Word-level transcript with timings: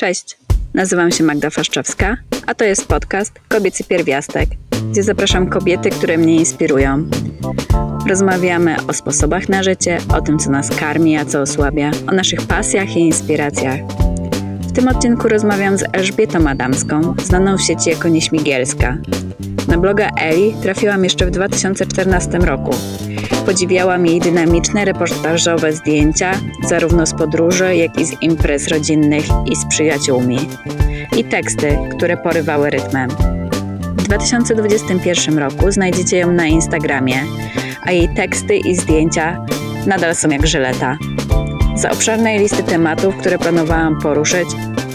Cześć, 0.00 0.38
nazywam 0.74 1.10
się 1.10 1.24
Magda 1.24 1.50
Faszczewska, 1.50 2.16
a 2.46 2.54
to 2.54 2.64
jest 2.64 2.88
podcast 2.88 3.40
Kobiecy 3.48 3.84
Pierwiastek, 3.84 4.48
gdzie 4.90 5.02
zapraszam 5.02 5.50
kobiety, 5.50 5.90
które 5.90 6.18
mnie 6.18 6.36
inspirują. 6.36 7.10
Rozmawiamy 8.08 8.76
o 8.88 8.92
sposobach 8.92 9.48
na 9.48 9.62
życie, 9.62 9.98
o 10.14 10.20
tym, 10.20 10.38
co 10.38 10.50
nas 10.50 10.70
karmi, 10.76 11.16
a 11.16 11.24
co 11.24 11.40
osłabia, 11.40 11.90
o 12.08 12.12
naszych 12.12 12.42
pasjach 12.42 12.96
i 12.96 13.00
inspiracjach. 13.00 13.80
W 14.60 14.72
tym 14.72 14.88
odcinku 14.88 15.28
rozmawiam 15.28 15.78
z 15.78 15.84
Elżbietą 15.92 16.48
Adamską, 16.48 17.14
znaną 17.22 17.56
w 17.56 17.62
sieci 17.62 17.90
jako 17.90 18.08
Nieśmigielska. 18.08 18.96
Na 19.68 19.78
bloga 19.78 20.10
Eli 20.20 20.54
trafiłam 20.62 21.04
jeszcze 21.04 21.26
w 21.26 21.30
2014 21.30 22.38
roku. 22.38 22.70
Podziwiałam 23.50 24.06
jej 24.06 24.20
dynamiczne 24.20 24.84
reportażowe 24.84 25.72
zdjęcia, 25.72 26.32
zarówno 26.68 27.06
z 27.06 27.14
podróży, 27.14 27.76
jak 27.76 27.98
i 27.98 28.04
z 28.04 28.22
imprez 28.22 28.68
rodzinnych 28.68 29.24
i 29.52 29.56
z 29.56 29.66
przyjaciółmi. 29.66 30.38
I 31.16 31.24
teksty, 31.24 31.78
które 31.96 32.16
porywały 32.16 32.70
rytmem. 32.70 33.10
W 33.96 34.02
2021 34.02 35.38
roku 35.38 35.70
znajdziecie 35.70 36.18
ją 36.18 36.32
na 36.32 36.46
Instagramie, 36.46 37.22
a 37.82 37.92
jej 37.92 38.08
teksty 38.08 38.56
i 38.56 38.76
zdjęcia 38.76 39.46
nadal 39.86 40.14
są 40.14 40.28
jak 40.28 40.46
żyleta. 40.46 40.98
Za 41.76 41.90
obszarnej 41.90 42.38
listy 42.38 42.62
tematów, 42.62 43.16
które 43.16 43.38
planowałam 43.38 44.00
poruszyć, 44.00 44.48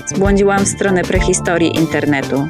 zbłądziłam 0.06 0.66
w 0.66 0.68
stronę 0.68 1.02
prehistorii 1.02 1.76
internetu. 1.78 2.48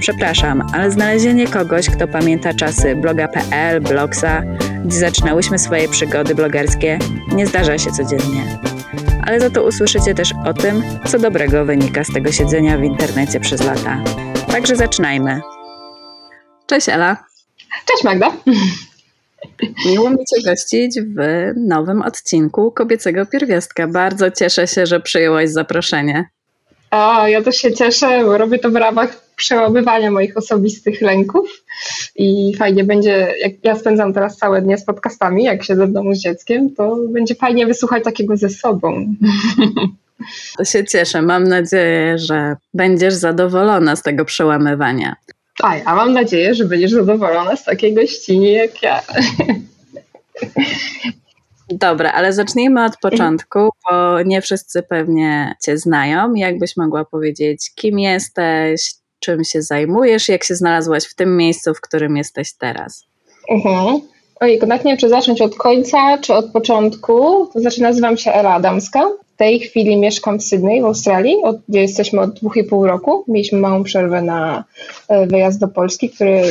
Przepraszam, 0.00 0.62
ale 0.72 0.90
znalezienie 0.90 1.46
kogoś, 1.46 1.90
kto 1.90 2.08
pamięta 2.08 2.54
czasy 2.54 2.96
bloga.pl, 2.96 3.80
blogsa, 3.80 4.42
gdzie 4.88 4.98
zaczynałyśmy 4.98 5.58
swoje 5.58 5.88
przygody 5.88 6.34
blogerskie, 6.34 6.98
nie 7.32 7.46
zdarza 7.46 7.78
się 7.78 7.90
codziennie. 7.90 8.58
Ale 9.26 9.40
za 9.40 9.50
to 9.50 9.64
usłyszycie 9.64 10.14
też 10.14 10.32
o 10.46 10.54
tym, 10.54 10.82
co 11.06 11.18
dobrego 11.18 11.64
wynika 11.64 12.04
z 12.04 12.12
tego 12.12 12.32
siedzenia 12.32 12.78
w 12.78 12.82
internecie 12.82 13.40
przez 13.40 13.64
lata. 13.64 14.04
Także 14.52 14.76
zaczynajmy. 14.76 15.40
Cześć 16.66 16.88
Ela. 16.88 17.24
Cześć 17.86 18.04
Magda. 18.04 18.32
Miło 19.86 20.10
mi 20.10 20.16
Cię 20.16 20.42
gościć 20.44 21.00
w 21.00 21.16
nowym 21.56 22.02
odcinku 22.02 22.72
Kobiecego 22.72 23.26
Pierwiastka. 23.26 23.86
Bardzo 23.86 24.30
cieszę 24.30 24.66
się, 24.66 24.86
że 24.86 25.00
przyjęłaś 25.00 25.50
zaproszenie. 25.50 26.28
A, 26.90 27.28
ja 27.28 27.42
też 27.42 27.56
się 27.56 27.72
cieszę, 27.72 28.24
bo 28.24 28.38
robię 28.38 28.58
to 28.58 28.70
w 28.70 28.76
ramach 28.76 29.28
przełamywania 29.36 30.10
moich 30.10 30.36
osobistych 30.36 31.00
lęków 31.00 31.50
i 32.18 32.54
fajnie 32.56 32.84
będzie, 32.84 33.34
jak 33.40 33.52
ja 33.64 33.76
spędzam 33.76 34.12
teraz 34.12 34.36
całe 34.36 34.62
dnie 34.62 34.78
z 34.78 34.84
podcastami, 34.84 35.44
jak 35.44 35.64
siedzę 35.64 35.86
w 35.86 35.92
domu 35.92 36.14
z 36.14 36.18
dzieckiem, 36.18 36.74
to 36.74 36.96
będzie 37.08 37.34
fajnie 37.34 37.66
wysłuchać 37.66 38.04
takiego 38.04 38.36
ze 38.36 38.48
sobą. 38.48 39.04
To 40.56 40.64
się 40.64 40.84
cieszę. 40.84 41.22
Mam 41.22 41.44
nadzieję, 41.44 42.18
że 42.18 42.56
będziesz 42.74 43.14
zadowolona 43.14 43.96
z 43.96 44.02
tego 44.02 44.24
przełamywania. 44.24 45.16
A 45.62 45.76
ja 45.76 45.94
mam 45.94 46.12
nadzieję, 46.12 46.54
że 46.54 46.64
będziesz 46.64 46.90
zadowolona 46.90 47.56
z 47.56 47.64
takiej 47.64 47.94
gościni 47.94 48.52
jak 48.52 48.82
ja. 48.82 49.02
Dobra, 51.70 52.12
ale 52.12 52.32
zacznijmy 52.32 52.84
od 52.84 52.96
początku, 52.96 53.70
bo 53.90 54.22
nie 54.22 54.42
wszyscy 54.42 54.82
pewnie 54.82 55.54
Cię 55.64 55.78
znają. 55.78 56.34
Jakbyś 56.34 56.76
mogła 56.76 57.04
powiedzieć, 57.04 57.70
kim 57.74 57.98
jesteś, 57.98 58.90
czym 59.20 59.44
się 59.44 59.62
zajmujesz, 59.62 60.28
jak 60.28 60.44
się 60.44 60.54
znalazłaś 60.54 61.04
w 61.04 61.14
tym 61.14 61.36
miejscu, 61.36 61.74
w 61.74 61.80
którym 61.80 62.16
jesteś 62.16 62.52
teraz? 62.52 63.04
Mhm. 63.50 64.00
Ojej, 64.40 64.58
tak 64.58 64.84
nie 64.84 64.90
wiem, 64.90 64.98
czy 64.98 65.08
zacząć 65.08 65.40
od 65.40 65.54
końca, 65.54 66.18
czy 66.18 66.34
od 66.34 66.52
początku. 66.52 67.46
To 67.52 67.60
znaczy, 67.60 67.82
nazywam 67.82 68.16
się 68.16 68.32
Ela 68.32 68.54
Adamska. 68.54 69.00
W 69.34 69.36
tej 69.38 69.60
chwili 69.60 69.96
mieszkam 69.96 70.38
w 70.38 70.44
Sydney, 70.44 70.82
w 70.82 70.84
Australii, 70.84 71.36
od, 71.42 71.56
gdzie 71.68 71.80
jesteśmy 71.80 72.20
od 72.20 72.34
dwóch 72.34 72.56
i 72.56 72.64
pół 72.64 72.86
roku. 72.86 73.24
Mieliśmy 73.28 73.58
małą 73.58 73.84
przerwę 73.84 74.22
na 74.22 74.64
e, 75.08 75.26
wyjazd 75.26 75.60
do 75.60 75.68
Polski, 75.68 76.10
który 76.10 76.42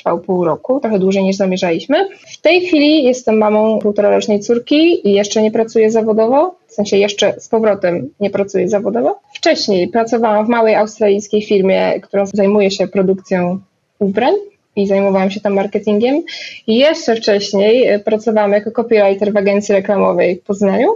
trwał 0.00 0.20
pół 0.20 0.44
roku, 0.44 0.80
trochę 0.80 0.98
dłużej 0.98 1.22
niż 1.22 1.36
zamierzaliśmy. 1.36 2.08
W 2.26 2.40
tej 2.40 2.60
chwili 2.60 3.04
jestem 3.04 3.38
mamą 3.38 3.78
półtorarocznej 3.78 4.40
córki 4.40 5.08
i 5.08 5.12
jeszcze 5.12 5.42
nie 5.42 5.50
pracuję 5.50 5.90
zawodowo, 5.90 6.54
w 6.66 6.72
sensie 6.72 6.96
jeszcze 6.96 7.40
z 7.40 7.48
powrotem 7.48 8.10
nie 8.20 8.30
pracuję 8.30 8.68
zawodowo. 8.68 9.20
Wcześniej 9.34 9.88
pracowałam 9.88 10.46
w 10.46 10.48
małej 10.48 10.74
australijskiej 10.74 11.42
firmie, 11.42 12.00
która 12.00 12.26
zajmuje 12.26 12.70
się 12.70 12.88
produkcją 12.88 13.58
ubrań 13.98 14.34
i 14.76 14.86
zajmowałam 14.86 15.30
się 15.30 15.40
tam 15.40 15.54
marketingiem. 15.54 16.22
I 16.66 16.78
jeszcze 16.78 17.16
wcześniej 17.16 17.86
e, 17.86 17.98
pracowałam 17.98 18.52
jako 18.52 18.70
copywriter 18.70 19.32
w 19.32 19.36
agencji 19.36 19.74
reklamowej 19.74 20.36
w 20.36 20.42
Poznaniu, 20.42 20.88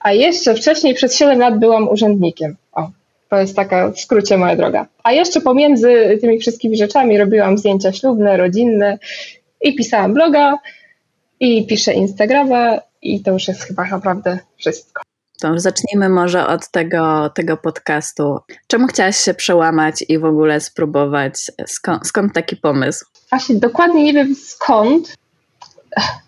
a 0.00 0.12
jeszcze 0.12 0.54
wcześniej 0.54 0.94
przez 0.94 1.16
7 1.16 1.38
lat 1.38 1.58
byłam 1.58 1.88
urzędnikiem. 1.88 2.56
O, 2.72 2.90
to 3.28 3.36
jest 3.36 3.56
taka 3.56 3.90
w 3.90 4.00
skrócie 4.00 4.36
moja 4.36 4.56
droga. 4.56 4.86
A 5.02 5.12
jeszcze 5.12 5.40
pomiędzy 5.40 6.18
tymi 6.20 6.38
wszystkimi 6.38 6.76
rzeczami 6.76 7.18
robiłam 7.18 7.58
zdjęcia 7.58 7.92
ślubne, 7.92 8.36
rodzinne 8.36 8.98
i 9.60 9.74
pisałam 9.74 10.14
bloga 10.14 10.58
i 11.40 11.66
piszę 11.66 11.92
Instagrama 11.94 12.78
i 13.02 13.22
to 13.22 13.30
już 13.30 13.48
jest 13.48 13.62
chyba 13.62 13.84
naprawdę 13.84 14.38
wszystko. 14.56 15.02
To 15.40 15.58
zacznijmy 15.58 16.08
może 16.08 16.46
od 16.46 16.70
tego, 16.70 17.30
tego 17.34 17.56
podcastu. 17.56 18.38
Czemu 18.66 18.86
chciałaś 18.86 19.16
się 19.16 19.34
przełamać 19.34 20.04
i 20.08 20.18
w 20.18 20.24
ogóle 20.24 20.60
spróbować? 20.60 21.34
Skąd, 21.66 22.06
skąd 22.06 22.34
taki 22.34 22.56
pomysł? 22.56 23.06
Właśnie 23.30 23.54
dokładnie 23.54 24.04
nie 24.04 24.12
wiem 24.12 24.34
skąd. 24.34 25.14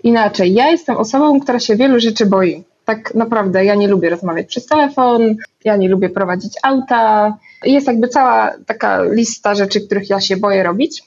Inaczej, 0.03 0.55
ja 0.55 0.71
jestem 0.71 0.97
osobą, 0.97 1.41
która 1.41 1.61
się 1.61 1.77
wielu 1.77 2.01
rzeczy 2.01 2.27
boi. 2.27 2.65
Tak 2.89 3.15
naprawdę 3.15 3.65
ja 3.65 3.75
nie 3.75 3.89
lubię 3.89 4.11
rozmawiać 4.11 4.47
przez 4.47 4.67
telefon, 4.67 5.37
ja 5.65 5.77
nie 5.77 5.89
lubię 5.89 6.11
prowadzić 6.11 6.53
auta. 6.63 7.37
Jest 7.65 7.87
jakby 7.87 8.09
cała 8.09 8.55
taka 8.67 9.03
lista 9.03 9.55
rzeczy, 9.55 9.81
których 9.81 10.11
ja 10.11 10.21
się 10.21 10.37
boję 10.37 10.63
robić. 10.63 11.03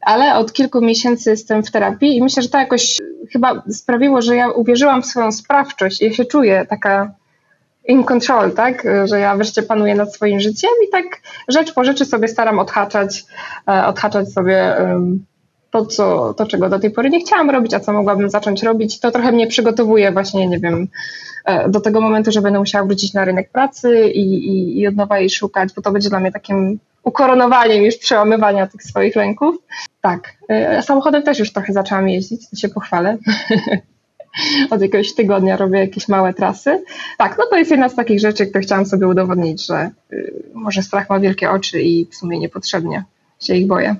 Ale 0.00 0.34
od 0.34 0.52
kilku 0.52 0.80
miesięcy 0.80 1.30
jestem 1.30 1.62
w 1.62 1.70
terapii 1.70 2.16
i 2.16 2.22
myślę, 2.22 2.42
że 2.42 2.48
to 2.48 2.58
jakoś 2.58 2.98
chyba 3.32 3.62
sprawiło, 3.70 4.22
że 4.22 4.36
ja 4.36 4.50
uwierzyłam 4.50 5.02
w 5.02 5.06
swoją 5.06 5.32
sprawczość 5.32 6.02
i 6.02 6.04
ja 6.04 6.12
się 6.12 6.24
czuję 6.24 6.66
taka 6.68 7.14
in 7.88 8.04
control, 8.04 8.52
tak? 8.52 8.86
Że 9.04 9.20
ja 9.20 9.36
wreszcie 9.36 9.62
panuję 9.62 9.94
nad 9.94 10.14
swoim 10.14 10.40
życiem 10.40 10.70
i 10.88 10.90
tak 10.90 11.04
rzecz 11.48 11.74
po 11.74 11.84
rzeczy 11.84 12.04
sobie 12.04 12.28
staram 12.28 12.58
odhaczać, 12.58 13.24
odhaczać 13.66 14.32
sobie 14.32 14.76
to, 15.72 15.86
co, 15.86 16.34
to, 16.34 16.46
czego 16.46 16.68
do 16.68 16.78
tej 16.78 16.90
pory 16.90 17.10
nie 17.10 17.20
chciałam 17.20 17.50
robić, 17.50 17.74
a 17.74 17.80
co 17.80 17.92
mogłabym 17.92 18.30
zacząć 18.30 18.62
robić. 18.62 19.00
To 19.00 19.10
trochę 19.10 19.32
mnie 19.32 19.46
przygotowuje 19.46 20.12
właśnie, 20.12 20.46
nie 20.46 20.58
wiem, 20.58 20.88
do 21.68 21.80
tego 21.80 22.00
momentu, 22.00 22.32
że 22.32 22.40
będę 22.42 22.58
musiała 22.58 22.86
wrócić 22.86 23.14
na 23.14 23.24
rynek 23.24 23.50
pracy 23.50 24.08
i, 24.08 24.20
i, 24.20 24.80
i 24.80 24.86
od 24.86 24.96
nowa 24.96 25.18
jej 25.18 25.30
szukać, 25.30 25.68
bo 25.76 25.82
to 25.82 25.92
będzie 25.92 26.08
dla 26.08 26.20
mnie 26.20 26.32
takim 26.32 26.78
ukoronowaniem 27.02 27.84
już 27.84 27.96
przełamywania 27.96 28.66
tych 28.66 28.82
swoich 28.82 29.16
lęków. 29.16 29.56
Tak, 30.00 30.34
samochodem 30.82 31.22
też 31.22 31.38
już 31.38 31.52
trochę 31.52 31.72
zaczęłam 31.72 32.08
jeździć, 32.08 32.50
to 32.50 32.56
się 32.56 32.68
pochwalę. 32.68 33.18
od 34.70 34.82
jakiegoś 34.82 35.14
tygodnia 35.14 35.56
robię 35.56 35.78
jakieś 35.78 36.08
małe 36.08 36.34
trasy. 36.34 36.84
Tak, 37.18 37.38
no 37.38 37.44
to 37.50 37.56
jest 37.56 37.70
jedna 37.70 37.88
z 37.88 37.94
takich 37.94 38.20
rzeczy, 38.20 38.46
które 38.46 38.62
chciałam 38.62 38.86
sobie 38.86 39.08
udowodnić, 39.08 39.66
że 39.66 39.90
y, 40.12 40.32
może 40.54 40.82
strach 40.82 41.10
ma 41.10 41.20
wielkie 41.20 41.50
oczy 41.50 41.82
i 41.82 42.06
w 42.06 42.14
sumie 42.14 42.38
niepotrzebnie 42.38 43.04
się 43.40 43.54
ich 43.54 43.66
boję. 43.66 43.96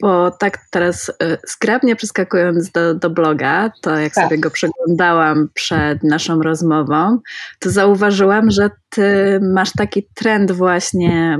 Bo 0.00 0.30
tak 0.30 0.58
teraz 0.70 1.08
y, 1.08 1.38
zgrabnie 1.48 1.96
przeskakując 1.96 2.70
do, 2.70 2.94
do 2.94 3.10
bloga, 3.10 3.72
to 3.82 3.98
jak 3.98 4.14
tak. 4.14 4.24
sobie 4.24 4.38
go 4.38 4.50
przeglądałam 4.50 5.48
przed 5.54 6.02
naszą 6.02 6.42
rozmową, 6.42 7.18
to 7.58 7.70
zauważyłam, 7.70 8.50
że 8.50 8.70
ty 8.88 9.40
masz 9.42 9.72
taki 9.72 10.08
trend 10.14 10.52
właśnie 10.52 11.38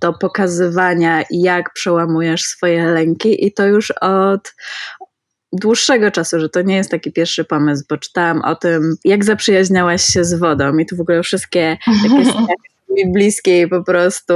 do 0.00 0.12
pokazywania, 0.12 1.22
jak 1.30 1.72
przełamujesz 1.72 2.42
swoje 2.42 2.86
lęki, 2.86 3.46
i 3.46 3.52
to 3.52 3.66
już 3.66 3.90
od, 3.90 4.54
dłuższego 5.52 6.10
czasu, 6.10 6.40
że 6.40 6.48
to 6.48 6.62
nie 6.62 6.76
jest 6.76 6.90
taki 6.90 7.12
pierwszy 7.12 7.44
pomysł, 7.44 7.84
bo 7.90 7.96
czytałam 7.96 8.42
o 8.42 8.56
tym, 8.56 8.94
jak 9.04 9.24
zaprzyjaźniałaś 9.24 10.04
się 10.04 10.24
z 10.24 10.34
wodą 10.34 10.78
i 10.78 10.86
tu 10.86 10.96
w 10.96 11.00
ogóle 11.00 11.22
wszystkie 11.22 11.76
takie 12.02 12.24
mi 12.90 13.12
bliskie 13.12 13.62
i 13.62 13.68
po 13.68 13.84
prostu 13.84 14.34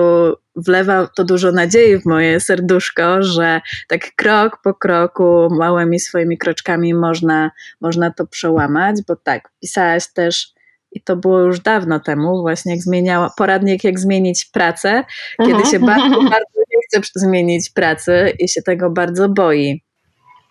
wlewa 0.57 1.09
to 1.17 1.25
dużo 1.25 1.53
nadziei 1.53 1.99
w 1.99 2.07
moje 2.07 2.41
serduszko, 2.41 3.23
że 3.23 3.61
tak 3.89 4.15
krok 4.17 4.59
po 4.65 4.75
kroku, 4.75 5.49
małymi 5.51 6.01
swoimi 6.01 6.39
kroczkami 6.39 6.95
można, 6.95 7.51
można 7.81 8.11
to 8.11 8.27
przełamać, 8.27 8.97
bo 9.09 9.17
tak, 9.17 9.51
pisałaś 9.61 10.13
też 10.13 10.53
i 10.93 11.01
to 11.01 11.17
było 11.17 11.41
już 11.41 11.61
dawno 11.61 12.01
temu, 12.01 12.41
właśnie 12.41 12.73
jak 12.73 12.83
zmieniała, 12.83 13.31
poradnik 13.37 13.85
jak 13.85 14.01
zmienić 14.01 14.45
pracę, 14.45 15.05
kiedy 15.39 15.53
mhm. 15.53 15.71
się 15.71 15.79
bardzo, 15.79 16.23
bardzo 16.23 16.61
nie 16.71 17.01
chce 17.01 17.21
zmienić 17.21 17.71
pracy 17.71 18.33
i 18.39 18.49
się 18.49 18.63
tego 18.63 18.91
bardzo 18.91 19.29
boi 19.29 19.83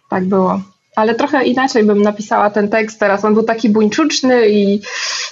tak 0.10 0.26
było. 0.26 0.62
Ale 0.96 1.16
trochę 1.16 1.44
inaczej 1.44 1.84
bym 1.84 2.02
napisała 2.02 2.50
ten 2.50 2.70
tekst 2.70 3.00
teraz. 3.00 3.26
On 3.26 3.34
był 3.34 3.44
taki 3.44 3.70
buńczuczny 3.70 4.50
i 4.50 4.82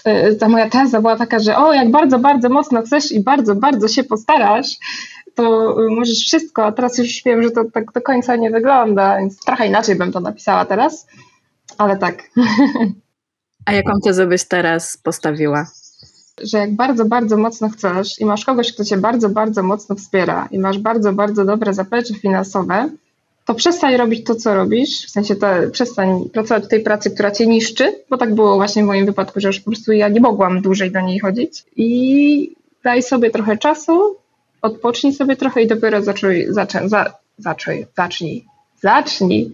y, 0.07 0.35
ta 0.35 0.50
moja 0.50 0.69
teza 0.69 1.01
była 1.01 1.15
taka, 1.15 1.39
że 1.39 1.57
o, 1.57 1.73
jak 1.73 1.91
bardzo, 1.91 2.19
bardzo 2.19 2.50
mocno 2.50 2.81
chcesz 2.81 3.11
i 3.11 3.19
bardzo, 3.19 3.56
bardzo 3.56 3.88
się 3.88 4.03
postarasz, 4.03 4.67
to 5.35 5.75
możesz 5.89 6.17
wszystko, 6.17 6.65
a 6.65 6.71
teraz 6.71 6.97
już 6.97 7.21
wiem, 7.25 7.44
że 7.44 7.51
to 7.51 7.63
tak 7.73 7.91
do 7.91 8.01
końca 8.01 8.35
nie 8.35 8.51
wygląda, 8.51 9.17
więc 9.17 9.45
trochę 9.45 9.67
inaczej 9.67 9.95
bym 9.95 10.11
to 10.11 10.19
napisała 10.19 10.65
teraz, 10.65 11.07
ale 11.77 11.97
tak. 11.97 12.23
A 13.65 13.73
jaką 13.73 13.91
tezę 14.03 14.27
byś 14.27 14.44
teraz 14.44 14.97
postawiła? 14.97 15.65
że 16.44 16.57
jak 16.57 16.75
bardzo, 16.75 17.06
bardzo 17.06 17.38
mocno 17.38 17.69
chcesz 17.69 18.19
i 18.19 18.25
masz 18.25 18.45
kogoś, 18.45 18.73
kto 18.73 18.85
cię 18.85 18.97
bardzo, 18.97 19.29
bardzo 19.29 19.63
mocno 19.63 19.95
wspiera 19.95 20.47
i 20.51 20.59
masz 20.59 20.79
bardzo, 20.79 21.13
bardzo 21.13 21.45
dobre 21.45 21.73
zaplecze 21.73 22.13
finansowe, 22.13 22.89
to 23.50 23.56
przestań 23.56 23.98
robić 23.98 24.25
to, 24.25 24.36
co 24.36 24.56
robisz, 24.56 25.06
w 25.06 25.10
sensie 25.10 25.36
przestań 25.72 26.30
pracować 26.34 26.63
w 26.63 26.68
tej 26.68 26.84
pracy, 26.84 27.12
która 27.12 27.31
cię 27.31 27.48
niszczy, 27.48 27.96
bo 28.10 28.18
tak 28.18 28.36
było 28.36 28.56
właśnie 28.56 28.84
w 28.84 28.86
moim 28.86 29.06
wypadku, 29.06 29.40
że 29.40 29.48
już 29.48 29.60
po 29.60 29.72
prostu 29.72 29.92
ja 29.92 30.07
nie 30.10 30.22
mogłam 30.22 30.62
dłużej 30.62 30.92
do 30.92 31.01
niej 31.01 31.19
chodzić. 31.19 31.63
I 31.75 32.56
daj 32.84 33.04
sobie 33.04 33.30
trochę 33.30 33.57
czasu, 33.57 34.16
odpocznij 34.62 35.13
sobie 35.13 35.36
trochę 35.36 35.62
i 35.62 35.68
dopiero 35.68 36.01
zaczuj, 36.01 36.46
zaczę, 36.50 36.90
za, 36.90 37.13
zacznij, 37.38 38.46
zacznij 38.81 39.52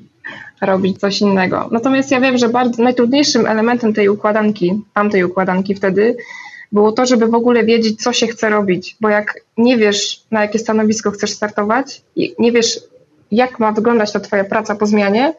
robić 0.62 1.00
coś 1.00 1.22
innego. 1.22 1.70
Natomiast 1.72 2.12
ja 2.12 2.22
wiem, 2.22 2.38
że 2.38 2.50
bardzo 2.50 2.84
najtrudniejszym 2.84 3.46
elementem 3.46 3.94
tej 3.94 4.10
układanki, 4.10 4.82
tamtej 4.94 5.24
układanki 5.24 5.76
wtedy, 5.76 6.18
było 6.72 6.92
to, 6.92 7.06
żeby 7.06 7.28
w 7.28 7.36
ogóle 7.36 7.64
wiedzieć, 7.64 8.04
co 8.04 8.14
się 8.14 8.28
chce 8.28 8.50
robić, 8.50 8.98
bo 9.02 9.10
jak 9.10 9.40
nie 9.58 9.78
wiesz, 9.78 10.22
na 10.32 10.42
jakie 10.42 10.60
stanowisko 10.60 11.12
chcesz 11.12 11.32
startować 11.32 12.02
i 12.16 12.36
nie 12.40 12.52
wiesz, 12.52 12.80
jak 13.32 13.60
ma 13.60 13.72
wyglądać 13.72 14.12
ta 14.12 14.20
twoja 14.20 14.44
praca 14.44 14.76
po 14.76 14.86
zmianie, 14.86 15.34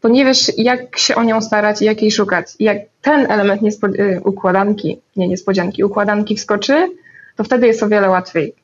to 0.00 0.08
nie 0.08 0.24
wiesz, 0.24 0.52
jak 0.58 0.98
się 0.98 1.14
o 1.14 1.22
nią 1.22 1.40
starać 1.40 1.82
i 1.82 1.84
jak 1.84 2.02
jej 2.02 2.10
szukać. 2.10 2.46
Jak 2.60 2.78
ten 3.02 3.30
element 3.32 3.62
niespo- 3.62 4.00
y, 4.00 4.20
układanki, 4.24 5.00
nie 5.16 5.28
niespodzianki, 5.28 5.84
układanki 5.84 6.36
wskoczy, 6.36 6.88
to 7.36 7.44
wtedy 7.44 7.66
jest 7.66 7.82
o 7.82 7.88
wiele 7.88 8.10
łatwiej. 8.10 8.54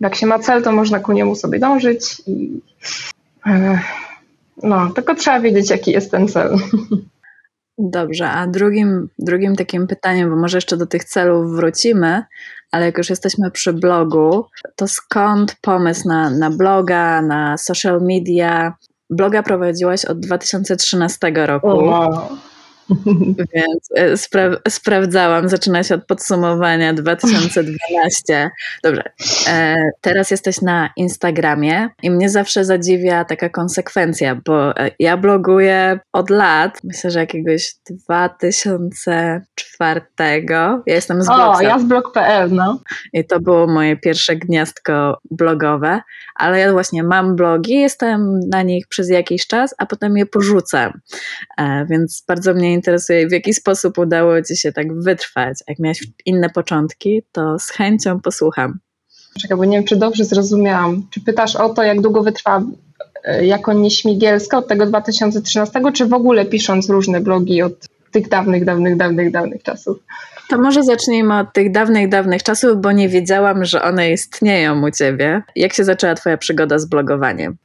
Jak 0.00 0.14
się 0.14 0.26
ma 0.26 0.38
cel, 0.38 0.62
to 0.62 0.72
można 0.72 1.00
ku 1.00 1.12
niemu 1.12 1.36
sobie 1.36 1.58
dążyć 1.58 2.22
i 2.26 2.60
e, 3.46 3.78
no, 4.62 4.90
tylko 4.90 5.14
trzeba 5.14 5.40
wiedzieć, 5.40 5.70
jaki 5.70 5.90
jest 5.90 6.10
ten 6.10 6.28
cel. 6.28 6.56
Dobrze, 7.78 8.30
a 8.30 8.46
drugim, 8.46 9.08
drugim 9.18 9.56
takim 9.56 9.86
pytaniem, 9.86 10.30
bo 10.30 10.36
może 10.36 10.56
jeszcze 10.56 10.76
do 10.76 10.86
tych 10.86 11.04
celów 11.04 11.56
wrócimy, 11.56 12.22
ale 12.72 12.86
jak 12.86 12.98
już 12.98 13.10
jesteśmy 13.10 13.50
przy 13.50 13.72
blogu, 13.72 14.46
to 14.76 14.88
skąd 14.88 15.56
pomysł 15.60 16.08
na, 16.08 16.30
na 16.30 16.50
bloga, 16.50 17.22
na 17.22 17.58
social 17.58 18.00
media? 18.00 18.74
Bloga 19.10 19.42
prowadziłaś 19.42 20.04
od 20.04 20.20
2013 20.20 21.32
roku. 21.34 21.66
wow. 21.66 22.28
Więc 23.54 23.88
e, 23.96 24.12
spra- 24.12 24.56
sprawdzałam, 24.68 25.48
zaczyna 25.48 25.82
się 25.82 25.94
od 25.94 26.06
podsumowania 26.06 26.94
2012. 26.94 28.50
Dobrze, 28.82 29.02
e, 29.48 29.76
teraz 30.00 30.30
jesteś 30.30 30.60
na 30.60 30.90
Instagramie 30.96 31.88
i 32.02 32.10
mnie 32.10 32.28
zawsze 32.28 32.64
zadziwia 32.64 33.24
taka 33.24 33.48
konsekwencja, 33.48 34.40
bo 34.46 34.76
e, 34.76 34.90
ja 34.98 35.16
bloguję 35.16 36.00
od 36.12 36.30
lat, 36.30 36.78
myślę, 36.84 37.10
że 37.10 37.18
jakiegoś 37.18 37.74
2004. 37.90 40.00
Ja 40.50 40.82
jestem 40.86 41.22
z 41.22 41.28
O, 41.28 41.34
Blogsa 41.34 41.62
ja 41.62 41.78
z 41.78 41.84
blog.pl, 41.84 42.52
no. 42.52 42.80
i 43.12 43.24
to 43.24 43.40
było 43.40 43.66
moje 43.66 43.96
pierwsze 43.96 44.36
gniazdko 44.36 45.18
blogowe, 45.30 46.00
ale 46.42 46.58
ja 46.58 46.72
właśnie 46.72 47.02
mam 47.02 47.36
blogi, 47.36 47.74
jestem 47.74 48.40
na 48.48 48.62
nich 48.62 48.86
przez 48.88 49.10
jakiś 49.10 49.46
czas, 49.46 49.74
a 49.78 49.86
potem 49.86 50.16
je 50.16 50.26
porzucam. 50.26 51.00
E, 51.58 51.86
więc 51.86 52.24
bardzo 52.28 52.54
mnie 52.54 52.72
interesuje, 52.72 53.28
w 53.28 53.32
jaki 53.32 53.54
sposób 53.54 53.98
udało 53.98 54.42
Ci 54.42 54.56
się 54.56 54.72
tak 54.72 55.02
wytrwać. 55.02 55.58
Jak 55.68 55.78
miałaś 55.78 56.06
inne 56.26 56.50
początki, 56.50 57.22
to 57.32 57.58
z 57.58 57.68
chęcią 57.68 58.20
posłucham. 58.20 58.78
Czekaj, 59.40 59.56
bo 59.56 59.64
nie 59.64 59.76
wiem, 59.76 59.86
czy 59.86 59.96
dobrze 59.96 60.24
zrozumiałam. 60.24 61.06
Czy 61.10 61.20
pytasz 61.20 61.56
o 61.56 61.68
to, 61.68 61.82
jak 61.82 62.00
długo 62.00 62.22
wytrwałam 62.22 62.72
e, 63.24 63.46
jako 63.46 63.72
nieśmigielska 63.72 64.58
od 64.58 64.68
tego 64.68 64.86
2013, 64.86 65.80
czy 65.94 66.06
w 66.06 66.14
ogóle 66.14 66.44
pisząc 66.44 66.90
różne 66.90 67.20
blogi 67.20 67.62
od 67.62 67.72
tych 68.10 68.28
dawnych, 68.28 68.64
dawnych, 68.64 68.96
dawnych, 68.96 69.30
dawnych 69.30 69.62
czasów? 69.62 69.98
To 70.52 70.58
może 70.58 70.82
zacznijmy 70.82 71.38
od 71.38 71.52
tych 71.52 71.72
dawnych, 71.72 72.08
dawnych 72.08 72.42
czasów, 72.42 72.80
bo 72.80 72.92
nie 72.92 73.08
wiedziałam, 73.08 73.64
że 73.64 73.82
one 73.82 74.12
istnieją 74.12 74.86
u 74.86 74.90
Ciebie. 74.90 75.42
Jak 75.56 75.72
się 75.72 75.84
zaczęła 75.84 76.14
Twoja 76.14 76.36
przygoda 76.36 76.78
z 76.78 76.86
blogowaniem? 76.86 77.56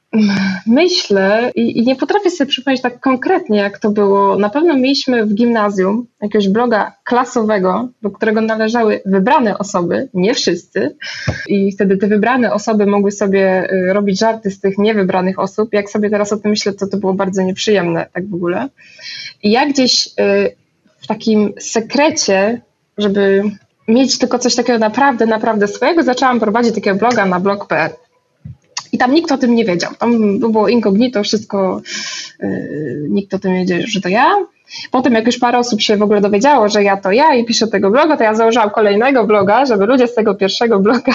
Myślę 0.67 1.51
i, 1.55 1.77
i 1.77 1.85
nie 1.85 1.95
potrafię 1.95 2.31
sobie 2.31 2.49
przypomnieć 2.49 2.81
tak 2.81 2.99
konkretnie, 2.99 3.59
jak 3.59 3.79
to 3.79 3.91
było. 3.91 4.37
Na 4.39 4.49
pewno 4.49 4.73
mieliśmy 4.73 5.25
w 5.25 5.33
gimnazjum 5.33 6.07
jakiegoś 6.21 6.49
bloga 6.49 6.95
klasowego, 7.03 7.89
do 8.01 8.11
którego 8.11 8.41
należały 8.41 9.01
wybrane 9.05 9.57
osoby, 9.57 10.09
nie 10.13 10.33
wszyscy. 10.33 10.95
I 11.47 11.71
wtedy 11.71 11.97
te 11.97 12.07
wybrane 12.07 12.53
osoby 12.53 12.85
mogły 12.85 13.11
sobie 13.11 13.71
y, 13.71 13.93
robić 13.93 14.19
żarty 14.19 14.51
z 14.51 14.59
tych 14.59 14.77
niewybranych 14.77 15.39
osób. 15.39 15.73
Jak 15.73 15.89
sobie 15.89 16.09
teraz 16.09 16.33
o 16.33 16.37
tym 16.37 16.51
myślę, 16.51 16.73
to 16.73 16.87
to 16.87 16.97
było 16.97 17.13
bardzo 17.13 17.41
nieprzyjemne, 17.41 18.05
tak 18.13 18.29
w 18.29 18.33
ogóle. 18.33 18.69
I 19.43 19.51
ja 19.51 19.65
gdzieś 19.65 20.07
y, 20.07 20.11
w 21.01 21.07
takim 21.07 21.53
sekrecie, 21.59 22.61
żeby 22.97 23.43
mieć 23.87 24.17
tylko 24.17 24.39
coś 24.39 24.55
takiego 24.55 24.79
naprawdę, 24.79 25.25
naprawdę 25.25 25.67
swojego, 25.67 26.03
zaczęłam 26.03 26.39
prowadzić 26.39 26.75
takiego 26.75 26.97
bloga 26.97 27.25
na 27.25 27.39
blog.pl. 27.39 27.91
I 28.91 28.97
tam 28.97 29.13
nikt 29.13 29.31
o 29.31 29.37
tym 29.37 29.55
nie 29.55 29.65
wiedział. 29.65 29.91
Tam 29.99 30.39
było 30.39 30.67
incognito, 30.67 31.23
wszystko, 31.23 31.81
yy, 32.39 33.05
nikt 33.09 33.33
o 33.33 33.39
tym 33.39 33.53
nie 33.53 33.59
wiedział, 33.59 33.79
że 33.87 34.01
to 34.01 34.09
ja. 34.09 34.35
Potem 34.91 35.13
jak 35.13 35.25
już 35.25 35.37
parę 35.37 35.57
osób 35.57 35.81
się 35.81 35.97
w 35.97 36.01
ogóle 36.01 36.21
dowiedziało, 36.21 36.69
że 36.69 36.83
ja 36.83 36.97
to 36.97 37.11
ja 37.11 37.35
i 37.35 37.45
piszę 37.45 37.67
tego 37.67 37.91
bloga, 37.91 38.17
to 38.17 38.23
ja 38.23 38.35
założyłam 38.35 38.69
kolejnego 38.69 39.23
bloga, 39.23 39.65
żeby 39.65 39.85
ludzie 39.85 40.07
z 40.07 40.15
tego 40.15 40.35
pierwszego 40.35 40.79
bloga 40.79 41.13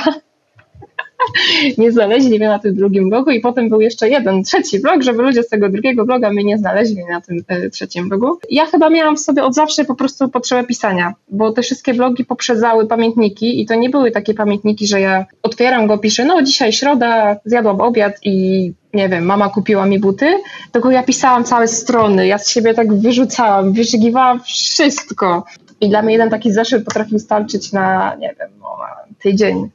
nie 1.79 1.93
znaleźli 1.93 2.39
mnie 2.39 2.49
na 2.49 2.59
tym 2.59 2.75
drugim 2.75 3.09
blogu 3.09 3.31
i 3.31 3.41
potem 3.41 3.69
był 3.69 3.81
jeszcze 3.81 4.09
jeden, 4.09 4.45
trzeci 4.45 4.81
blog, 4.81 5.03
żeby 5.03 5.23
ludzie 5.23 5.43
z 5.43 5.49
tego 5.49 5.69
drugiego 5.69 6.05
bloga 6.05 6.31
mnie 6.31 6.45
nie 6.45 6.59
znaleźli 6.59 7.05
na 7.11 7.21
tym 7.21 7.45
e, 7.49 7.71
trzecim 7.71 8.09
blogu. 8.09 8.39
Ja 8.51 8.67
chyba 8.67 8.91
miałam 8.91 9.17
w 9.17 9.21
sobie 9.21 9.45
od 9.45 9.55
zawsze 9.55 9.85
po 9.85 9.95
prostu 9.95 10.29
potrzebę 10.29 10.65
pisania, 10.65 11.15
bo 11.29 11.53
te 11.53 11.63
wszystkie 11.63 11.95
blogi 11.95 12.25
poprzedzały 12.25 12.87
pamiętniki 12.87 13.63
i 13.63 13.67
to 13.67 13.75
nie 13.75 13.91
były 13.91 14.11
takie 14.11 14.35
pamiętniki, 14.35 14.87
że 14.87 15.01
ja 15.01 15.27
otwieram 15.43 15.87
go, 15.87 15.99
piszę, 15.99 16.25
no 16.25 16.43
dzisiaj 16.43 16.73
środa, 16.73 17.37
zjadłam 17.45 17.81
obiad 17.81 18.13
i 18.23 18.73
nie 18.95 19.09
wiem, 19.09 19.25
mama 19.25 19.49
kupiła 19.49 19.87
mi 19.87 19.99
buty, 19.99 20.27
tylko 20.73 20.91
ja 20.91 21.03
pisałam 21.03 21.45
całe 21.45 21.69
strony, 21.69 22.27
ja 22.27 22.39
z 22.39 22.49
siebie 22.49 22.75
tak 22.75 22.95
wyrzucałam, 22.95 23.73
wyszygiwałam 23.73 24.41
wszystko. 24.41 25.45
I 25.81 25.89
dla 25.89 26.03
mnie 26.03 26.13
jeden 26.13 26.31
taki 26.31 26.53
zeszyt 26.53 26.85
potrafił 26.85 27.19
starczyć 27.19 27.73
na, 27.73 28.15
nie 28.15 28.35
wiem, 28.41 28.49
no, 28.61 28.77
tydzień 29.23 29.71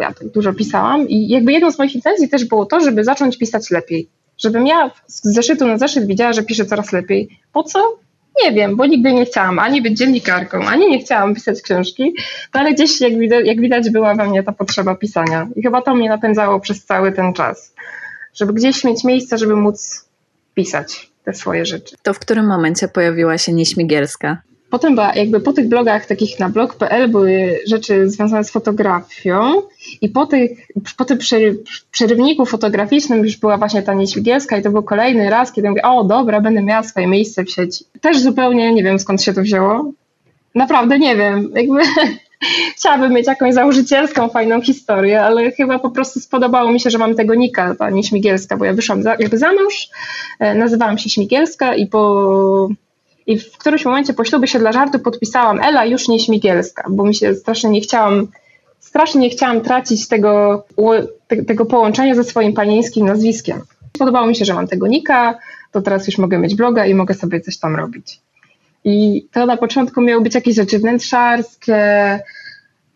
ja 0.00 0.14
tak 0.14 0.28
dużo 0.28 0.52
pisałam 0.52 1.08
i 1.08 1.28
jakby 1.28 1.52
jedną 1.52 1.70
z 1.70 1.78
moich 1.78 1.94
intencji 1.94 2.28
też 2.28 2.44
było 2.44 2.66
to, 2.66 2.80
żeby 2.80 3.04
zacząć 3.04 3.38
pisać 3.38 3.70
lepiej. 3.70 4.08
Żebym 4.38 4.66
ja 4.66 4.90
z 5.06 5.22
zeszytu 5.22 5.66
na 5.66 5.78
zeszyt 5.78 6.06
widziała, 6.06 6.32
że 6.32 6.42
piszę 6.42 6.66
coraz 6.66 6.92
lepiej. 6.92 7.28
Po 7.52 7.62
co? 7.62 7.98
Nie 8.44 8.52
wiem, 8.52 8.76
bo 8.76 8.86
nigdy 8.86 9.12
nie 9.12 9.24
chciałam 9.24 9.58
ani 9.58 9.82
być 9.82 9.98
dziennikarką, 9.98 10.64
ani 10.64 10.90
nie 10.90 10.98
chciałam 10.98 11.34
pisać 11.34 11.62
książki, 11.62 12.14
no 12.54 12.60
ale 12.60 12.72
gdzieś 12.72 13.00
jak 13.00 13.18
widać, 13.18 13.46
jak 13.46 13.60
widać 13.60 13.90
była 13.90 14.14
we 14.14 14.28
mnie 14.28 14.42
ta 14.42 14.52
potrzeba 14.52 14.94
pisania. 14.94 15.48
I 15.56 15.62
chyba 15.62 15.82
to 15.82 15.94
mnie 15.94 16.08
napędzało 16.08 16.60
przez 16.60 16.84
cały 16.84 17.12
ten 17.12 17.32
czas. 17.32 17.74
Żeby 18.34 18.52
gdzieś 18.52 18.84
mieć 18.84 19.04
miejsce, 19.04 19.38
żeby 19.38 19.56
móc 19.56 20.08
pisać 20.54 21.10
te 21.24 21.34
swoje 21.34 21.66
rzeczy. 21.66 21.96
To 22.02 22.14
w 22.14 22.18
którym 22.18 22.46
momencie 22.46 22.88
pojawiła 22.88 23.38
się 23.38 23.52
Nieśmigielska? 23.52 24.42
Potem 24.70 24.94
była, 24.94 25.14
jakby 25.14 25.40
po 25.40 25.52
tych 25.52 25.68
blogach 25.68 26.06
takich 26.06 26.40
na 26.40 26.48
blog.pl 26.48 27.08
były 27.08 27.58
rzeczy 27.66 28.10
związane 28.10 28.44
z 28.44 28.50
fotografią 28.50 29.62
i 30.00 30.08
po, 30.08 30.26
tych, 30.26 30.50
po 30.96 31.04
tym 31.04 31.18
przerywniku 31.90 32.46
fotograficznym 32.46 33.24
już 33.24 33.36
była 33.36 33.56
właśnie 33.56 33.82
ta 33.82 33.94
Nieświgielska 33.94 34.56
i 34.56 34.62
to 34.62 34.70
był 34.70 34.82
kolejny 34.82 35.30
raz, 35.30 35.52
kiedy 35.52 35.68
mówię, 35.68 35.82
o 35.82 36.04
dobra, 36.04 36.40
będę 36.40 36.62
miała 36.62 36.82
swoje 36.82 37.06
miejsce 37.06 37.44
w 37.44 37.50
sieci. 37.50 37.84
Też 38.00 38.20
zupełnie 38.20 38.74
nie 38.74 38.82
wiem 38.82 38.98
skąd 38.98 39.22
się 39.22 39.32
to 39.32 39.42
wzięło. 39.42 39.92
Naprawdę 40.54 40.98
nie 40.98 41.16
wiem. 41.16 41.50
Jakby 41.54 41.80
chciałabym 42.76 43.12
mieć 43.12 43.26
jakąś 43.26 43.54
założycielską, 43.54 44.28
fajną 44.28 44.62
historię, 44.62 45.22
ale 45.22 45.50
chyba 45.50 45.78
po 45.78 45.90
prostu 45.90 46.20
spodobało 46.20 46.72
mi 46.72 46.80
się, 46.80 46.90
że 46.90 46.98
mam 46.98 47.14
tego 47.14 47.34
nika, 47.34 47.74
ta 47.74 47.90
Nieśmigielska, 47.90 48.56
bo 48.56 48.64
ja 48.64 48.72
wyszłam 48.72 49.02
za, 49.02 49.16
jakby 49.18 49.38
za 49.38 49.52
mąż, 49.52 49.88
e, 50.38 50.54
nazywałam 50.54 50.98
się 50.98 51.10
Śmigielska 51.10 51.74
i 51.74 51.86
po 51.86 52.68
i 53.26 53.38
w 53.38 53.58
którymś 53.58 53.84
momencie 53.84 54.14
po 54.14 54.24
ślubie 54.24 54.48
się 54.48 54.58
dla 54.58 54.72
żartu 54.72 54.98
podpisałam 54.98 55.60
Ela 55.60 55.84
już 55.84 56.08
nie 56.08 56.20
Śmigielska, 56.20 56.84
bo 56.90 57.04
mi 57.04 57.14
się 57.14 57.34
strasznie 57.34 57.70
nie 57.70 57.80
chciałam, 57.80 58.28
strasznie 58.80 59.20
nie 59.20 59.30
chciałam 59.30 59.60
tracić 59.60 60.08
tego, 60.08 60.64
tego 61.46 61.66
połączenia 61.66 62.14
ze 62.14 62.24
swoim 62.24 62.52
panieńskim 62.52 63.06
nazwiskiem. 63.06 63.60
Podobało 63.98 64.26
mi 64.26 64.36
się, 64.36 64.44
że 64.44 64.54
mam 64.54 64.68
tego 64.68 64.86
nika, 64.86 65.38
to 65.72 65.82
teraz 65.82 66.06
już 66.06 66.18
mogę 66.18 66.38
mieć 66.38 66.54
bloga 66.54 66.86
i 66.86 66.94
mogę 66.94 67.14
sobie 67.14 67.40
coś 67.40 67.58
tam 67.58 67.76
robić. 67.76 68.20
I 68.84 69.26
to 69.32 69.46
na 69.46 69.56
początku 69.56 70.00
miały 70.00 70.22
być 70.22 70.34
jakieś 70.34 70.56
rzeczy 70.56 70.78
wnętrzarskie, 70.78 72.20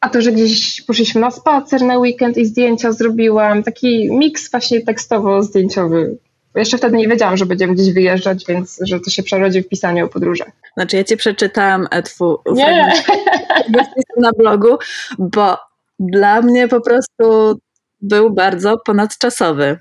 a 0.00 0.08
to, 0.08 0.22
że 0.22 0.32
gdzieś 0.32 0.82
poszliśmy 0.82 1.20
na 1.20 1.30
spacer 1.30 1.82
na 1.82 1.99
weekend 1.99 2.37
i 2.37 2.46
zdjęcia 2.46 2.92
zrobiłam, 2.92 3.62
taki 3.62 4.10
miks 4.12 4.50
właśnie 4.50 4.80
tekstowo-zdjęciowy 4.80 6.16
jeszcze 6.54 6.78
wtedy 6.78 6.97
nie 6.97 7.09
wiedziałam, 7.09 7.37
że 7.37 7.47
będziemy 7.47 7.75
gdzieś 7.75 7.92
wyjeżdżać, 7.92 8.45
więc 8.49 8.78
że 8.83 9.00
to 9.00 9.11
się 9.11 9.23
przerodzi 9.23 9.62
w 9.62 9.69
pisaniu 9.69 10.07
o 10.07 10.09
podróżach. 10.09 10.49
Znaczy 10.76 10.97
ja 10.97 11.04
ci 11.04 11.16
przeczytałam 11.16 11.87
e, 11.90 12.02
twój 12.02 12.37
na 14.16 14.30
blogu, 14.38 14.78
bo 15.19 15.57
dla 15.99 16.42
mnie 16.42 16.69
po 16.69 16.80
prostu 16.80 17.59
był 18.00 18.30
bardzo 18.30 18.78
ponadczasowy. 18.78 19.78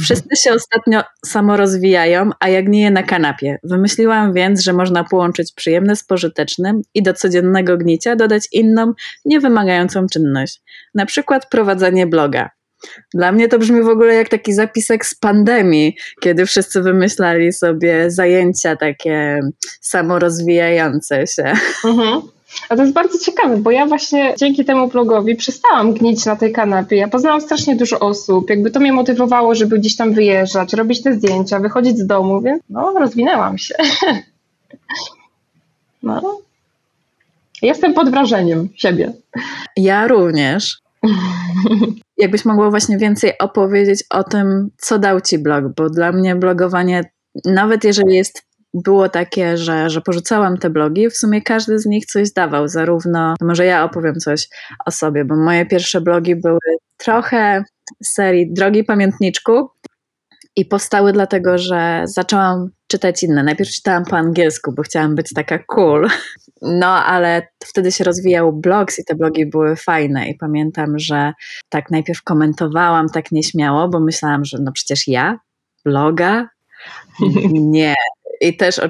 Wszyscy 0.00 0.36
się 0.44 0.52
ostatnio 0.52 1.02
samorozwijają, 1.26 2.30
a 2.40 2.48
jak 2.48 2.68
nie 2.68 2.80
je 2.80 2.90
na 2.90 3.02
kanapie. 3.02 3.58
Wymyśliłam 3.62 4.32
więc, 4.32 4.62
że 4.62 4.72
można 4.72 5.04
połączyć 5.04 5.52
przyjemne 5.52 5.96
z 5.96 6.04
pożytecznym 6.04 6.82
i 6.94 7.02
do 7.02 7.14
codziennego 7.14 7.78
gnicia 7.78 8.16
dodać 8.16 8.48
inną, 8.52 8.92
niewymagającą 9.24 10.06
czynność. 10.06 10.62
Na 10.94 11.06
przykład 11.06 11.48
prowadzenie 11.48 12.06
bloga. 12.06 12.50
Dla 13.14 13.32
mnie 13.32 13.48
to 13.48 13.58
brzmi 13.58 13.82
w 13.82 13.88
ogóle 13.88 14.14
jak 14.14 14.28
taki 14.28 14.52
zapisek 14.52 15.06
z 15.06 15.14
pandemii, 15.14 15.96
kiedy 16.20 16.46
wszyscy 16.46 16.82
wymyślali 16.82 17.52
sobie 17.52 18.10
zajęcia 18.10 18.76
takie 18.76 19.40
samorozwijające 19.80 21.26
się. 21.26 21.52
Mhm. 21.84 22.22
A 22.68 22.76
to 22.76 22.82
jest 22.82 22.94
bardzo 22.94 23.18
ciekawe, 23.18 23.56
bo 23.56 23.70
ja 23.70 23.86
właśnie 23.86 24.34
dzięki 24.38 24.64
temu 24.64 24.88
blogowi 24.88 25.36
przestałam 25.36 25.94
gnić 25.94 26.26
na 26.26 26.36
tej 26.36 26.52
kanapie. 26.52 26.96
Ja 26.96 27.08
poznałam 27.08 27.40
strasznie 27.40 27.76
dużo 27.76 28.00
osób, 28.00 28.50
jakby 28.50 28.70
to 28.70 28.80
mnie 28.80 28.92
motywowało, 28.92 29.54
żeby 29.54 29.78
gdzieś 29.78 29.96
tam 29.96 30.12
wyjeżdżać, 30.14 30.72
robić 30.72 31.02
te 31.02 31.14
zdjęcia, 31.14 31.60
wychodzić 31.60 31.98
z 31.98 32.06
domu, 32.06 32.40
więc 32.40 32.62
no, 32.70 32.94
rozwinęłam 32.98 33.58
się. 33.58 33.74
No. 36.02 36.38
Jestem 37.62 37.94
pod 37.94 38.10
wrażeniem 38.10 38.68
siebie. 38.74 39.12
Ja 39.76 40.06
również. 40.08 40.81
Jakbyś 42.16 42.44
mogła 42.44 42.70
właśnie 42.70 42.98
więcej 42.98 43.38
opowiedzieć 43.38 44.04
o 44.10 44.24
tym, 44.24 44.68
co 44.78 44.98
dał 44.98 45.20
ci 45.20 45.38
blog, 45.38 45.64
bo 45.76 45.90
dla 45.90 46.12
mnie 46.12 46.36
blogowanie, 46.36 47.02
nawet 47.44 47.84
jeżeli 47.84 48.16
jest 48.16 48.42
było 48.74 49.08
takie, 49.08 49.56
że, 49.56 49.90
że 49.90 50.00
porzucałam 50.00 50.58
te 50.58 50.70
blogi, 50.70 51.10
w 51.10 51.16
sumie 51.16 51.42
każdy 51.42 51.78
z 51.78 51.86
nich 51.86 52.06
coś 52.06 52.32
dawał, 52.32 52.68
zarówno, 52.68 53.34
może 53.40 53.64
ja 53.66 53.84
opowiem 53.84 54.14
coś 54.14 54.48
o 54.86 54.90
sobie, 54.90 55.24
bo 55.24 55.36
moje 55.36 55.66
pierwsze 55.66 56.00
blogi 56.00 56.36
były 56.36 56.58
trochę 56.96 57.64
serii 58.04 58.52
Drogi 58.52 58.84
Pamiętniczku 58.84 59.68
i 60.56 60.64
powstały 60.64 61.12
dlatego, 61.12 61.58
że 61.58 62.02
zaczęłam 62.04 62.70
czytać 62.86 63.22
inne. 63.22 63.42
Najpierw 63.42 63.70
czytałam 63.70 64.04
po 64.04 64.16
angielsku, 64.16 64.72
bo 64.72 64.82
chciałam 64.82 65.14
być 65.14 65.32
taka 65.34 65.58
cool. 65.58 66.08
No, 66.62 66.86
ale 66.86 67.48
wtedy 67.64 67.92
się 67.92 68.04
rozwijał 68.04 68.52
blogs 68.52 68.98
i 68.98 69.04
te 69.04 69.14
blogi 69.14 69.46
były 69.46 69.76
fajne 69.76 70.28
i 70.28 70.34
pamiętam, 70.34 70.98
że 70.98 71.32
tak 71.68 71.90
najpierw 71.90 72.22
komentowałam 72.22 73.08
tak 73.08 73.32
nieśmiało, 73.32 73.88
bo 73.88 74.00
myślałam, 74.00 74.44
że 74.44 74.58
no 74.60 74.72
przecież 74.72 75.08
ja 75.08 75.38
bloga? 75.84 76.48
Nie, 77.52 77.94
i 78.40 78.56
też, 78.56 78.80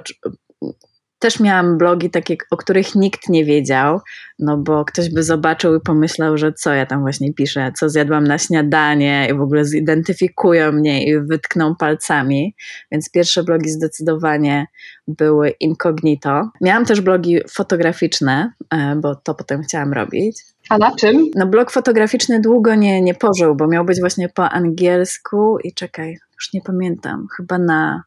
też 1.22 1.40
miałam 1.40 1.78
blogi 1.78 2.10
takie, 2.10 2.36
o 2.50 2.56
których 2.56 2.94
nikt 2.94 3.28
nie 3.28 3.44
wiedział, 3.44 4.00
no 4.38 4.56
bo 4.56 4.84
ktoś 4.84 5.10
by 5.10 5.22
zobaczył 5.22 5.76
i 5.76 5.80
pomyślał, 5.80 6.38
że 6.38 6.52
co 6.52 6.72
ja 6.72 6.86
tam 6.86 7.00
właśnie 7.00 7.34
piszę, 7.34 7.72
co 7.78 7.88
zjadłam 7.88 8.24
na 8.24 8.38
śniadanie 8.38 9.28
i 9.30 9.34
w 9.34 9.40
ogóle 9.40 9.64
zidentyfikują 9.64 10.72
mnie 10.72 11.06
i 11.06 11.20
wytkną 11.20 11.76
palcami. 11.76 12.54
Więc 12.92 13.10
pierwsze 13.10 13.42
blogi 13.42 13.70
zdecydowanie 13.70 14.66
były 15.08 15.50
incognito. 15.50 16.50
Miałam 16.60 16.84
też 16.84 17.00
blogi 17.00 17.40
fotograficzne, 17.50 18.52
e, 18.70 18.96
bo 18.96 19.14
to 19.14 19.34
potem 19.34 19.62
chciałam 19.62 19.92
robić. 19.92 20.42
A 20.68 20.78
na 20.78 20.96
czym? 20.96 21.30
No 21.34 21.46
blog 21.46 21.70
fotograficzny 21.70 22.40
długo 22.40 22.74
nie, 22.74 23.02
nie 23.02 23.14
pożył, 23.14 23.54
bo 23.56 23.68
miał 23.68 23.84
być 23.84 24.00
właśnie 24.00 24.28
po 24.28 24.50
angielsku 24.50 25.58
i 25.64 25.74
czekaj, 25.74 26.18
już 26.34 26.52
nie 26.54 26.60
pamiętam, 26.60 27.26
chyba 27.36 27.58
na 27.58 28.02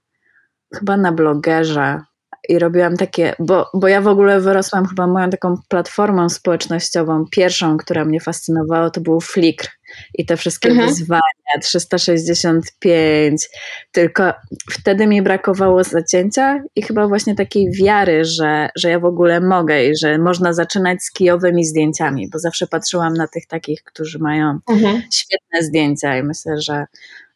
chyba 0.73 0.97
na 0.97 1.11
blogerze 1.11 2.01
i 2.49 2.59
robiłam 2.59 2.97
takie, 2.97 3.35
bo, 3.39 3.69
bo 3.73 3.87
ja 3.87 4.01
w 4.01 4.07
ogóle 4.07 4.41
wyrosłam 4.41 4.85
chyba 4.85 5.07
moją 5.07 5.29
taką 5.29 5.57
platformą 5.67 6.29
społecznościową, 6.29 7.25
pierwszą, 7.31 7.77
która 7.77 8.05
mnie 8.05 8.19
fascynowała, 8.19 8.89
to 8.89 9.01
był 9.01 9.21
Flickr 9.21 9.69
i 10.13 10.25
te 10.25 10.37
wszystkie 10.37 10.69
mhm. 10.69 10.87
wyzwania, 10.87 11.21
365, 11.61 13.49
tylko 13.91 14.33
wtedy 14.71 15.07
mi 15.07 15.21
brakowało 15.21 15.83
zacięcia 15.83 16.63
i 16.75 16.81
chyba 16.81 17.07
właśnie 17.07 17.35
takiej 17.35 17.71
wiary, 17.71 18.25
że, 18.25 18.69
że 18.75 18.89
ja 18.89 18.99
w 18.99 19.05
ogóle 19.05 19.41
mogę 19.41 19.85
i 19.85 19.97
że 19.97 20.17
można 20.17 20.53
zaczynać 20.53 21.03
z 21.03 21.11
kijowymi 21.11 21.65
zdjęciami, 21.65 22.29
bo 22.29 22.39
zawsze 22.39 22.67
patrzyłam 22.67 23.13
na 23.13 23.27
tych 23.27 23.47
takich, 23.47 23.83
którzy 23.83 24.19
mają 24.19 24.59
mhm. 24.69 25.01
świetne 25.13 25.61
zdjęcia 25.61 26.17
i 26.17 26.23
myślę, 26.23 26.61
że 26.61 26.85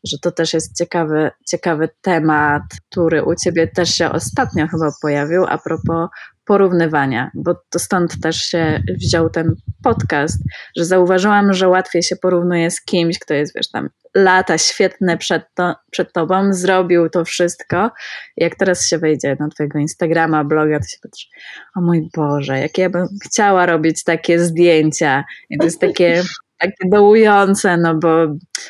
że 0.03 0.17
to 0.21 0.31
też 0.31 0.53
jest 0.53 0.77
ciekawy, 0.77 1.31
ciekawy 1.47 1.89
temat, 2.01 2.63
który 2.89 3.23
u 3.23 3.35
Ciebie 3.35 3.67
też 3.67 3.89
się 3.89 4.11
ostatnio 4.11 4.67
chyba 4.67 4.91
pojawił 5.01 5.45
a 5.45 5.57
propos 5.57 6.09
porównywania, 6.45 7.31
bo 7.33 7.55
to 7.69 7.79
stąd 7.79 8.21
też 8.21 8.35
się 8.35 8.83
wziął 9.01 9.29
ten 9.29 9.55
podcast, 9.83 10.37
że 10.77 10.85
zauważyłam, 10.85 11.53
że 11.53 11.67
łatwiej 11.67 12.03
się 12.03 12.15
porównuje 12.15 12.71
z 12.71 12.81
kimś, 12.81 13.19
kto 13.19 13.33
jest, 13.33 13.55
wiesz, 13.55 13.71
tam 13.71 13.89
lata 14.15 14.57
świetne 14.57 15.17
przed, 15.17 15.43
to, 15.53 15.75
przed 15.91 16.13
tobą, 16.13 16.53
zrobił 16.53 17.09
to 17.09 17.25
wszystko. 17.25 17.91
Jak 18.37 18.55
teraz 18.55 18.87
się 18.87 18.97
wejdzie 18.97 19.37
na 19.39 19.49
twojego 19.49 19.79
Instagrama, 19.79 20.43
bloga, 20.43 20.79
to 20.79 20.85
się 20.85 20.97
patrzy, 21.03 21.27
o 21.75 21.81
mój 21.81 22.09
Boże, 22.15 22.59
jakie 22.59 22.81
ja 22.81 22.89
bym 22.89 23.07
chciała 23.25 23.65
robić 23.65 24.03
takie 24.03 24.39
zdjęcia. 24.39 25.23
I 25.49 25.57
to 25.57 25.65
jest 25.65 25.79
takie 25.79 26.23
takie 26.59 26.89
dołujące, 26.89 27.77
no 27.77 27.95
bo 27.95 28.09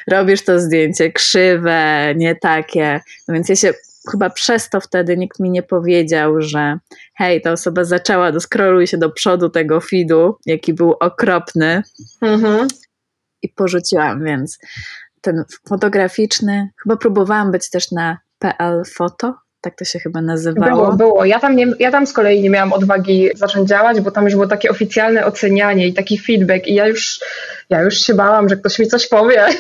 robisz 0.08 0.46
to 0.46 0.60
zdjęcie 0.60 1.12
krzywe, 1.12 2.14
nie 2.16 2.36
takie. 2.36 3.02
No 3.28 3.34
więc 3.34 3.50
ja 3.50 3.56
się 3.56 3.74
chyba 4.12 4.30
przez 4.30 4.70
to 4.70 4.82
wtedy 4.82 5.18
nikt 5.18 5.40
mi 5.40 5.50
nie 5.50 5.64
powiedział, 5.64 6.42
że 6.42 6.80
hej, 7.16 7.42
ta 7.42 7.52
osoba 7.52 7.84
zaczęła, 7.84 8.32
doskroluj 8.32 8.88
się 8.88 8.98
do 8.98 9.10
przodu 9.10 9.50
tego 9.50 9.82
feedu, 9.82 10.38
jaki 10.46 10.74
był 10.74 10.92
okropny. 11.00 11.84
Mhm. 12.22 12.68
I 13.42 13.50
porzuciłam, 13.50 14.24
więc 14.24 14.60
ten 15.22 15.44
fotograficzny, 15.70 16.70
chyba 16.84 16.98
próbowałam 16.98 17.52
być 17.52 17.70
też 17.70 17.92
na 17.92 18.18
PL 18.40 18.84
Foto, 18.96 19.36
tak 19.62 19.76
to 19.76 19.86
się 19.86 20.00
chyba 20.00 20.22
nazywało. 20.22 20.76
Było, 20.76 20.94
było. 20.98 21.26
Ja 21.26 21.40
tam, 21.40 21.56
nie, 21.56 21.68
ja 21.80 21.92
tam 21.92 22.08
z 22.08 22.14
kolei 22.14 22.42
nie 22.42 22.50
miałam 22.50 22.74
odwagi 22.74 23.30
zacząć 23.36 23.70
działać, 23.70 24.02
bo 24.02 24.12
tam 24.12 24.26
już 24.26 24.34
było 24.34 24.48
takie 24.48 24.70
oficjalne 24.70 25.26
ocenianie 25.26 25.88
i 25.88 25.94
taki 25.94 26.20
feedback 26.20 26.68
i 26.68 26.74
ja 26.74 26.88
już, 26.88 27.20
ja 27.70 27.82
już 27.82 28.00
się 28.00 28.14
bałam, 28.14 28.50
że 28.50 28.58
ktoś 28.58 28.80
mi 28.80 28.88
coś 28.88 29.08
powie. 29.08 29.46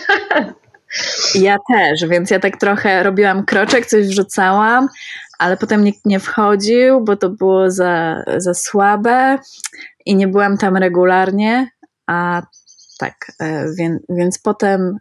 Ja 1.35 1.57
też, 1.73 2.09
więc 2.09 2.31
ja 2.31 2.39
tak 2.39 2.57
trochę 2.57 3.03
robiłam 3.03 3.45
kroczek, 3.45 3.85
coś 3.85 4.07
wrzucałam, 4.07 4.87
ale 5.39 5.57
potem 5.57 5.83
nikt 5.83 6.05
nie 6.05 6.19
wchodził, 6.19 7.01
bo 7.01 7.15
to 7.15 7.29
było 7.29 7.71
za, 7.71 8.23
za 8.37 8.53
słabe 8.53 9.37
i 10.05 10.15
nie 10.15 10.27
byłam 10.27 10.57
tam 10.57 10.77
regularnie, 10.77 11.67
a 12.07 12.41
tak, 12.99 13.15
e, 13.39 13.65
więc, 13.77 14.01
więc 14.09 14.39
potem 14.39 14.97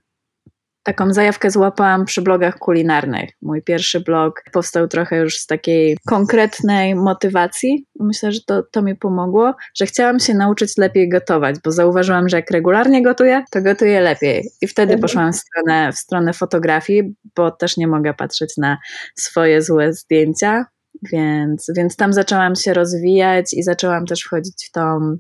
taką 0.89 1.13
zajawkę 1.13 1.51
złapałam 1.51 2.05
przy 2.05 2.23
blogach 2.23 2.59
kulinarnych. 2.59 3.31
Mój 3.43 3.63
pierwszy 3.63 4.01
blog 4.01 4.43
powstał 4.53 4.89
trochę 4.89 5.17
już 5.17 5.37
z 5.37 5.47
takiej 5.47 5.99
konkretnej 6.07 6.95
motywacji. 6.95 7.87
Myślę, 8.01 8.33
że 8.33 8.41
to, 8.47 8.63
to 8.63 8.83
mi 8.83 8.97
pomogło, 8.97 9.55
że 9.77 9.87
chciałam 9.87 10.21
się 10.21 10.35
nauczyć 10.35 10.77
lepiej 10.77 11.09
gotować, 11.09 11.57
bo 11.65 11.73
zauważyłam, 11.73 12.29
że 12.29 12.37
jak 12.37 12.51
regularnie 12.51 13.03
gotuję, 13.03 13.45
to 13.51 13.63
gotuję 13.63 14.01
lepiej. 14.01 14.51
I 14.63 14.67
wtedy 14.67 14.93
mhm. 14.93 15.01
poszłam 15.01 15.33
w 15.33 15.37
stronę, 15.37 15.93
w 15.93 15.99
stronę 15.99 16.33
fotografii, 16.33 17.15
bo 17.37 17.51
też 17.51 17.77
nie 17.77 17.87
mogę 17.89 18.15
patrzeć 18.15 18.57
na 18.57 18.79
swoje 19.17 19.63
złe 19.63 19.93
zdjęcia. 19.93 20.65
Więc, 21.13 21.67
więc 21.77 21.97
tam 21.97 22.13
zaczęłam 22.13 22.55
się 22.57 22.75
rozwijać 22.75 23.47
i 23.53 23.63
zaczęłam 23.63 24.07
też 24.07 24.21
wchodzić 24.21 24.67
w 24.69 24.73
tą 24.73 25.17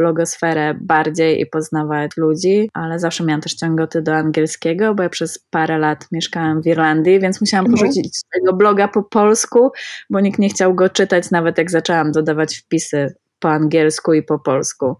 blogosferę 0.00 0.74
bardziej 0.80 1.40
i 1.40 1.46
poznawać 1.46 2.10
ludzi, 2.16 2.70
ale 2.74 2.98
zawsze 2.98 3.24
miałam 3.24 3.40
też 3.40 3.54
ciągoty 3.54 4.02
do 4.02 4.14
angielskiego, 4.14 4.94
bo 4.94 5.02
ja 5.02 5.08
przez 5.08 5.38
parę 5.50 5.78
lat 5.78 6.06
mieszkałam 6.12 6.62
w 6.62 6.66
Irlandii, 6.66 7.20
więc 7.20 7.40
musiałam 7.40 7.66
mhm. 7.66 7.88
porzucić 7.88 8.20
tego 8.34 8.56
bloga 8.56 8.88
po 8.88 9.02
polsku, 9.02 9.70
bo 10.10 10.20
nikt 10.20 10.38
nie 10.38 10.48
chciał 10.48 10.74
go 10.74 10.88
czytać, 10.88 11.30
nawet 11.30 11.58
jak 11.58 11.70
zaczęłam 11.70 12.12
dodawać 12.12 12.56
wpisy 12.56 13.14
po 13.38 13.50
angielsku 13.50 14.14
i 14.14 14.22
po 14.22 14.38
polsku. 14.38 14.96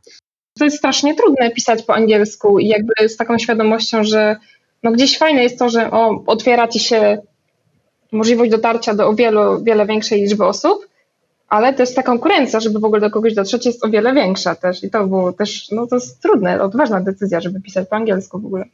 To 0.59 0.65
jest 0.65 0.77
strasznie 0.77 1.15
trudne 1.15 1.51
pisać 1.51 1.83
po 1.83 1.95
angielsku 1.95 2.59
i 2.59 2.69
jakby 2.69 3.09
z 3.09 3.17
taką 3.17 3.39
świadomością, 3.39 4.05
że 4.05 4.37
no 4.83 4.93
gdzieś 4.93 5.19
fajne 5.19 5.43
jest 5.43 5.59
to, 5.59 5.69
że 5.69 5.91
o, 5.91 6.25
otwiera 6.27 6.69
ci 6.69 6.81
się 6.81 7.19
możliwość 8.13 8.51
dotarcia 8.51 8.95
do 8.95 9.09
o 9.09 9.15
wiele, 9.15 9.59
wiele 9.63 9.87
większej 9.87 10.21
liczby 10.21 10.45
osób, 10.45 10.90
ale 11.51 11.75
też 11.75 11.95
ta 11.95 12.03
konkurencja, 12.03 12.61
żeby 12.61 12.79
w 12.79 12.85
ogóle 12.85 13.01
do 13.01 13.11
kogoś 13.11 13.35
dotrzeć, 13.35 13.67
jest 13.67 13.85
o 13.85 13.89
wiele 13.89 14.15
większa 14.15 14.55
też. 14.55 14.85
I 14.85 14.91
to 14.91 15.07
było 15.07 15.33
też, 15.33 15.71
no 15.71 15.87
to 15.87 15.97
jest 15.97 16.23
trudne, 16.23 16.63
odważna 16.63 17.01
decyzja, 17.01 17.41
żeby 17.41 17.61
pisać 17.61 17.89
po 17.89 17.97
angielsku 17.97 18.41
w 18.41 18.47
ogóle. 18.47 18.65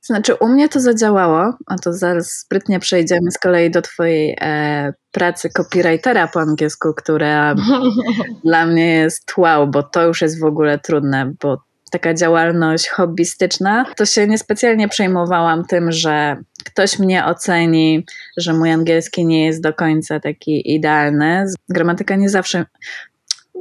Znaczy, 0.00 0.34
u 0.34 0.48
mnie 0.48 0.68
to 0.68 0.80
zadziałało, 0.80 1.52
a 1.66 1.78
to 1.78 1.92
zaraz 1.92 2.30
sprytnie 2.30 2.80
przejdziemy 2.80 3.30
z 3.30 3.38
kolei 3.38 3.70
do 3.70 3.82
Twojej 3.82 4.36
e, 4.40 4.92
pracy 5.12 5.50
copywritera 5.50 6.28
po 6.28 6.40
angielsku, 6.40 6.94
która 6.94 7.54
dla 8.44 8.66
mnie 8.66 8.94
jest 8.94 9.32
wow, 9.36 9.66
bo 9.66 9.82
to 9.82 10.06
już 10.06 10.22
jest 10.22 10.40
w 10.40 10.44
ogóle 10.44 10.78
trudne, 10.78 11.32
bo 11.42 11.58
taka 11.90 12.14
działalność 12.14 12.88
hobbystyczna, 12.88 13.84
to 13.96 14.06
się 14.06 14.26
niespecjalnie 14.26 14.88
przejmowałam 14.88 15.64
tym, 15.64 15.92
że 15.92 16.36
ktoś 16.74 16.98
mnie 16.98 17.24
oceni, 17.24 18.06
że 18.36 18.52
mój 18.52 18.70
angielski 18.70 19.26
nie 19.26 19.46
jest 19.46 19.62
do 19.62 19.74
końca 19.74 20.20
taki 20.20 20.74
idealny. 20.74 21.46
Gramatyka 21.68 22.16
nie 22.16 22.28
zawsze 22.28 22.64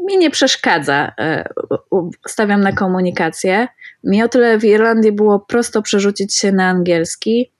mi 0.05 0.17
nie 0.17 0.31
przeszkadza. 0.31 1.11
E, 1.19 1.49
stawiam 2.27 2.61
na 2.61 2.71
komunikację. 2.71 3.67
Mi 4.03 4.23
o 4.23 4.29
tyle 4.29 4.59
w 4.59 4.63
Irlandii 4.63 5.11
było 5.11 5.39
prosto 5.39 5.81
przerzucić 5.81 6.35
się 6.35 6.51
na 6.51 6.69
angielski, 6.69 7.51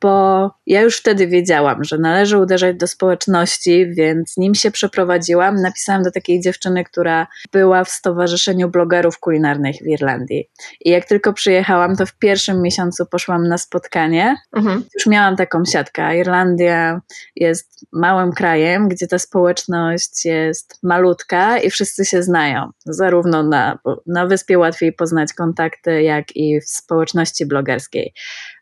bo 0.00 0.50
ja 0.66 0.80
już 0.80 0.98
wtedy 0.98 1.26
wiedziałam, 1.26 1.84
że 1.84 1.98
należy 1.98 2.38
uderzać 2.38 2.76
do 2.76 2.86
społeczności, 2.86 3.86
więc 3.94 4.36
nim 4.36 4.54
się 4.54 4.70
przeprowadziłam, 4.70 5.62
napisałam 5.62 6.02
do 6.02 6.10
takiej 6.10 6.40
dziewczyny, 6.40 6.84
która 6.84 7.26
była 7.52 7.84
w 7.84 7.88
Stowarzyszeniu 7.88 8.68
Blogerów 8.68 9.18
Kulinarnych 9.18 9.76
w 9.76 9.86
Irlandii. 9.86 10.50
I 10.80 10.90
jak 10.90 11.04
tylko 11.04 11.32
przyjechałam, 11.32 11.96
to 11.96 12.06
w 12.06 12.18
pierwszym 12.18 12.62
miesiącu 12.62 13.06
poszłam 13.06 13.48
na 13.48 13.58
spotkanie. 13.58 14.36
Mhm. 14.56 14.84
Już 14.94 15.06
miałam 15.06 15.36
taką 15.36 15.64
siatkę. 15.64 16.18
Irlandia 16.18 17.00
jest 17.36 17.86
małym 17.92 18.32
krajem, 18.32 18.88
gdzie 18.88 19.06
ta 19.06 19.18
społeczność 19.18 20.24
jest 20.24 20.78
malutka 20.82 21.58
i 21.58 21.70
wszyscy 21.70 22.04
się 22.04 22.22
znają. 22.22 22.70
Zarówno 22.84 23.42
na, 23.42 23.78
na 24.06 24.26
wyspie 24.26 24.58
łatwiej 24.58 24.92
poznać 24.92 25.32
kontakty, 25.32 26.02
jak 26.02 26.36
i 26.36 26.60
w 26.60 26.68
społeczności 26.68 27.46
blogerskiej. 27.46 28.12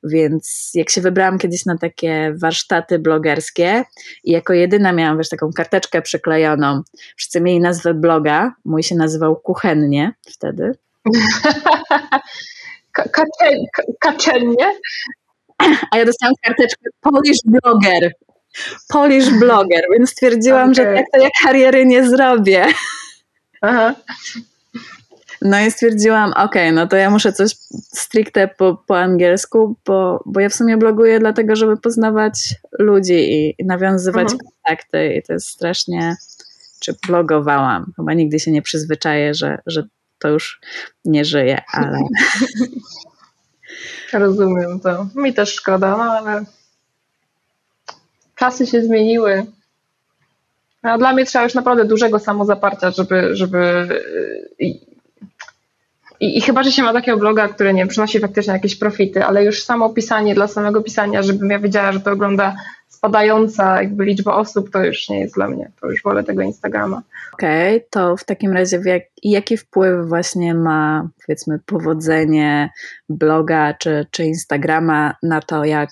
Więc 0.05 0.71
jak 0.75 0.91
się 0.91 1.01
wybrałam 1.01 1.39
kiedyś 1.39 1.67
na 1.67 1.79
takie 1.79 2.35
warsztaty 2.37 2.99
blogerskie 2.99 3.85
i 4.25 4.31
jako 4.33 4.53
jedyna 4.53 4.93
miałam 4.93 5.19
wiesz, 5.19 5.29
taką 5.29 5.51
karteczkę 5.53 6.03
przyklejoną, 6.03 6.83
wszyscy 7.17 7.41
mieli 7.41 7.61
nazwę 7.61 7.95
bloga, 7.95 8.55
mój 8.65 8.83
się 8.83 8.95
nazywał 8.95 9.37
Kuchennie 9.37 10.13
wtedy. 10.33 10.73
Ka- 12.93 13.09
kacze- 13.09 13.65
ka- 13.77 13.83
Kaczennie? 14.01 14.73
A 15.91 15.99
ja 15.99 16.05
dostałam 16.05 16.35
karteczkę 16.43 16.91
Polish 17.01 17.39
Blogger. 17.45 18.13
Polish 18.89 19.31
Blogger, 19.31 19.81
więc 19.93 20.11
stwierdziłam, 20.11 20.73
Okej. 20.73 20.85
że 20.85 20.95
tak 20.95 21.05
to 21.13 21.21
ja 21.21 21.29
kariery 21.45 21.87
nie 21.87 22.09
zrobię. 22.09 22.67
Aha. 23.61 23.95
No 25.43 25.61
i 25.61 25.71
stwierdziłam, 25.71 26.33
okej, 26.37 26.73
no 26.73 26.87
to 26.87 26.97
ja 26.97 27.11
muszę 27.11 27.33
coś 27.33 27.51
stricte 27.95 28.49
po, 28.49 28.83
po 28.87 28.99
angielsku, 28.99 29.77
bo, 29.87 30.23
bo 30.27 30.41
ja 30.41 30.49
w 30.49 30.55
sumie 30.55 30.77
bloguję 30.77 31.19
dlatego, 31.19 31.57
żeby 31.57 31.77
poznawać 31.77 32.55
ludzi 32.79 33.15
i, 33.15 33.55
i 33.59 33.65
nawiązywać 33.67 34.33
Mhm. 34.33 34.39
kontakty 34.39 35.15
i 35.15 35.23
to 35.23 35.33
jest 35.33 35.49
strasznie, 35.49 36.17
czy 36.81 36.95
blogowałam, 37.07 37.93
chyba 37.97 38.13
nigdy 38.15 38.41
się 38.41 38.51
nie 38.51 38.63
przyzwyczaję, 38.63 39.35
że, 39.35 39.59
że 39.67 39.83
to 40.19 40.29
już 40.29 40.61
nie 41.05 41.25
żyje, 41.25 41.63
ale 41.73 41.99
Rozumiem 44.13 44.81
to. 44.81 45.07
Mi 45.15 45.35
też 45.35 45.55
szkoda, 45.55 45.97
no 45.97 46.03
ale 46.05 46.45
czasy 48.37 48.67
się 48.67 48.83
zmieniły. 48.83 49.47
No, 50.83 50.99
dla 50.99 51.13
mnie 51.13 51.25
trzeba 51.27 51.45
już 51.45 51.55
naprawdę 51.55 51.85
dużego 51.85 52.19
samozaparcia, 52.19 52.91
żeby, 52.91 53.37
żeby 53.37 53.89
i, 56.25 56.39
i, 56.39 56.41
chyba, 56.41 56.63
że 56.63 56.73
się 56.73 56.83
ma 56.83 56.93
takiego 56.93 57.19
bloga, 57.19 57.49
który 57.49 57.75
nie 57.75 57.87
przynosi 57.87 58.21
faktycznie 58.21 58.53
jakieś 58.53 58.77
profity, 58.77 59.25
ale 59.25 59.45
już 59.45 59.65
samo 59.65 59.91
pisanie 59.91 60.35
dla 60.35 60.49
samego 60.49 60.83
pisania, 60.83 61.23
żebym 61.23 61.51
ja 61.51 61.59
wiedziała, 61.59 61.93
że 61.93 62.01
to 62.01 62.11
ogląda 62.11 62.57
spadająca 62.89 63.83
jakby 63.83 64.05
liczba 64.05 64.35
osób, 64.35 64.71
to 64.71 64.85
już 64.85 65.09
nie 65.09 65.21
jest 65.21 65.35
dla 65.35 65.49
mnie. 65.49 65.71
To 65.81 65.91
już 65.91 66.03
wolę 66.03 66.25
tego 66.25 66.43
Instagrama. 66.43 67.03
okej, 67.33 67.85
to 67.91 68.17
w 68.17 68.25
takim 68.25 68.53
razie 68.53 68.81
jak, 68.85 69.03
jaki 69.23 69.57
wpływ 69.57 70.09
właśnie 70.09 70.55
ma 70.55 71.09
powiedzmy 71.27 71.59
powodzenie 71.67 72.71
bloga 73.09 73.75
czy, 73.75 74.07
czy 74.11 74.25
Instagrama 74.25 75.15
na 75.23 75.41
to, 75.41 75.65
jak 75.65 75.91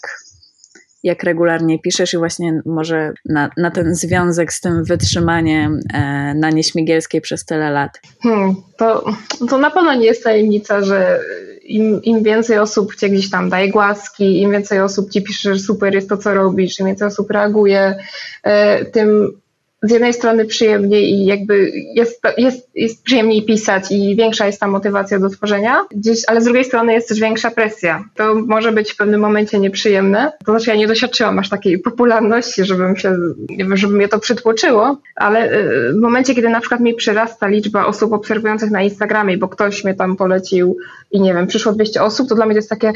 jak 1.02 1.22
regularnie 1.22 1.78
piszesz 1.78 2.14
i 2.14 2.18
właśnie 2.18 2.60
może 2.66 3.12
na, 3.24 3.50
na 3.56 3.70
ten 3.70 3.94
związek 3.94 4.52
z 4.52 4.60
tym 4.60 4.84
wytrzymaniem 4.84 5.80
e, 5.94 6.34
na 6.34 6.50
nieśmigielskiej 6.50 7.20
przez 7.20 7.44
tyle 7.44 7.70
lat. 7.70 8.00
Hmm, 8.22 8.54
to, 8.76 9.04
to 9.48 9.58
na 9.58 9.70
pewno 9.70 9.94
nie 9.94 10.06
jest 10.06 10.24
tajemnica, 10.24 10.82
że 10.82 11.20
im, 11.64 12.02
im 12.02 12.22
więcej 12.22 12.58
osób 12.58 12.96
cię 12.96 13.08
gdzieś 13.08 13.30
tam 13.30 13.50
daje 13.50 13.68
głaski, 13.68 14.40
im 14.40 14.50
więcej 14.50 14.80
osób 14.80 15.10
ci 15.10 15.22
pisze, 15.22 15.54
że 15.54 15.60
super 15.60 15.94
jest 15.94 16.08
to, 16.08 16.16
co 16.16 16.34
robisz, 16.34 16.80
im 16.80 16.86
więcej 16.86 17.08
osób 17.08 17.30
reaguje, 17.30 17.94
e, 18.42 18.84
tym 18.84 19.41
z 19.82 19.90
jednej 19.90 20.12
strony 20.12 20.44
przyjemniej 20.44 21.10
i 21.10 21.24
jakby 21.24 21.72
jest, 21.94 22.22
jest, 22.36 22.70
jest 22.74 23.02
przyjemniej 23.02 23.42
pisać 23.42 23.84
i 23.90 24.16
większa 24.16 24.46
jest 24.46 24.60
ta 24.60 24.68
motywacja 24.68 25.18
do 25.18 25.28
tworzenia, 25.28 25.84
gdzieś, 25.90 26.22
ale 26.26 26.40
z 26.40 26.44
drugiej 26.44 26.64
strony 26.64 26.92
jest 26.92 27.08
też 27.08 27.20
większa 27.20 27.50
presja. 27.50 28.04
To 28.14 28.34
może 28.34 28.72
być 28.72 28.92
w 28.92 28.96
pewnym 28.96 29.20
momencie 29.20 29.58
nieprzyjemne. 29.58 30.32
To 30.46 30.52
znaczy 30.52 30.70
ja 30.70 30.76
nie 30.76 30.86
doświadczyłam 30.86 31.38
aż 31.38 31.48
takiej 31.48 31.78
popularności, 31.78 32.64
żebym 32.64 32.96
się, 32.96 33.16
wiem, 33.58 33.76
żeby 33.76 33.94
mnie 33.94 34.08
to 34.08 34.18
przytłoczyło, 34.18 34.98
ale 35.16 35.52
y, 35.52 35.92
w 35.92 36.00
momencie, 36.00 36.34
kiedy 36.34 36.48
na 36.48 36.60
przykład 36.60 36.80
mi 36.80 36.94
przyrasta 36.94 37.46
liczba 37.46 37.86
osób 37.86 38.12
obserwujących 38.12 38.70
na 38.70 38.82
Instagramie, 38.82 39.38
bo 39.38 39.48
ktoś 39.48 39.84
mnie 39.84 39.94
tam 39.94 40.16
polecił 40.16 40.76
i 41.10 41.20
nie 41.20 41.34
wiem, 41.34 41.46
przyszło 41.46 41.72
200 41.72 42.02
osób, 42.02 42.28
to 42.28 42.34
dla 42.34 42.46
mnie 42.46 42.54
to 42.54 42.58
jest 42.58 42.70
takie, 42.70 42.92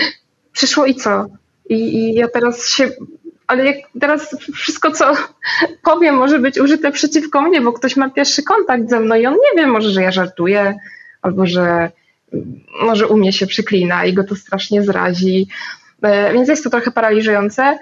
przyszło 0.53 0.87
i 0.87 0.95
co? 0.95 1.27
I, 1.69 1.75
i 1.75 2.15
ja 2.15 2.29
teraz 2.29 2.69
się 2.69 2.91
ale 3.47 3.65
jak 3.65 3.77
teraz 4.01 4.37
wszystko, 4.55 4.91
co 4.91 5.13
powiem, 5.91 6.15
może 6.15 6.39
być 6.39 6.61
użyte 6.61 6.93
przeciwko 6.93 7.43
mnie, 7.43 7.61
bo 7.61 7.73
ktoś 7.73 7.97
ma 7.97 8.11
pierwszy 8.11 8.43
kontakt 8.43 8.91
ze 8.91 9.01
mną 9.01 9.15
i 9.15 9.27
on 9.27 9.35
nie 9.35 9.63
wie, 9.63 9.67
może, 9.67 9.91
że 9.91 10.03
ja 10.03 10.13
żartuję, 10.13 10.75
albo 11.23 11.47
że 11.47 11.91
może 12.83 13.07
u 13.09 13.17
mnie 13.17 13.33
się 13.33 13.47
przyklina 13.47 14.05
i 14.05 14.13
go 14.13 14.25
to 14.25 14.37
strasznie 14.37 14.83
zrazi. 14.83 15.49
E, 16.03 16.33
Więc 16.33 16.49
jest 16.49 16.65
to 16.65 16.71
trochę 16.71 16.91
paraliżujące, 16.91 17.79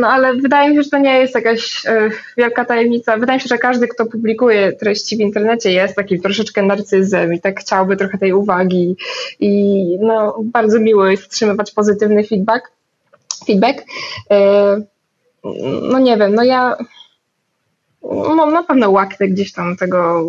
no 0.00 0.08
ale 0.08 0.34
wydaje 0.34 0.70
mi 0.70 0.76
się, 0.76 0.82
że 0.82 0.90
to 0.90 0.98
nie 0.98 1.20
jest 1.20 1.34
jakaś 1.34 1.86
e, 1.86 2.10
wielka 2.36 2.64
tajemnica. 2.64 3.18
Wydaje 3.18 3.36
mi 3.36 3.42
się, 3.42 3.48
że 3.48 3.58
każdy, 3.58 3.88
kto 3.88 4.06
publikuje 4.06 4.72
treści 4.72 5.16
w 5.16 5.20
internecie, 5.20 5.72
jest 5.72 5.96
takim 5.96 6.20
troszeczkę 6.20 6.62
narcyzem 6.62 7.34
i 7.34 7.40
tak 7.40 7.60
chciałby 7.60 7.96
trochę 7.96 8.18
tej 8.18 8.32
uwagi. 8.32 8.96
I 9.40 9.84
no, 10.00 10.40
bardzo 10.44 10.80
miło 10.80 11.06
jest 11.06 11.26
otrzymywać 11.26 11.72
pozytywny 11.72 12.24
feedback. 12.24 12.70
feedback. 13.46 13.82
No 15.82 15.98
nie 15.98 16.16
wiem, 16.16 16.34
no 16.34 16.44
ja 16.44 16.76
mam 18.36 18.52
na 18.52 18.62
pewno 18.62 18.90
łaknę 18.90 19.28
gdzieś 19.28 19.52
tam 19.52 19.76
tego 19.76 20.24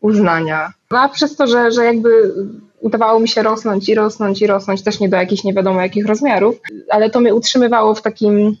uznania. 0.00 0.72
No 0.90 1.00
a 1.00 1.08
przez 1.08 1.36
to, 1.36 1.46
że, 1.46 1.70
że 1.72 1.84
jakby 1.84 2.34
udawało 2.80 3.20
mi 3.20 3.28
się 3.28 3.42
rosnąć 3.42 3.88
i 3.88 3.94
rosnąć 3.94 4.42
i 4.42 4.46
rosnąć, 4.46 4.82
też 4.82 5.00
nie 5.00 5.08
do 5.08 5.16
jakichś 5.16 5.44
nie 5.44 5.54
wiadomo 5.54 5.80
jakich 5.80 6.06
rozmiarów, 6.06 6.60
ale 6.90 7.10
to 7.10 7.20
mnie 7.20 7.34
utrzymywało 7.34 7.94
w 7.94 8.02
takim 8.02 8.56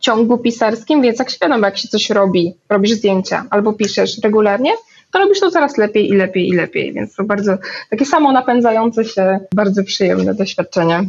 ciągu 0.00 0.38
pisarskim, 0.38 1.02
więc 1.02 1.18
jak 1.18 1.30
świadomo, 1.30 1.66
jak 1.66 1.78
się 1.78 1.88
coś 1.88 2.10
robi, 2.10 2.54
robisz 2.68 2.92
zdjęcia 2.92 3.44
albo 3.50 3.72
piszesz 3.72 4.18
regularnie, 4.24 4.72
to 5.12 5.18
robisz 5.18 5.40
to 5.40 5.50
coraz 5.50 5.78
lepiej 5.78 6.08
i 6.08 6.12
lepiej 6.12 6.48
i 6.48 6.52
lepiej, 6.52 6.92
więc 6.92 7.14
to 7.14 7.24
bardzo 7.24 7.58
takie 7.90 8.06
samo 8.06 8.32
napędzające 8.32 9.04
się, 9.04 9.40
bardzo 9.54 9.84
przyjemne 9.84 10.34
doświadczenie. 10.34 11.04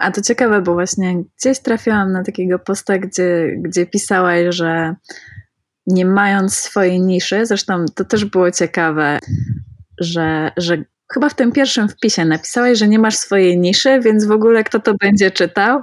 A 0.00 0.10
to 0.10 0.22
ciekawe, 0.22 0.62
bo 0.62 0.72
właśnie 0.74 1.22
gdzieś 1.38 1.58
trafiłam 1.58 2.12
na 2.12 2.24
takiego 2.24 2.58
posta, 2.58 2.98
gdzie, 2.98 3.56
gdzie 3.58 3.86
pisałaś, 3.86 4.54
że 4.54 4.94
nie 5.86 6.06
mając 6.06 6.54
swojej 6.54 7.00
niszy, 7.00 7.46
zresztą 7.46 7.84
to 7.94 8.04
też 8.04 8.24
było 8.24 8.50
ciekawe, 8.50 9.18
że, 10.00 10.52
że 10.56 10.84
chyba 11.12 11.28
w 11.28 11.34
tym 11.34 11.52
pierwszym 11.52 11.88
wpisie 11.88 12.24
napisałaś, 12.24 12.78
że 12.78 12.88
nie 12.88 12.98
masz 12.98 13.16
swojej 13.16 13.58
niszy, 13.58 14.00
więc 14.00 14.24
w 14.24 14.30
ogóle 14.30 14.64
kto 14.64 14.80
to 14.80 14.94
będzie 14.94 15.30
czytał, 15.30 15.80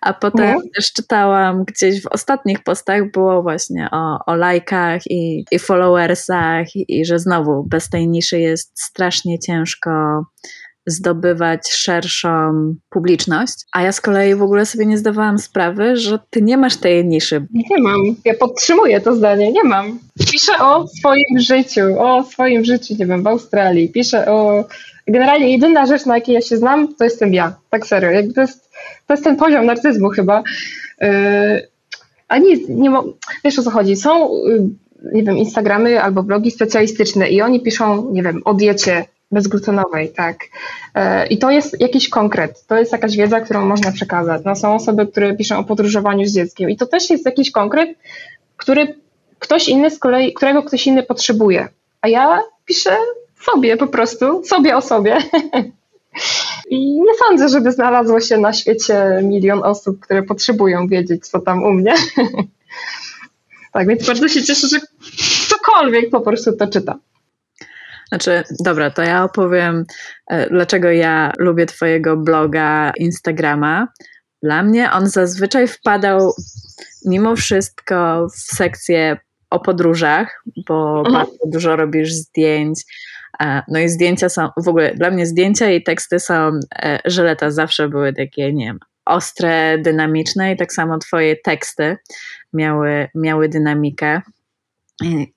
a 0.00 0.12
potem 0.14 0.46
Mhm. 0.46 0.62
też 0.76 0.92
czytałam 0.92 1.64
gdzieś 1.64 2.02
w 2.02 2.06
ostatnich 2.06 2.62
postach 2.62 3.10
było 3.10 3.42
właśnie 3.42 3.88
o, 3.92 4.18
o 4.26 4.34
lajkach 4.34 5.02
i, 5.10 5.44
i 5.50 5.58
followersach 5.58 6.76
i, 6.76 7.00
i 7.00 7.04
że 7.04 7.18
znowu 7.18 7.64
bez 7.64 7.88
tej 7.88 8.08
niszy 8.08 8.38
jest 8.38 8.80
strasznie 8.80 9.38
ciężko 9.38 9.90
zdobywać 10.90 11.70
szerszą 11.70 12.28
publiczność, 12.90 13.54
a 13.72 13.82
ja 13.82 13.92
z 13.92 14.00
kolei 14.00 14.34
w 14.34 14.42
ogóle 14.42 14.66
sobie 14.66 14.86
nie 14.86 14.98
zdawałam 14.98 15.38
sprawy, 15.38 15.96
że 15.96 16.18
ty 16.30 16.42
nie 16.42 16.56
masz 16.56 16.76
tej 16.76 17.04
niszy. 17.04 17.46
Nie 17.52 17.82
mam. 17.82 18.00
Ja 18.24 18.34
podtrzymuję 18.34 19.00
to 19.00 19.14
zdanie. 19.14 19.52
Nie 19.52 19.64
mam. 19.64 19.98
Piszę 20.32 20.52
o 20.60 20.86
swoim 20.88 21.40
życiu, 21.40 21.80
o 21.98 22.22
swoim 22.22 22.64
życiu, 22.64 22.94
nie 22.98 23.06
wiem, 23.06 23.22
w 23.22 23.26
Australii. 23.26 23.88
Piszę 23.88 24.32
o. 24.32 24.64
Generalnie 25.06 25.52
jedyna 25.52 25.86
rzecz, 25.86 26.06
na 26.06 26.14
jakiej 26.14 26.34
ja 26.34 26.40
się 26.40 26.56
znam, 26.56 26.94
to 26.94 27.04
jestem 27.04 27.34
ja. 27.34 27.54
Tak 27.70 27.86
serio. 27.86 28.10
Jakby 28.10 28.34
to, 28.34 28.40
jest, 28.40 28.70
to 29.06 29.14
jest 29.14 29.24
ten 29.24 29.36
poziom 29.36 29.66
narcyzmu 29.66 30.08
chyba. 30.08 30.42
Yy, 31.00 31.08
a 32.28 32.38
nie, 32.38 32.56
nie 32.68 32.90
mo- 32.90 33.04
wiesz 33.44 33.58
o 33.58 33.62
co 33.62 33.70
chodzi. 33.70 33.96
Są, 33.96 34.30
yy, 34.44 34.68
nie 35.12 35.22
wiem, 35.22 35.36
Instagramy 35.36 36.02
albo 36.02 36.22
blogi 36.22 36.50
specjalistyczne 36.50 37.28
i 37.28 37.42
oni 37.42 37.60
piszą, 37.60 38.10
nie 38.12 38.22
wiem, 38.22 38.40
o 38.44 38.54
diecie 38.54 39.04
bezglutenowej, 39.32 40.12
tak. 40.12 40.36
E, 40.94 41.26
I 41.26 41.38
to 41.38 41.50
jest 41.50 41.80
jakiś 41.80 42.08
konkret, 42.08 42.66
to 42.66 42.78
jest 42.78 42.92
jakaś 42.92 43.16
wiedza, 43.16 43.40
którą 43.40 43.66
można 43.66 43.92
przekazać. 43.92 44.42
No, 44.44 44.56
są 44.56 44.74
osoby, 44.74 45.06
które 45.06 45.36
piszą 45.36 45.58
o 45.58 45.64
podróżowaniu 45.64 46.26
z 46.26 46.34
dzieckiem 46.34 46.70
i 46.70 46.76
to 46.76 46.86
też 46.86 47.10
jest 47.10 47.26
jakiś 47.26 47.50
konkret, 47.50 47.88
który 48.56 48.94
ktoś 49.38 49.68
inny 49.68 49.90
z 49.90 49.98
kolei, 49.98 50.32
którego 50.32 50.62
ktoś 50.62 50.86
inny 50.86 51.02
potrzebuje. 51.02 51.68
A 52.00 52.08
ja 52.08 52.42
piszę 52.64 52.96
sobie 53.40 53.76
po 53.76 53.86
prostu, 53.86 54.44
sobie 54.44 54.76
o 54.76 54.80
sobie. 54.80 55.18
I 56.70 57.00
nie 57.00 57.14
sądzę, 57.26 57.48
żeby 57.48 57.72
znalazło 57.72 58.20
się 58.20 58.38
na 58.38 58.52
świecie 58.52 59.20
milion 59.22 59.64
osób, 59.64 60.00
które 60.00 60.22
potrzebują 60.22 60.86
wiedzieć, 60.86 61.28
co 61.28 61.40
tam 61.40 61.62
u 61.62 61.72
mnie. 61.72 61.94
tak, 63.72 63.88
więc 63.88 64.06
bardzo 64.06 64.28
się 64.28 64.42
cieszę, 64.42 64.68
że 64.68 64.80
ktokolwiek 65.46 66.10
po 66.10 66.20
prostu 66.20 66.56
to 66.56 66.66
czyta. 66.66 66.98
Znaczy, 68.10 68.42
dobra, 68.64 68.90
to 68.90 69.02
ja 69.02 69.24
opowiem, 69.24 69.84
e, 70.30 70.50
dlaczego 70.50 70.90
ja 70.90 71.32
lubię 71.38 71.66
Twojego 71.66 72.16
bloga, 72.16 72.92
Instagrama, 72.96 73.88
dla 74.42 74.62
mnie 74.62 74.90
on 74.90 75.06
zazwyczaj 75.06 75.68
wpadał 75.68 76.32
mimo 77.06 77.36
wszystko 77.36 78.26
w 78.28 78.36
sekcję 78.36 79.16
o 79.50 79.60
podróżach, 79.60 80.42
bo 80.68 80.98
mhm. 80.98 81.12
bardzo 81.14 81.38
dużo 81.46 81.76
robisz 81.76 82.12
zdjęć. 82.12 82.84
No 83.68 83.78
i 83.78 83.88
zdjęcia 83.88 84.28
są, 84.28 84.48
w 84.56 84.68
ogóle 84.68 84.94
dla 84.94 85.10
mnie 85.10 85.26
zdjęcia 85.26 85.70
i 85.70 85.82
teksty 85.82 86.20
są, 86.20 86.50
e, 86.82 86.98
żeleta 87.04 87.50
zawsze 87.50 87.88
były 87.88 88.12
takie, 88.12 88.52
nie 88.52 88.64
wiem, 88.64 88.78
ostre, 89.04 89.78
dynamiczne 89.78 90.52
i 90.52 90.56
tak 90.56 90.72
samo 90.72 90.98
twoje 90.98 91.36
teksty 91.36 91.96
miały, 92.52 93.08
miały 93.14 93.48
dynamikę. 93.48 94.20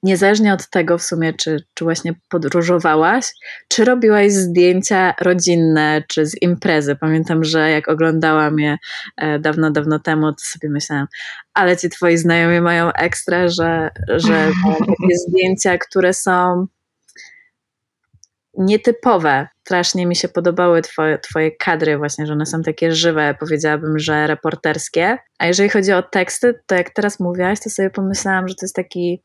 Niezależnie 0.04 0.54
od 0.54 0.70
tego 0.70 0.98
w 0.98 1.04
sumie, 1.04 1.34
czy, 1.34 1.64
czy 1.74 1.84
właśnie 1.84 2.14
podróżowałaś, 2.30 3.26
czy 3.68 3.86
robiłaś 3.86 4.32
zdjęcia 4.32 5.14
rodzinne, 5.22 6.04
czy 6.08 6.26
z 6.26 6.42
imprezy. 6.42 6.96
Pamiętam, 6.96 7.44
że 7.44 7.72
jak 7.72 7.88
oglądałam 7.88 8.60
je 8.60 8.78
e, 9.18 9.40
dawno, 9.40 9.72
dawno 9.72 10.00
temu, 10.00 10.32
to 10.32 10.40
sobie 10.40 10.70
myślałam, 10.70 11.08
ale 11.54 11.78
ci 11.78 11.90
twoi 11.90 12.18
znajomi 12.18 12.62
mają 12.62 12.92
ekstra, 12.94 13.48
że, 13.48 13.90
że 14.08 14.52
takie 14.80 15.18
zdjęcia, 15.28 15.78
które 15.78 16.14
są 16.14 16.68
nietypowe. 18.58 19.48
Strasznie 19.62 20.06
mi 20.06 20.16
się 20.16 20.28
podobały 20.28 20.82
twoje, 20.82 21.20
twoje 21.20 21.52
kadry 21.52 21.98
właśnie, 21.98 22.26
że 22.26 22.34
one 22.34 22.46
są 22.46 22.62
takie 22.62 22.92
żywe, 22.92 23.36
powiedziałabym, 23.40 24.00
że 24.00 24.28
reporterskie. 24.28 25.18
A 25.40 25.48
jeżeli 25.48 25.70
chodzi 25.70 25.94
o 25.94 26.04
teksty, 26.04 26.60
to 26.66 26.76
jak 26.76 26.90
teraz 26.90 27.20
mówiłaś, 27.20 27.60
to 27.60 27.70
sobie 27.70 27.90
pomyślałam, 27.90 28.48
że 28.48 28.56
to 28.56 28.66
jest 28.66 28.76
taki 28.76 29.24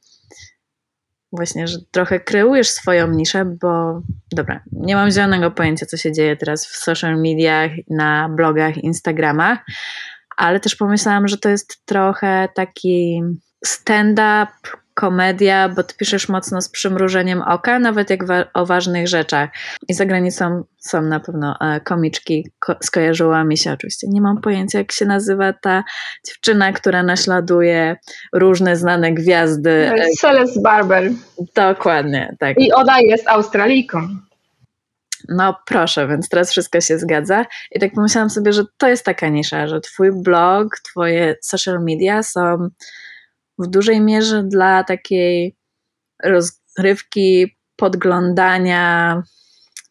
właśnie, 1.32 1.66
że 1.66 1.78
trochę 1.90 2.20
kreujesz 2.20 2.70
swoją 2.70 3.08
niszę, 3.10 3.44
bo 3.60 4.02
dobra, 4.32 4.62
nie 4.72 4.94
mam 4.94 5.10
zielonego 5.10 5.50
pojęcia, 5.50 5.86
co 5.86 5.96
się 5.96 6.12
dzieje 6.12 6.36
teraz 6.36 6.66
w 6.66 6.76
social 6.76 7.20
mediach, 7.20 7.70
na 7.90 8.28
blogach, 8.28 8.76
Instagramach, 8.76 9.58
ale 10.36 10.60
też 10.60 10.76
pomyślałam, 10.76 11.28
że 11.28 11.38
to 11.38 11.48
jest 11.48 11.82
trochę 11.84 12.48
taki 12.54 13.22
stand-up, 13.64 14.52
komedia, 14.98 15.68
bo 15.68 15.82
ty 15.82 15.94
piszesz 15.94 16.28
mocno 16.28 16.62
z 16.62 16.68
przymrużeniem 16.68 17.42
oka, 17.42 17.78
nawet 17.78 18.10
jak 18.10 18.26
wa 18.26 18.44
o 18.54 18.66
ważnych 18.66 19.08
rzeczach. 19.08 19.50
I 19.88 19.94
za 19.94 20.06
granicą 20.06 20.64
są 20.78 21.02
na 21.02 21.20
pewno 21.20 21.56
e, 21.60 21.80
komiczki, 21.80 22.50
ko 22.58 22.76
skojarzyła 22.82 23.44
mi 23.44 23.56
się 23.56 23.72
oczywiście. 23.72 24.06
Nie 24.10 24.20
mam 24.20 24.40
pojęcia, 24.40 24.78
jak 24.78 24.92
się 24.92 25.06
nazywa 25.06 25.52
ta 25.52 25.84
dziewczyna, 26.26 26.72
która 26.72 27.02
naśladuje 27.02 27.96
różne 28.32 28.76
znane 28.76 29.12
gwiazdy. 29.12 29.90
Celeste 30.20 30.60
Barber. 30.60 31.10
Dokładnie, 31.54 32.36
tak. 32.38 32.60
I 32.60 32.72
ona 32.72 33.00
jest 33.00 33.28
Australijką. 33.28 34.08
No 35.28 35.56
proszę, 35.66 36.08
więc 36.08 36.28
teraz 36.28 36.50
wszystko 36.50 36.80
się 36.80 36.98
zgadza. 36.98 37.44
I 37.70 37.80
tak 37.80 37.92
pomyślałam 37.92 38.30
sobie, 38.30 38.52
że 38.52 38.64
to 38.78 38.88
jest 38.88 39.04
taka 39.04 39.28
nisza, 39.28 39.66
że 39.66 39.80
twój 39.80 40.12
blog, 40.12 40.78
twoje 40.78 41.36
social 41.42 41.84
media 41.84 42.22
są 42.22 42.68
w 43.58 43.66
dużej 43.66 44.00
mierze 44.00 44.42
dla 44.42 44.84
takiej 44.84 45.56
rozrywki, 46.24 47.56
podglądania 47.76 49.22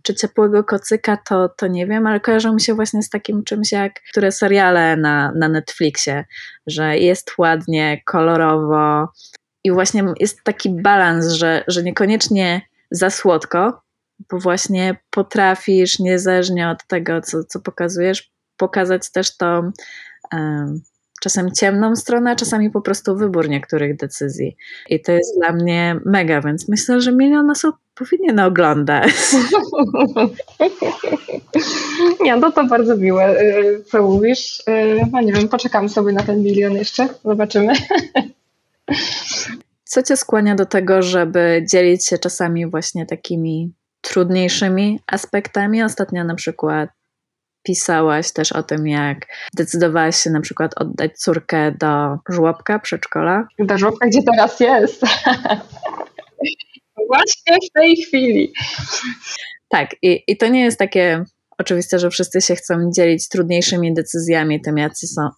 czy 0.03 0.15
ciepłego 0.15 0.63
kocyka, 0.63 1.17
to, 1.17 1.49
to 1.49 1.67
nie 1.67 1.87
wiem, 1.87 2.07
ale 2.07 2.19
kojarzą 2.19 2.53
mi 2.53 2.61
się 2.61 2.73
właśnie 2.73 3.03
z 3.03 3.09
takim 3.09 3.43
czymś 3.43 3.71
jak 3.71 3.93
które 4.11 4.31
seriale 4.31 4.97
na, 4.97 5.31
na 5.35 5.49
Netflixie, 5.49 6.25
że 6.67 6.97
jest 6.97 7.37
ładnie, 7.37 8.01
kolorowo 8.05 9.07
i 9.63 9.71
właśnie 9.71 10.05
jest 10.19 10.43
taki 10.43 10.69
balans, 10.69 11.27
że, 11.27 11.63
że 11.67 11.83
niekoniecznie 11.83 12.61
za 12.91 13.09
słodko, 13.09 13.81
bo 14.31 14.39
właśnie 14.39 14.95
potrafisz 15.09 15.99
niezależnie 15.99 16.69
od 16.69 16.87
tego, 16.87 17.21
co, 17.21 17.43
co 17.43 17.59
pokazujesz, 17.59 18.31
pokazać 18.57 19.11
też 19.11 19.37
to 19.37 19.71
um, 20.33 20.81
czasem 21.21 21.51
ciemną 21.51 21.95
stronę, 21.95 22.31
a 22.31 22.35
czasami 22.35 22.69
po 22.69 22.81
prostu 22.81 23.17
wybór 23.17 23.49
niektórych 23.49 23.97
decyzji. 23.97 24.57
I 24.89 25.01
to 25.01 25.11
jest 25.11 25.37
dla 25.37 25.51
mnie 25.51 25.99
mega, 26.05 26.41
więc 26.41 26.69
myślę, 26.69 27.01
że 27.01 27.11
milion 27.11 27.49
osób 27.49 27.75
powinien 27.95 28.39
oglądać. 28.39 29.11
Nie, 32.23 32.35
no 32.35 32.51
to 32.51 32.65
bardzo 32.65 32.97
miłe, 32.97 33.41
y, 33.41 33.83
co 33.91 34.03
mówisz. 34.03 34.59
Y, 34.59 35.05
no 35.11 35.21
nie 35.21 35.33
wiem, 35.33 35.49
poczekam 35.49 35.89
sobie 35.89 36.13
na 36.13 36.23
ten 36.23 36.43
milion 36.43 36.73
jeszcze, 36.73 37.07
zobaczymy. 37.25 37.73
Co 39.83 40.03
cię 40.03 40.17
skłania 40.17 40.55
do 40.55 40.65
tego, 40.65 41.01
żeby 41.01 41.65
dzielić 41.71 42.07
się 42.07 42.17
czasami 42.17 42.65
właśnie 42.65 43.05
takimi 43.05 43.71
trudniejszymi 44.01 44.99
aspektami? 45.07 45.83
Ostatnio 45.83 46.23
na 46.23 46.35
przykład 46.35 46.89
pisałaś 47.67 48.31
też 48.31 48.51
o 48.51 48.63
tym, 48.63 48.87
jak 48.87 49.27
decydowałaś 49.55 50.15
się 50.15 50.29
na 50.29 50.41
przykład 50.41 50.71
oddać 50.75 51.19
córkę 51.19 51.71
do 51.71 52.17
żłobka, 52.29 52.79
przedszkola. 52.79 53.47
Do 53.59 53.77
żłobka, 53.77 54.07
gdzie 54.07 54.19
teraz 54.23 54.59
jest. 54.59 55.01
Właśnie 57.07 57.57
w 57.69 57.73
tej 57.73 57.95
chwili. 57.95 58.53
Tak, 59.69 59.95
i, 60.01 60.23
i 60.27 60.37
to 60.37 60.47
nie 60.47 60.63
jest 60.63 60.79
takie 60.79 61.23
oczywiste, 61.57 61.99
że 61.99 62.09
wszyscy 62.09 62.41
się 62.41 62.55
chcą 62.55 62.91
dzielić 62.95 63.29
trudniejszymi 63.29 63.93
decyzjami, 63.93 64.61
tym 64.61 64.77
jacy 64.77 65.07
są, 65.07 65.29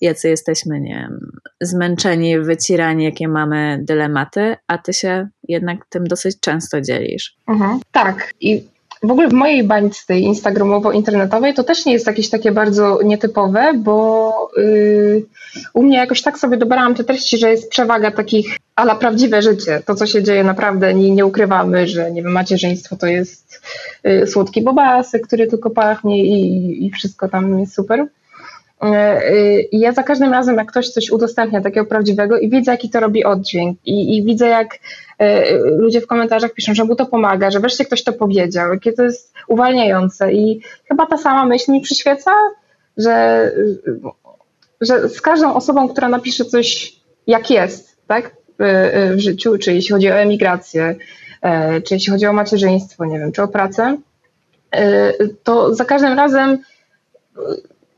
jacy 0.00 0.28
jesteśmy, 0.28 0.80
nie 0.80 0.94
wiem, 0.94 1.30
zmęczeni, 1.60 2.40
wycierani, 2.40 3.04
jakie 3.04 3.28
mamy 3.28 3.78
dylematy, 3.82 4.56
a 4.66 4.78
ty 4.78 4.92
się 4.92 5.28
jednak 5.48 5.86
tym 5.88 6.04
dosyć 6.04 6.40
często 6.40 6.80
dzielisz. 6.80 7.36
Mhm, 7.48 7.80
tak, 7.92 8.30
i 8.40 8.64
w 9.02 9.10
ogóle 9.10 9.28
w 9.28 9.32
mojej 9.32 9.64
bańce 9.64 10.06
tej 10.06 10.22
instagramowo-internetowej 10.22 11.54
to 11.54 11.64
też 11.64 11.86
nie 11.86 11.92
jest 11.92 12.06
jakieś 12.06 12.30
takie 12.30 12.52
bardzo 12.52 12.98
nietypowe, 13.04 13.72
bo 13.74 14.50
yy, 14.56 15.26
u 15.74 15.82
mnie 15.82 15.96
jakoś 15.96 16.22
tak 16.22 16.38
sobie 16.38 16.56
dobrałam 16.56 16.94
te 16.94 17.04
treści, 17.04 17.38
że 17.38 17.50
jest 17.50 17.70
przewaga 17.70 18.10
takich 18.10 18.56
ala 18.76 18.94
prawdziwe 18.94 19.42
życie, 19.42 19.82
to 19.86 19.94
co 19.94 20.06
się 20.06 20.22
dzieje 20.22 20.44
naprawdę, 20.44 20.94
nie, 20.94 21.10
nie 21.10 21.26
ukrywamy, 21.26 21.86
że 21.86 22.12
nie 22.12 22.22
wiem, 22.22 22.32
macierzyństwo 22.32 22.96
to 22.96 23.06
jest 23.06 23.62
yy, 24.04 24.26
słodki 24.26 24.62
bobasy, 24.62 25.20
który 25.20 25.46
tylko 25.46 25.70
pachnie 25.70 26.24
i, 26.24 26.86
i 26.86 26.90
wszystko 26.90 27.28
tam 27.28 27.60
jest 27.60 27.74
super. 27.74 28.06
E, 28.82 29.22
y, 29.32 29.68
I 29.72 29.78
ja 29.78 29.92
za 29.92 30.02
każdym 30.02 30.32
razem, 30.32 30.56
jak 30.56 30.70
ktoś 30.70 30.88
coś 30.88 31.10
udostępnia 31.10 31.60
takiego 31.60 31.86
prawdziwego 31.86 32.38
i 32.38 32.50
widzę, 32.50 32.72
jaki 32.72 32.90
to 32.90 33.00
robi 33.00 33.24
oddźwięk, 33.24 33.78
i, 33.84 34.16
i 34.16 34.24
widzę, 34.24 34.48
jak 34.48 34.78
e, 35.18 35.58
ludzie 35.58 36.00
w 36.00 36.06
komentarzach 36.06 36.52
piszą, 36.52 36.74
że 36.74 36.84
mu 36.84 36.96
to 36.96 37.06
pomaga, 37.06 37.50
że 37.50 37.60
wreszcie 37.60 37.84
ktoś 37.84 38.04
to 38.04 38.12
powiedział, 38.12 38.72
jakie 38.72 38.92
to 38.92 39.02
jest 39.02 39.34
uwalniające. 39.48 40.32
I 40.32 40.60
chyba 40.88 41.06
ta 41.06 41.16
sama 41.16 41.46
myśl 41.46 41.72
mi 41.72 41.80
przyświeca, 41.80 42.30
że, 42.96 43.52
że 44.80 45.08
z 45.08 45.20
każdą 45.20 45.54
osobą, 45.54 45.88
która 45.88 46.08
napisze 46.08 46.44
coś, 46.44 46.96
jak 47.26 47.50
jest, 47.50 47.96
tak, 48.06 48.36
w 49.10 49.18
życiu, 49.18 49.58
czy 49.58 49.74
jeśli 49.74 49.92
chodzi 49.92 50.10
o 50.10 50.14
emigrację, 50.14 50.96
e, 51.42 51.80
czy 51.80 51.94
jeśli 51.94 52.12
chodzi 52.12 52.26
o 52.26 52.32
macierzyństwo, 52.32 53.04
nie 53.04 53.18
wiem, 53.18 53.32
czy 53.32 53.42
o 53.42 53.48
pracę, 53.48 53.96
to 55.42 55.74
za 55.74 55.84
każdym 55.84 56.12
razem 56.12 56.58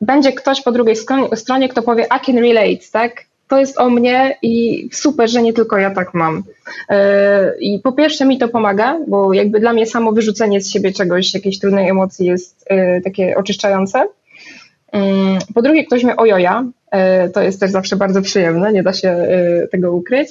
będzie 0.01 0.33
ktoś 0.33 0.63
po 0.63 0.73
drugiej 0.73 0.97
stronie, 1.35 1.69
kto 1.69 1.83
powie 1.83 2.05
I 2.05 2.27
can 2.27 2.39
relate, 2.39 2.85
tak? 2.93 3.25
To 3.49 3.61
jest 3.61 3.79
o 3.79 3.91
mnie 3.91 4.39
i 4.43 4.89
super, 4.93 5.31
że 5.31 5.43
nie 5.43 5.53
tylko 5.53 5.79
ja 5.79 5.91
tak 5.91 6.15
mam. 6.15 6.43
E, 6.89 7.53
I 7.61 7.79
po 7.79 7.93
pierwsze 7.93 8.25
mi 8.25 8.39
to 8.39 8.49
pomaga, 8.49 8.99
bo 9.09 9.33
jakby 9.33 9.61
dla 9.61 9.73
mnie 9.73 9.87
samo 9.87 10.13
wyrzucenie 10.13 10.61
z 10.61 10.71
siebie 10.71 10.93
czegoś, 10.93 11.35
jakiejś 11.35 11.59
trudnej 11.59 11.89
emocji 11.89 12.27
jest 12.27 12.65
e, 12.67 13.01
takie 13.01 13.37
oczyszczające. 13.37 14.09
Mm, 14.93 15.39
po 15.55 15.63
drugie, 15.63 15.85
ktoś 15.85 16.05
mnie 16.05 16.17
ojoja, 16.17 16.65
e, 16.91 17.29
to 17.29 17.43
jest 17.43 17.61
też 17.61 17.71
zawsze 17.71 17.97
bardzo 17.97 18.23
przyjemne, 18.23 18.73
nie 18.73 18.83
da 18.83 18.93
się 18.93 19.27
tego 19.71 19.93
ukryć. 19.93 20.29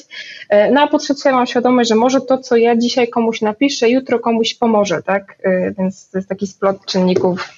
No 0.72 0.82
a 0.82 0.88
po 0.88 0.98
trzecie 0.98 1.32
mam 1.32 1.48
świadomość, 1.48 1.90
że 1.90 1.96
może 1.96 2.22
to, 2.22 2.38
co 2.38 2.56
ja 2.56 2.76
dzisiaj 2.76 3.08
komuś 3.08 3.42
napiszę, 3.42 3.90
jutro 3.90 4.20
komuś 4.20 4.54
pomoże, 4.54 5.02
tak? 5.04 5.38
Więc 5.78 6.10
to 6.10 6.18
jest 6.18 6.30
taki 6.30 6.48
splot 6.48 6.86
czynników 6.86 7.50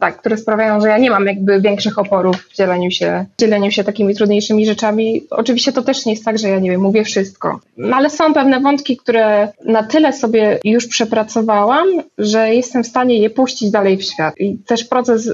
tak, 0.00 0.16
które 0.16 0.36
sprawiają, 0.36 0.80
że 0.80 0.88
ja 0.88 0.98
nie 0.98 1.10
mam 1.10 1.26
jakby 1.26 1.60
większych 1.60 1.98
oporów 1.98 2.36
w 2.36 2.54
dzieleniu 2.54 2.90
się, 2.90 3.26
dzieleniu 3.38 3.70
się 3.70 3.84
takimi 3.84 4.14
trudniejszymi 4.14 4.66
rzeczami. 4.66 5.26
Oczywiście 5.30 5.72
to 5.72 5.82
też 5.82 6.06
nie 6.06 6.12
jest 6.12 6.24
tak, 6.24 6.38
że 6.38 6.48
ja 6.48 6.58
nie 6.58 6.70
wiem, 6.70 6.80
mówię 6.80 7.04
wszystko. 7.04 7.60
No 7.76 7.96
ale 7.96 8.10
są 8.10 8.34
pewne 8.34 8.60
wątki, 8.60 8.96
które 8.96 9.48
na 9.64 9.82
tyle 9.82 10.12
sobie 10.12 10.58
już 10.64 10.86
przepracowałam, 10.86 11.88
że 12.18 12.54
jestem 12.54 12.84
w 12.84 12.86
stanie 12.86 13.18
je 13.18 13.30
puścić 13.30 13.70
dalej 13.70 13.96
w 13.96 14.04
świat. 14.04 14.34
I 14.38 14.58
też 14.58 14.84
proces, 14.84 15.26
y, 15.26 15.32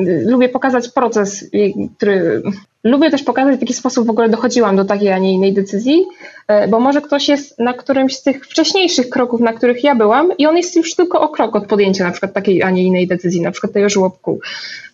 y, 0.00 0.24
lubię 0.26 0.48
pokazać 0.48 0.88
proces, 0.88 1.42
y, 1.42 1.72
który 1.96 2.42
Lubię 2.84 3.10
też 3.10 3.22
pokazać, 3.22 3.56
w 3.56 3.60
jaki 3.60 3.74
sposób 3.74 4.06
w 4.06 4.10
ogóle 4.10 4.28
dochodziłam 4.28 4.76
do 4.76 4.84
takiej, 4.84 5.12
a 5.12 5.18
nie 5.18 5.32
innej 5.32 5.52
decyzji, 5.52 6.06
e, 6.48 6.68
bo 6.68 6.80
może 6.80 7.00
ktoś 7.00 7.28
jest 7.28 7.58
na 7.58 7.72
którymś 7.72 8.16
z 8.16 8.22
tych 8.22 8.46
wcześniejszych 8.46 9.08
kroków, 9.08 9.40
na 9.40 9.52
których 9.52 9.84
ja 9.84 9.94
byłam 9.94 10.30
i 10.38 10.46
on 10.46 10.56
jest 10.56 10.76
już 10.76 10.94
tylko 10.94 11.20
o 11.20 11.28
krok 11.28 11.56
od 11.56 11.66
podjęcia 11.66 12.04
na 12.04 12.10
przykład 12.10 12.32
takiej, 12.32 12.62
a 12.62 12.70
nie 12.70 12.82
innej 12.82 13.06
decyzji, 13.06 13.40
na 13.40 13.50
przykład 13.50 13.72
tego 13.72 13.88
żłobku. 13.98 14.40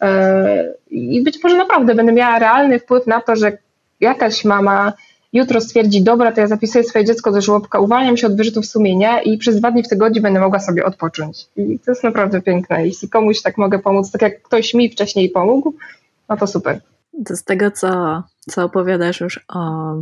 E, 0.01 0.75
I 0.91 1.23
być 1.23 1.43
może 1.43 1.57
naprawdę 1.57 1.95
będę 1.95 2.13
miała 2.13 2.39
realny 2.39 2.79
wpływ 2.79 3.07
na 3.07 3.21
to, 3.21 3.37
że 3.37 3.59
jakaś 4.01 4.45
mama 4.45 4.93
jutro 5.33 5.61
stwierdzi, 5.61 6.03
dobra, 6.03 6.33
to 6.33 6.41
ja 6.41 6.47
zapisuję 6.47 6.85
swoje 6.85 7.05
dziecko 7.05 7.33
do 7.33 7.41
żłobka, 7.41 7.79
uwalniam 7.81 8.17
się 8.17 8.27
od 8.27 8.37
wyrzutów 8.37 8.67
sumienia 8.67 9.23
i 9.23 9.39
przez 9.39 9.57
dwa 9.57 9.71
dni 9.71 9.83
w 9.83 9.89
tygodniu 9.89 10.23
będę 10.23 10.41
mogła 10.41 10.61
sobie 10.61 10.85
odpocząć. 10.85 11.47
I 11.57 11.79
to 11.79 11.91
jest 11.91 12.05
naprawdę 12.05 12.43
piękne. 12.43 12.87
Jeśli 12.87 13.09
komuś 13.09 13.43
tak 13.43 13.59
mogę 13.59 13.79
pomóc, 13.79 14.11
tak 14.11 14.23
jak 14.23 14.43
ktoś 14.43 14.75
mi 14.75 14.91
wcześniej 14.91 15.31
pomógł, 15.31 15.75
no 16.29 16.37
to 16.37 16.47
super. 16.47 16.81
Z 17.31 17.45
tego, 17.45 17.71
co, 17.71 18.23
co 18.51 18.65
opowiadasz 18.65 19.21
już 19.21 19.41
o 19.49 19.95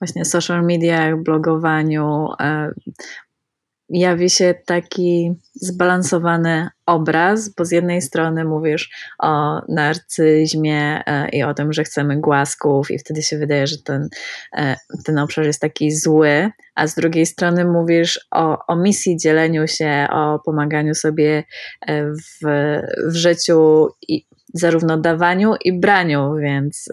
właśnie 0.00 0.24
social 0.24 0.64
mediach, 0.64 1.22
blogowaniu, 1.22 2.28
e, 2.40 2.70
jawi 3.88 4.30
się 4.30 4.54
taki 4.66 5.32
zbalansowany 5.54 6.68
obraz, 6.86 7.54
bo 7.54 7.64
z 7.64 7.72
jednej 7.72 8.02
strony 8.02 8.44
mówisz 8.44 8.90
o 9.22 9.60
narcyzmie 9.68 11.02
e, 11.06 11.28
i 11.28 11.42
o 11.42 11.54
tym, 11.54 11.72
że 11.72 11.84
chcemy 11.84 12.20
głasków, 12.20 12.90
i 12.90 12.98
wtedy 12.98 13.22
się 13.22 13.38
wydaje, 13.38 13.66
że 13.66 13.76
ten, 13.84 14.08
e, 14.56 14.76
ten 15.04 15.18
obszar 15.18 15.44
jest 15.44 15.60
taki 15.60 15.92
zły, 15.92 16.50
a 16.74 16.86
z 16.86 16.94
drugiej 16.94 17.26
strony 17.26 17.64
mówisz 17.64 18.20
o, 18.30 18.58
o 18.68 18.76
misji, 18.76 19.16
dzieleniu 19.16 19.66
się, 19.66 20.06
o 20.10 20.38
pomaganiu 20.44 20.94
sobie 20.94 21.44
w, 21.88 22.46
w 23.10 23.14
życiu 23.14 23.88
i 24.08 24.26
zarówno 24.54 24.98
dawaniu 24.98 25.54
i 25.64 25.80
braniu, 25.80 26.34
więc 26.42 26.88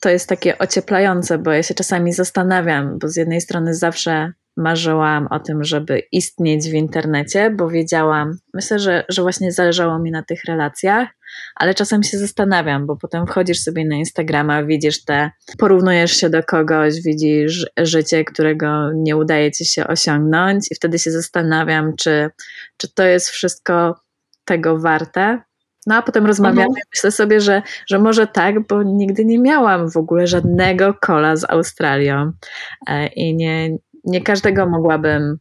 to 0.00 0.10
jest 0.10 0.28
takie 0.28 0.58
ocieplające, 0.58 1.38
bo 1.38 1.52
ja 1.52 1.62
się 1.62 1.74
czasami 1.74 2.12
zastanawiam, 2.12 2.98
bo 2.98 3.08
z 3.08 3.16
jednej 3.16 3.40
strony 3.40 3.74
zawsze 3.74 4.32
marzyłam 4.56 5.26
o 5.30 5.40
tym, 5.40 5.64
żeby 5.64 6.02
istnieć 6.12 6.70
w 6.70 6.74
internecie, 6.74 7.50
bo 7.50 7.68
wiedziałam, 7.68 8.38
myślę, 8.54 8.78
że, 8.78 9.04
że 9.08 9.22
właśnie 9.22 9.52
zależało 9.52 9.98
mi 9.98 10.10
na 10.10 10.22
tych 10.22 10.44
relacjach, 10.48 11.08
ale 11.54 11.74
czasem 11.74 12.02
się 12.02 12.18
zastanawiam, 12.18 12.86
bo 12.86 12.96
potem 12.96 13.26
wchodzisz 13.26 13.60
sobie 13.60 13.84
na 13.84 13.96
Instagrama, 13.96 14.64
widzisz 14.64 15.04
te, 15.04 15.30
porównujesz 15.58 16.12
się 16.12 16.30
do 16.30 16.42
kogoś, 16.42 16.94
widzisz 17.04 17.66
życie, 17.78 18.24
którego 18.24 18.92
nie 18.94 19.16
udaje 19.16 19.52
ci 19.52 19.64
się 19.64 19.86
osiągnąć, 19.86 20.66
i 20.70 20.74
wtedy 20.74 20.98
się 20.98 21.10
zastanawiam, 21.10 21.96
czy, 21.96 22.30
czy 22.76 22.94
to 22.94 23.02
jest 23.02 23.28
wszystko 23.28 23.94
tego 24.44 24.78
warte, 24.78 25.42
no 25.86 25.94
a 25.94 26.02
potem 26.02 26.26
rozmawiamy 26.26 26.62
mhm. 26.62 26.82
myślę 26.94 27.10
sobie, 27.10 27.40
że, 27.40 27.62
że 27.86 27.98
może 27.98 28.26
tak, 28.26 28.66
bo 28.66 28.82
nigdy 28.82 29.24
nie 29.24 29.38
miałam 29.38 29.90
w 29.90 29.96
ogóle 29.96 30.26
żadnego 30.26 30.94
kola 30.94 31.36
z 31.36 31.44
Australią 31.50 32.32
e, 32.88 33.06
i 33.06 33.34
nie, 33.34 33.76
nie 34.04 34.20
każdego 34.20 34.68
mogłabym 34.68 35.38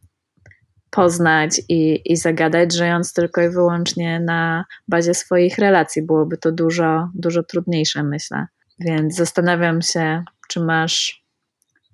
poznać 0.91 1.61
i, 1.69 2.01
i 2.05 2.17
zagadać, 2.17 2.73
żyjąc 2.73 3.13
tylko 3.13 3.41
i 3.41 3.49
wyłącznie 3.49 4.19
na 4.19 4.65
bazie 4.87 5.13
swoich 5.13 5.57
relacji. 5.57 6.01
Byłoby 6.01 6.37
to 6.37 6.51
dużo, 6.51 7.09
dużo 7.15 7.43
trudniejsze, 7.43 8.03
myślę. 8.03 8.45
Więc 8.79 9.15
zastanawiam 9.15 9.81
się, 9.81 10.23
czy 10.47 10.59
masz, 10.59 11.23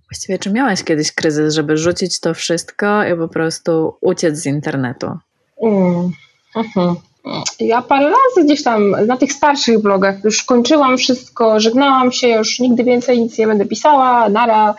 właściwie 0.09 0.39
czy 0.39 0.51
miałaś 0.51 0.83
kiedyś 0.83 1.11
kryzys, 1.11 1.53
żeby 1.53 1.77
rzucić 1.77 2.19
to 2.19 2.33
wszystko 2.33 3.03
i 3.03 3.17
po 3.17 3.27
prostu 3.27 3.97
uciec 4.01 4.37
z 4.37 4.45
internetu? 4.45 5.07
Mm. 5.63 6.11
Mhm. 6.55 6.95
Ja 7.59 7.81
parę 7.81 8.05
razy 8.05 8.45
gdzieś 8.45 8.63
tam 8.63 8.91
na 9.07 9.17
tych 9.17 9.33
starszych 9.33 9.81
blogach 9.81 10.23
już 10.23 10.43
kończyłam 10.43 10.97
wszystko, 10.97 11.59
żegnałam 11.59 12.11
się, 12.11 12.27
już 12.27 12.59
nigdy 12.59 12.83
więcej 12.83 13.21
nic 13.21 13.37
nie 13.37 13.47
będę 13.47 13.65
pisała, 13.65 14.29
nara, 14.29 14.75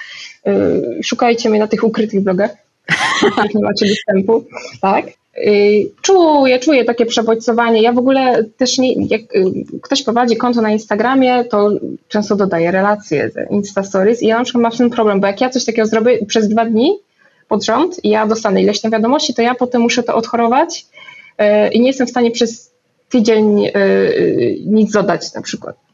szukajcie 1.03 1.51
mnie 1.51 1.59
na 1.59 1.67
tych 1.67 1.85
ukrytych 1.85 2.21
blogach, 2.21 2.51
których 3.33 3.55
nie 3.55 3.65
macie 3.65 3.87
dostępu, 3.89 4.45
tak. 4.81 5.07
Yy, 5.45 5.91
czuję, 6.03 6.59
czuję 6.59 6.85
takie 6.85 7.07
przebodźcowanie. 7.07 7.83
Ja 7.83 7.93
w 7.93 7.99
ogóle 7.99 8.45
też 8.57 8.79
nie, 8.79 9.07
jak 9.07 9.21
yy, 9.35 9.81
ktoś 9.83 10.03
prowadzi 10.03 10.37
konto 10.37 10.63
na 10.63 10.71
Instagramie, 10.71 11.45
to 11.45 11.71
często 12.09 12.37
dodaje 12.37 12.71
relacje, 12.71 13.31
Insta 13.51 13.83
Stories 13.83 14.23
i 14.23 14.27
ja 14.27 14.39
na 14.39 14.45
przykład 14.45 14.63
mam 14.63 14.73
ten 14.73 14.91
problem, 14.91 15.21
bo 15.21 15.27
jak 15.27 15.41
ja 15.41 15.51
coś 15.51 15.65
takiego 15.65 15.89
zrobię 15.89 16.27
przez 16.27 16.49
dwa 16.49 16.65
dni 16.65 16.99
pod 17.49 17.65
rząd 17.65 18.05
i 18.05 18.09
ja 18.09 18.27
dostanę 18.27 18.63
ileś 18.63 18.81
tam 18.81 18.91
wiadomości, 18.91 19.35
to 19.35 19.43
ja 19.43 19.55
potem 19.55 19.83
muszę 19.83 20.03
to 20.03 20.15
odchorować 20.15 20.87
i 21.73 21.81
nie 21.81 21.87
jestem 21.87 22.07
w 22.07 22.11
stanie 22.11 22.31
przez 22.31 22.71
tydzień 23.09 23.71
nic 24.67 24.93
dodać 24.93 25.35
na 25.35 25.43
przykład. 25.43 25.88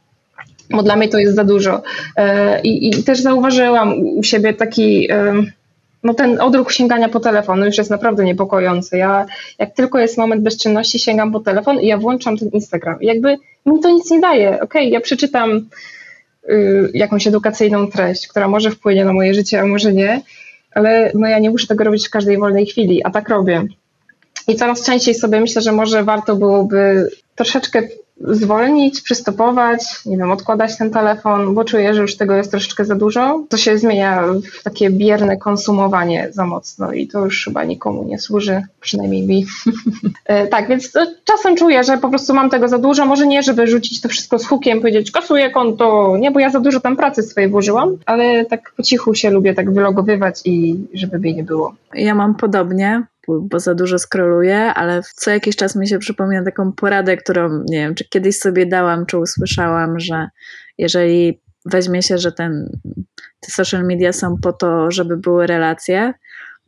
Bo 0.70 0.83
dla 0.83 0.96
mnie 0.96 1.09
to 1.09 1.18
jest 1.18 1.35
za 1.35 1.44
dużo. 1.44 1.83
E, 2.16 2.61
I, 2.61 2.88
i 2.88 3.05
też 3.05 3.20
zauważyłam 3.20 3.98
u 3.98 4.22
siebie 4.22 4.55
taki 4.55 5.09
no 6.05 6.14
ten 6.14 6.40
odruch 6.40 6.72
sięgania 6.72 7.09
po 7.09 7.20
telefon 7.20 7.64
już 7.64 7.79
jest 7.79 7.90
naprawdę 7.90 8.24
niepokojący. 8.24 8.96
Ja 8.96 9.27
jak 9.59 9.74
tylko 9.74 9.98
jest 9.98 10.18
moment 10.18 10.42
bezczynności, 10.42 10.98
sięgam 10.98 11.33
po 11.33 11.40
telefon 11.40 11.81
i 11.81 11.87
ja 11.87 11.98
włączam 11.98 12.37
ten 12.37 12.48
Instagram. 12.48 13.00
I 13.00 13.07
jakby 13.07 13.37
mi 13.66 13.81
to 13.81 13.90
nic 13.90 14.11
nie 14.11 14.20
daje. 14.20 14.48
Okej, 14.48 14.62
okay, 14.62 14.85
ja 14.85 15.00
przeczytam 15.00 15.68
y, 16.48 16.90
jakąś 16.94 17.27
edukacyjną 17.27 17.87
treść, 17.87 18.29
która 18.29 18.48
może 18.48 18.70
wpłynie 18.70 19.05
na 19.05 19.12
moje 19.12 19.35
życie, 19.35 19.61
a 19.61 19.66
może 19.66 19.92
nie, 19.92 20.20
ale 20.74 21.12
no 21.14 21.29
ja 21.29 21.38
nie 21.38 21.50
muszę 21.50 21.66
tego 21.66 21.85
robić 21.85 22.07
w 22.07 22.11
każdej 22.11 22.38
wolnej 22.38 22.66
chwili, 22.66 23.05
a 23.05 23.11
tak 23.11 23.29
robię. 23.29 23.66
I 24.48 24.55
coraz 24.55 24.87
częściej 24.87 25.14
sobie 25.14 25.40
myślę, 25.40 25.62
że 25.62 25.72
może 25.72 26.05
warto 26.05 26.37
byłoby 26.37 27.09
troszeczkę 27.35 27.83
zwolnić, 28.20 29.00
przystopować, 29.00 29.81
nie 30.07 30.16
wiem, 30.16 30.31
odkładać 30.31 30.79
ten 30.79 30.90
telefon, 30.90 31.55
bo 31.55 31.64
czuję, 31.64 31.94
że 31.94 32.03
już 32.03 32.16
tego 32.16 32.35
jest 32.35 32.50
troszeczkę 32.50 32.85
za 32.85 32.94
dużo. 32.94 33.44
To 33.48 33.57
się 33.57 33.79
zmienia 33.79 34.22
w 34.61 34.62
takie 34.62 34.90
bierne 34.90 35.37
konsumowanie 35.37 36.29
za 36.33 36.46
mocno 36.46 36.92
i 36.92 37.07
to 37.07 37.24
już 37.24 37.44
chyba 37.44 37.64
nikomu 37.64 38.05
nie 38.05 38.18
służy, 38.18 38.62
przynajmniej 38.81 39.27
mi. 39.27 39.46
E, 40.24 40.46
tak, 40.46 40.68
więc 40.68 40.92
czasem 41.24 41.57
czuję, 41.57 41.85
że 41.85 41.98
po 41.98 42.09
prostu 42.09 42.35
mam 42.35 42.50
tego 42.50 42.68
za 42.68 42.79
dużo. 42.79 43.07
Może 43.07 43.27
nie, 43.27 43.42
żeby 43.42 43.66
rzucić 43.66 44.00
to 44.00 44.09
wszystko 44.09 44.38
z 44.38 44.46
hukiem, 44.46 44.79
powiedzieć 44.79 45.11
kasuję 45.11 45.50
konto, 45.50 46.16
nie, 46.20 46.31
bo 46.31 46.40
ja 46.40 46.50
za 46.50 46.61
dużo 46.61 46.81
tam 46.81 46.96
pracy 46.96 47.22
swojej 47.22 47.50
włożyłam, 47.50 47.96
ale 48.07 48.44
tak 48.44 48.72
po 48.77 48.83
cichu 48.83 49.14
się 49.14 49.31
lubię 49.31 49.55
tak 49.55 49.74
wylogowywać 49.74 50.40
i 50.44 50.77
żeby 50.94 51.18
mnie 51.18 51.35
nie 51.35 51.44
było. 51.44 51.74
Ja 51.94 52.14
mam 52.14 52.35
podobnie 52.35 53.03
bo 53.28 53.60
za 53.60 53.74
dużo 53.74 53.98
skroluję, 53.98 54.58
ale 54.58 55.02
co 55.16 55.30
jakiś 55.30 55.56
czas 55.56 55.76
mi 55.76 55.88
się 55.88 55.98
przypomina 55.98 56.44
taką 56.44 56.72
poradę, 56.72 57.16
którą 57.16 57.64
nie 57.68 57.78
wiem, 57.78 57.94
czy 57.94 58.08
kiedyś 58.08 58.38
sobie 58.38 58.66
dałam, 58.66 59.06
czy 59.06 59.18
usłyszałam, 59.18 60.00
że 60.00 60.28
jeżeli 60.78 61.42
weźmie 61.64 62.02
się, 62.02 62.18
że 62.18 62.32
ten, 62.32 62.80
te 63.40 63.50
social 63.50 63.84
media 63.84 64.12
są 64.12 64.37
po 64.42 64.52
to, 64.52 64.90
żeby 64.90 65.16
były 65.16 65.46
relacje, 65.46 66.12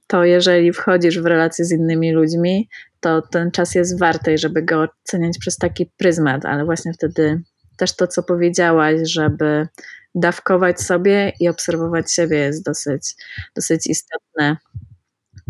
to 0.06 0.24
jeżeli 0.24 0.72
wchodzisz 0.72 1.20
w 1.20 1.26
relacje 1.26 1.64
z 1.64 1.72
innymi 1.72 2.12
ludźmi, 2.12 2.68
to 3.00 3.22
ten 3.22 3.50
czas 3.50 3.74
jest 3.74 3.98
warty, 3.98 4.38
żeby 4.38 4.62
go 4.62 4.88
oceniać 5.04 5.38
przez 5.38 5.56
taki 5.56 5.90
pryzmat, 5.96 6.44
ale 6.44 6.64
właśnie 6.64 6.92
wtedy 6.92 7.42
też 7.76 7.96
to, 7.96 8.06
co 8.06 8.22
powiedziałaś, 8.22 9.00
żeby 9.02 9.68
dawkować 10.14 10.80
sobie 10.80 11.32
i 11.40 11.48
obserwować 11.48 12.12
siebie 12.12 12.36
jest 12.36 12.64
dosyć, 12.64 13.14
dosyć 13.56 13.86
istotne. 13.86 14.56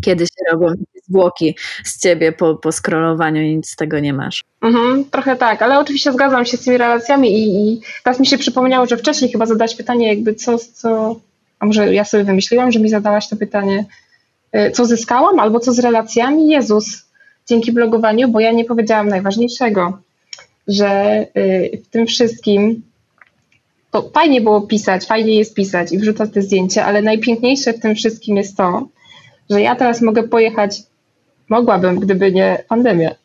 Kiedy 0.03 0.25
się 0.25 0.51
robią 0.51 0.67
zwłoki 1.09 1.55
z 1.83 2.01
ciebie 2.01 2.31
po, 2.31 2.55
po 2.55 2.69
i 3.35 3.55
nic 3.55 3.69
z 3.69 3.75
tego 3.75 3.99
nie 3.99 4.13
masz. 4.13 4.43
Mhm, 4.61 5.05
trochę 5.05 5.35
tak, 5.35 5.61
ale 5.61 5.79
oczywiście 5.79 6.13
zgadzam 6.13 6.45
się 6.45 6.57
z 6.57 6.63
tymi 6.63 6.77
relacjami 6.77 7.33
i, 7.33 7.73
i 7.73 7.81
teraz 8.03 8.19
mi 8.19 8.27
się 8.27 8.37
przypomniało, 8.37 8.85
że 8.85 8.97
wcześniej 8.97 9.31
chyba 9.31 9.45
zadałaś 9.45 9.75
pytanie 9.75 10.07
jakby 10.07 10.33
co, 10.33 10.57
co, 10.57 11.19
a 11.59 11.65
może 11.65 11.93
ja 11.93 12.05
sobie 12.05 12.23
wymyśliłam, 12.23 12.71
że 12.71 12.79
mi 12.79 12.89
zadałaś 12.89 13.29
to 13.29 13.35
pytanie, 13.35 13.85
y, 14.55 14.71
co 14.71 14.85
zyskałam 14.85 15.39
albo 15.39 15.59
co 15.59 15.73
z 15.73 15.79
relacjami? 15.79 16.47
Jezus, 16.47 17.05
dzięki 17.47 17.71
blogowaniu, 17.71 18.27
bo 18.27 18.39
ja 18.39 18.51
nie 18.51 18.65
powiedziałam 18.65 19.07
najważniejszego, 19.07 19.99
że 20.67 21.21
y, 21.37 21.81
w 21.85 21.87
tym 21.87 22.07
wszystkim 22.07 22.81
to 23.91 24.09
fajnie 24.13 24.41
było 24.41 24.61
pisać, 24.61 25.05
fajnie 25.05 25.35
jest 25.35 25.53
pisać 25.53 25.91
i 25.91 25.97
wrzucać 25.97 26.29
te 26.33 26.41
zdjęcia, 26.41 26.85
ale 26.85 27.01
najpiękniejsze 27.01 27.73
w 27.73 27.79
tym 27.79 27.95
wszystkim 27.95 28.37
jest 28.37 28.57
to, 28.57 28.87
że 29.49 29.61
ja 29.61 29.75
teraz 29.75 30.01
mogę 30.01 30.23
pojechać, 30.23 30.81
mogłabym, 31.49 31.99
gdyby 31.99 32.31
nie 32.31 32.63
pandemia, 32.69 33.15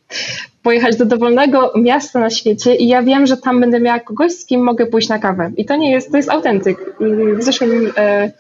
pojechać 0.63 0.97
do 0.97 1.05
dowolnego 1.07 1.73
miasta 1.77 2.21
na 2.21 2.31
świecie 2.31 2.75
i 2.75 2.89
ja 2.89 3.03
wiem, 3.03 3.27
że 3.27 3.37
tam 3.37 3.61
będę 3.61 3.81
miała 3.81 4.01
kogoś, 4.01 4.33
z 4.33 4.47
kim 4.47 4.63
mogę 4.63 4.87
pójść 4.87 5.09
na 5.09 5.19
kawę. 5.19 5.53
I 5.57 5.65
to 5.65 5.77
nie 5.77 5.91
jest, 5.91 6.11
to 6.11 6.17
jest 6.17 6.31
autentyk. 6.31 6.79
W 7.39 7.43
zeszłym 7.43 7.93
e, 7.97 8.31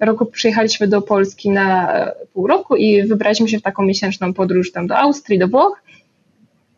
roku 0.00 0.26
przyjechaliśmy 0.26 0.88
do 0.88 1.02
Polski 1.02 1.50
na 1.50 1.94
e, 1.94 2.14
pół 2.32 2.46
roku 2.46 2.76
i 2.76 3.02
wybraliśmy 3.02 3.48
się 3.48 3.58
w 3.58 3.62
taką 3.62 3.82
miesięczną 3.82 4.34
podróż 4.34 4.72
tam 4.72 4.86
do 4.86 4.96
Austrii, 4.96 5.38
do 5.38 5.48
Włoch. 5.48 5.82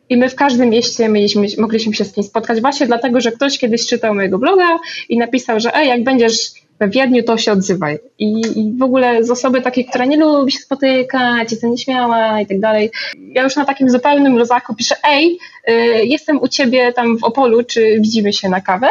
I 0.09 0.16
my 0.16 0.28
w 0.28 0.35
każdym 0.35 0.70
mieście 0.70 1.09
mieliśmy, 1.09 1.46
mogliśmy 1.59 1.94
się 1.94 2.04
z 2.04 2.12
kim 2.12 2.24
spotkać 2.24 2.61
właśnie 2.61 2.87
dlatego, 2.87 3.20
że 3.20 3.33
ktoś 3.33 3.59
kiedyś 3.59 3.87
czytał 3.87 4.14
mojego 4.14 4.38
bloga 4.38 4.78
i 5.09 5.18
napisał, 5.18 5.61
że 5.61 5.76
Ej, 5.76 5.88
jak 5.88 6.04
będziesz 6.04 6.63
we 6.78 6.88
Wiedniu, 6.88 7.22
to 7.22 7.37
się 7.38 7.52
odzywaj. 7.52 7.98
I, 8.18 8.40
I, 8.40 8.78
w 8.78 8.82
ogóle 8.82 9.24
z 9.24 9.30
osoby 9.30 9.62
takiej, 9.62 9.84
która 9.84 10.04
nie 10.04 10.16
lubi 10.16 10.52
się 10.52 10.58
spotykać, 10.58 11.50
jest 11.50 11.62
nieśmiała 11.62 12.40
i 12.40 12.46
tak 12.46 12.60
dalej. 12.60 12.90
Ja 13.32 13.42
już 13.42 13.56
na 13.56 13.64
takim 13.64 13.90
zupełnym 13.90 14.38
luzaku 14.38 14.74
piszę, 14.74 14.94
ej, 15.08 15.38
y, 15.68 15.72
jestem 16.04 16.40
u 16.40 16.48
ciebie 16.48 16.92
tam 16.92 17.18
w 17.18 17.24
Opolu, 17.24 17.64
czy 17.64 18.00
widzimy 18.00 18.32
się 18.32 18.48
na 18.48 18.60
kawę? 18.60 18.88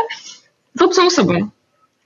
Z 0.75 0.81
obcą 0.81 1.05
osobą. 1.05 1.33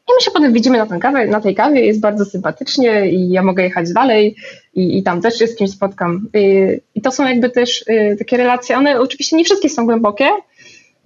I 0.09 0.13
my 0.15 0.21
się 0.21 0.31
potem 0.31 0.53
widzimy 0.53 0.77
na, 0.77 0.85
ten 0.85 0.99
kawę, 0.99 1.27
na 1.27 1.41
tej 1.41 1.55
kawie, 1.55 1.85
jest 1.85 1.99
bardzo 1.99 2.25
sympatycznie 2.25 3.09
i 3.09 3.29
ja 3.29 3.43
mogę 3.43 3.63
jechać 3.63 3.93
dalej 3.93 4.35
i, 4.73 4.97
i 4.97 5.03
tam 5.03 5.21
też 5.21 5.39
się 5.39 5.47
z 5.47 5.55
kimś 5.55 5.71
spotkam. 5.71 6.29
I, 6.33 6.67
I, 6.95 7.01
to 7.01 7.11
są 7.11 7.27
jakby 7.27 7.49
też 7.49 7.81
y, 7.81 8.15
takie 8.19 8.37
relacje, 8.37 8.77
one 8.77 8.99
oczywiście 8.99 9.37
nie 9.37 9.43
wszystkie 9.43 9.69
są 9.69 9.85
głębokie, 9.85 10.29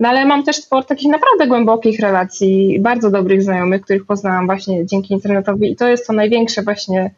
No 0.02 0.10
ale 0.10 0.26
mam 0.26 0.44
też 0.44 0.56
sporo 0.56 0.84
takich 0.84 1.12
naprawdę 1.12 1.48
głębokich 1.48 2.00
relacji, 2.00 2.80
bardzo 2.80 3.10
dobrych 3.10 3.44
znajomych, 3.44 3.82
których 3.82 4.06
poznałam 4.06 4.46
właśnie 4.46 4.86
dzięki 4.86 5.14
internetowi 5.14 5.72
i 5.72 5.76
to 5.76 5.88
jest 5.88 6.08
to 6.08 6.14
największe 6.14 6.62
właśnie 6.62 7.12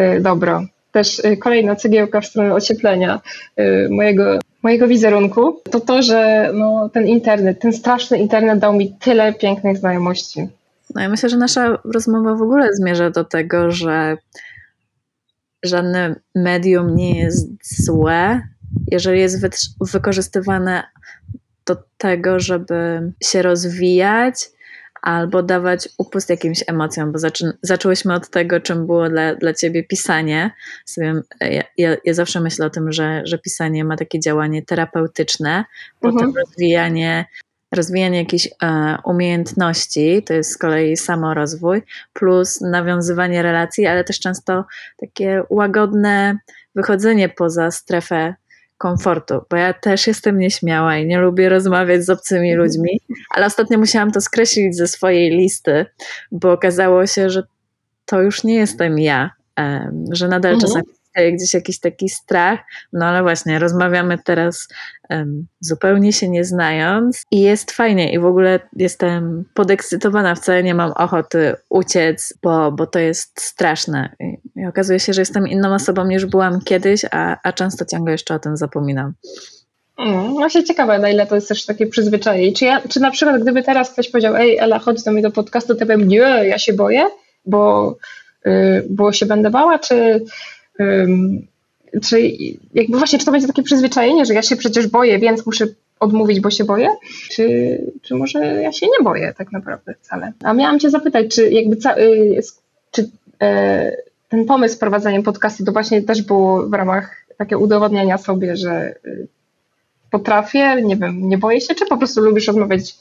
y, 0.00 0.20
dobro. 0.20 0.62
Też 0.92 1.18
y, 1.18 1.36
kolejna 1.36 1.76
cegiełka 1.76 2.20
w 2.20 2.26
stronę 2.26 2.54
ocieplenia 2.54 3.20
y, 3.60 3.88
mojego, 3.90 4.38
mojego 4.62 4.88
wizerunku, 4.88 5.60
to 5.70 5.80
to, 5.80 6.02
że 6.02 6.50
no, 6.54 6.88
ten 6.88 7.06
internet, 7.06 7.60
ten 7.60 7.72
straszny 7.72 8.18
internet 8.18 8.58
dał 8.58 8.72
mi 8.72 8.92
tyle 8.92 9.32
pięknych 9.32 9.78
znajomości. 9.78 10.48
No 10.94 11.02
ja 11.02 11.08
myślę, 11.08 11.28
że 11.28 11.36
nasza 11.36 11.78
rozmowa 11.84 12.34
w 12.34 12.42
ogóle 12.42 12.68
zmierza 12.74 13.10
do 13.10 13.24
tego, 13.24 13.70
że 13.70 14.16
żadne 15.64 16.14
medium 16.34 16.96
nie 16.96 17.18
jest 17.18 17.48
złe, 17.84 18.42
jeżeli 18.90 19.20
jest 19.20 19.46
wykorzystywane 19.92 20.82
do 21.66 21.76
tego, 21.98 22.40
żeby 22.40 23.12
się 23.24 23.42
rozwijać 23.42 24.34
albo 25.02 25.42
dawać 25.42 25.88
upust 25.98 26.30
jakimś 26.30 26.64
emocjom, 26.66 27.12
bo 27.12 27.18
zaczą, 27.18 27.46
zaczęłyśmy 27.62 28.14
od 28.14 28.30
tego, 28.30 28.60
czym 28.60 28.86
było 28.86 29.08
dla, 29.08 29.34
dla 29.34 29.54
ciebie 29.54 29.84
pisanie. 29.84 30.50
Ja, 31.40 31.62
ja, 31.78 31.96
ja, 32.04 32.14
zawsze 32.14 32.40
myślę 32.40 32.66
o 32.66 32.70
tym, 32.70 32.92
że, 32.92 33.22
że 33.24 33.38
pisanie 33.38 33.84
ma 33.84 33.96
takie 33.96 34.20
działanie 34.20 34.62
terapeutyczne, 34.62 35.64
potem 36.00 36.26
mhm. 36.26 36.36
rozwijanie 36.36 37.24
rozwijanie 37.72 38.18
jakichś 38.18 38.48
e, 38.62 38.96
umiejętności, 39.04 40.22
to 40.22 40.34
jest 40.34 40.50
z 40.50 40.58
kolei 40.58 40.96
samorozwój, 40.96 41.82
plus 42.12 42.60
nawiązywanie 42.60 43.42
relacji, 43.42 43.86
ale 43.86 44.04
też 44.04 44.20
często 44.20 44.64
takie 44.96 45.42
łagodne 45.50 46.38
wychodzenie 46.74 47.28
poza 47.28 47.70
strefę 47.70 48.34
komfortu, 48.82 49.34
bo 49.50 49.56
ja 49.56 49.72
też 49.74 50.06
jestem 50.06 50.38
nieśmiała 50.38 50.96
i 50.96 51.06
nie 51.06 51.20
lubię 51.20 51.48
rozmawiać 51.48 52.04
z 52.04 52.10
obcymi 52.10 52.50
mhm. 52.50 52.58
ludźmi, 52.58 53.00
ale 53.30 53.46
ostatnio 53.46 53.78
musiałam 53.78 54.10
to 54.10 54.20
skreślić 54.20 54.76
ze 54.76 54.86
swojej 54.86 55.30
listy, 55.30 55.86
bo 56.32 56.52
okazało 56.52 57.06
się, 57.06 57.30
że 57.30 57.42
to 58.06 58.22
już 58.22 58.44
nie 58.44 58.54
jestem 58.54 58.98
ja, 58.98 59.30
że 60.12 60.28
nadal 60.28 60.54
mhm. 60.54 60.60
czasami 60.60 61.01
gdzieś 61.32 61.54
jakiś 61.54 61.80
taki 61.80 62.08
strach, 62.08 62.60
no 62.92 63.06
ale 63.06 63.22
właśnie 63.22 63.58
rozmawiamy 63.58 64.18
teraz 64.24 64.68
um, 65.10 65.46
zupełnie 65.60 66.12
się 66.12 66.28
nie 66.28 66.44
znając 66.44 67.22
i 67.30 67.40
jest 67.40 67.70
fajnie 67.70 68.12
i 68.12 68.18
w 68.18 68.24
ogóle 68.24 68.60
jestem 68.76 69.44
podekscytowana, 69.54 70.34
wcale 70.34 70.62
nie 70.62 70.74
mam 70.74 70.92
ochoty 70.92 71.54
uciec, 71.68 72.34
bo, 72.42 72.72
bo 72.72 72.86
to 72.86 72.98
jest 72.98 73.40
straszne 73.40 74.16
I, 74.20 74.60
i 74.60 74.66
okazuje 74.66 75.00
się, 75.00 75.12
że 75.12 75.20
jestem 75.20 75.48
inną 75.48 75.74
osobą 75.74 76.06
niż 76.06 76.26
byłam 76.26 76.60
kiedyś, 76.60 77.04
a, 77.10 77.36
a 77.42 77.52
często 77.52 77.84
ciągle 77.84 78.12
jeszcze 78.12 78.34
o 78.34 78.38
tym 78.38 78.56
zapominam. 78.56 79.12
Mm, 79.98 80.50
się 80.50 80.64
ciekawe, 80.64 80.98
na 80.98 81.10
ile 81.10 81.26
to 81.26 81.34
jest 81.34 81.48
też 81.48 81.66
takie 81.66 81.86
przyzwyczajenie. 81.86 82.52
Czy, 82.52 82.64
ja, 82.64 82.82
czy 82.88 83.00
na 83.00 83.10
przykład, 83.10 83.42
gdyby 83.42 83.62
teraz 83.62 83.90
ktoś 83.90 84.10
powiedział, 84.10 84.36
ej 84.36 84.58
Ela, 84.58 84.78
chodź 84.78 85.02
do 85.02 85.12
mnie 85.12 85.22
do 85.22 85.30
podcastu, 85.30 85.74
to 85.74 85.80
ja 85.80 85.86
powiem, 85.86 86.08
nie, 86.08 86.18
ja 86.18 86.58
się 86.58 86.72
boję, 86.72 87.06
bo, 87.46 87.96
yy, 88.44 88.86
bo 88.90 89.12
się 89.12 89.26
będę 89.26 89.50
bała, 89.50 89.78
czy 89.78 90.24
czy 92.02 92.20
jakby 92.74 92.98
właśnie, 92.98 93.18
czy 93.18 93.24
to 93.24 93.32
będzie 93.32 93.46
takie 93.46 93.62
przyzwyczajenie, 93.62 94.24
że 94.24 94.34
ja 94.34 94.42
się 94.42 94.56
przecież 94.56 94.86
boję, 94.86 95.18
więc 95.18 95.46
muszę 95.46 95.66
odmówić, 96.00 96.40
bo 96.40 96.50
się 96.50 96.64
boję? 96.64 96.88
Czy, 97.30 97.46
czy 98.02 98.14
może 98.14 98.38
ja 98.62 98.72
się 98.72 98.86
nie 98.86 99.04
boję 99.04 99.34
tak 99.38 99.52
naprawdę 99.52 99.94
wcale? 100.02 100.32
A 100.44 100.52
miałam 100.52 100.78
cię 100.80 100.90
zapytać, 100.90 101.34
czy 101.34 101.50
jakby 101.50 101.76
ca- 101.76 101.98
y, 101.98 102.40
czy 102.90 103.10
e, 103.42 103.96
ten 104.28 104.44
pomysł 104.44 104.78
prowadzenia 104.78 105.22
podcastu 105.22 105.64
to 105.64 105.72
właśnie 105.72 106.02
też 106.02 106.22
było 106.22 106.68
w 106.68 106.72
ramach 106.72 107.16
takiego 107.38 107.60
udowodnienia 107.60 108.18
sobie, 108.18 108.56
że 108.56 108.94
y, 109.06 109.28
potrafię, 110.10 110.82
nie 110.82 110.96
wiem, 110.96 111.28
nie 111.28 111.38
boję 111.38 111.60
się, 111.60 111.74
czy 111.74 111.86
po 111.86 111.96
prostu 111.96 112.20
lubisz 112.20 112.46
rozmawiać, 112.46 112.94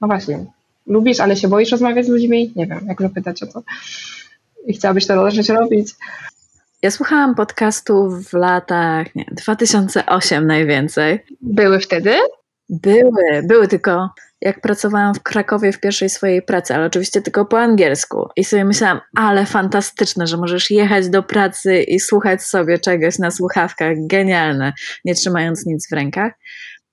no 0.00 0.08
właśnie, 0.08 0.44
lubisz, 0.86 1.20
ale 1.20 1.36
się 1.36 1.48
boisz 1.48 1.70
rozmawiać 1.70 2.06
z 2.06 2.08
ludźmi? 2.08 2.52
Nie 2.56 2.66
wiem, 2.66 2.80
jak 2.88 3.02
zapytać 3.02 3.42
o 3.42 3.46
to. 3.46 3.62
I 4.66 4.72
chciałabyś 4.74 5.06
to 5.06 5.24
zacząć 5.30 5.48
robić. 5.48 5.88
Ja 6.82 6.90
słuchałam 6.90 7.34
podcastów 7.34 8.28
w 8.28 8.32
latach 8.32 9.14
nie, 9.14 9.24
2008 9.32 10.46
najwięcej. 10.46 11.24
Były 11.40 11.80
wtedy? 11.80 12.16
Były, 12.68 13.42
były 13.44 13.68
tylko 13.68 14.10
jak 14.40 14.60
pracowałam 14.60 15.14
w 15.14 15.22
Krakowie 15.22 15.72
w 15.72 15.80
pierwszej 15.80 16.10
swojej 16.10 16.42
pracy, 16.42 16.74
ale 16.74 16.86
oczywiście 16.86 17.22
tylko 17.22 17.44
po 17.44 17.58
angielsku. 17.60 18.28
I 18.36 18.44
sobie 18.44 18.64
myślałam, 18.64 19.00
ale 19.16 19.46
fantastyczne, 19.46 20.26
że 20.26 20.36
możesz 20.36 20.70
jechać 20.70 21.08
do 21.08 21.22
pracy 21.22 21.82
i 21.82 22.00
słuchać 22.00 22.42
sobie 22.42 22.78
czegoś 22.78 23.18
na 23.18 23.30
słuchawkach. 23.30 23.96
Genialne, 24.06 24.72
nie 25.04 25.14
trzymając 25.14 25.66
nic 25.66 25.88
w 25.90 25.92
rękach. 25.92 26.32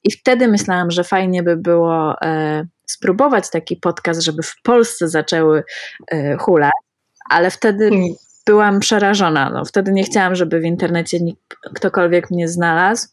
I 0.04 0.12
wtedy 0.12 0.48
myślałam, 0.48 0.92
że 0.92 1.04
fajnie 1.04 1.44
by 1.44 1.58
było 1.58 2.22
e, 2.22 2.68
spróbować 2.88 3.50
taki 3.50 3.76
podcast, 3.76 4.22
żeby 4.22 4.44
w 4.44 4.56
Polsce 4.64 5.10
zaczęły 5.10 5.64
e, 6.12 6.38
hulać, 6.38 6.72
ale 7.30 7.52
wtedy 7.52 7.90
hmm 7.90 8.14
byłam 8.48 8.80
przerażona. 8.80 9.50
No, 9.50 9.66
wtedy 9.66 9.92
nie 9.92 10.04
chciałam, 10.04 10.36
żeby 10.36 10.60
w 10.60 10.64
internecie 10.64 11.20
nikt, 11.20 11.56
ktokolwiek 11.76 12.32
mnie 12.32 12.48
znalazł, 12.48 13.08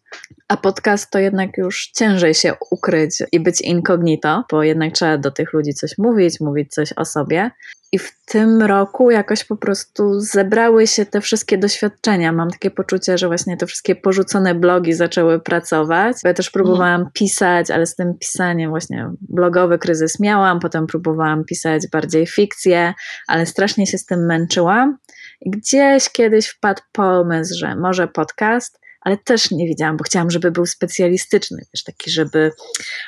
a 0.48 0.56
podcast 0.56 1.10
to 1.10 1.18
jednak 1.18 1.58
już 1.58 1.90
ciężej 1.94 2.34
się 2.34 2.52
ukryć 2.70 3.22
i 3.32 3.40
być 3.40 3.60
incognito, 3.60 4.44
bo 4.50 4.62
jednak 4.62 4.92
trzeba 4.92 5.18
do 5.18 5.30
tych 5.30 5.52
ludzi 5.52 5.74
coś 5.74 5.98
mówić, 5.98 6.40
mówić 6.40 6.72
coś 6.72 6.92
o 6.92 7.04
sobie. 7.04 7.50
I 7.92 7.98
w 7.98 8.24
tym 8.26 8.62
roku 8.62 9.10
jakoś 9.10 9.44
po 9.44 9.56
prostu 9.56 10.20
zebrały 10.20 10.86
się 10.86 11.06
te 11.06 11.20
wszystkie 11.20 11.58
doświadczenia. 11.58 12.32
Mam 12.32 12.50
takie 12.50 12.70
poczucie, 12.70 13.18
że 13.18 13.26
właśnie 13.26 13.56
te 13.56 13.66
wszystkie 13.66 13.96
porzucone 13.96 14.54
blogi 14.54 14.94
zaczęły 14.94 15.40
pracować. 15.40 16.16
Ja 16.24 16.34
też 16.34 16.50
próbowałam 16.50 17.00
mhm. 17.00 17.10
pisać, 17.12 17.70
ale 17.70 17.86
z 17.86 17.94
tym 17.94 18.14
pisaniem 18.18 18.70
właśnie 18.70 19.10
blogowy 19.20 19.78
kryzys 19.78 20.20
miałam, 20.20 20.60
potem 20.60 20.86
próbowałam 20.86 21.44
pisać 21.44 21.82
bardziej 21.92 22.26
fikcję, 22.26 22.94
ale 23.26 23.46
strasznie 23.46 23.86
się 23.86 23.98
z 23.98 24.06
tym 24.06 24.26
męczyłam. 24.26 24.98
Gdzieś 25.46 26.10
kiedyś 26.10 26.46
wpadł 26.48 26.82
pomysł, 26.92 27.54
że 27.58 27.76
może 27.76 28.08
podcast, 28.08 28.80
ale 29.00 29.16
też 29.16 29.50
nie 29.50 29.66
widziałam, 29.66 29.96
bo 29.96 30.04
chciałam, 30.04 30.30
żeby 30.30 30.50
był 30.50 30.66
specjalistyczny, 30.66 31.62
wiesz, 31.74 31.84
taki, 31.84 32.10
żeby 32.10 32.50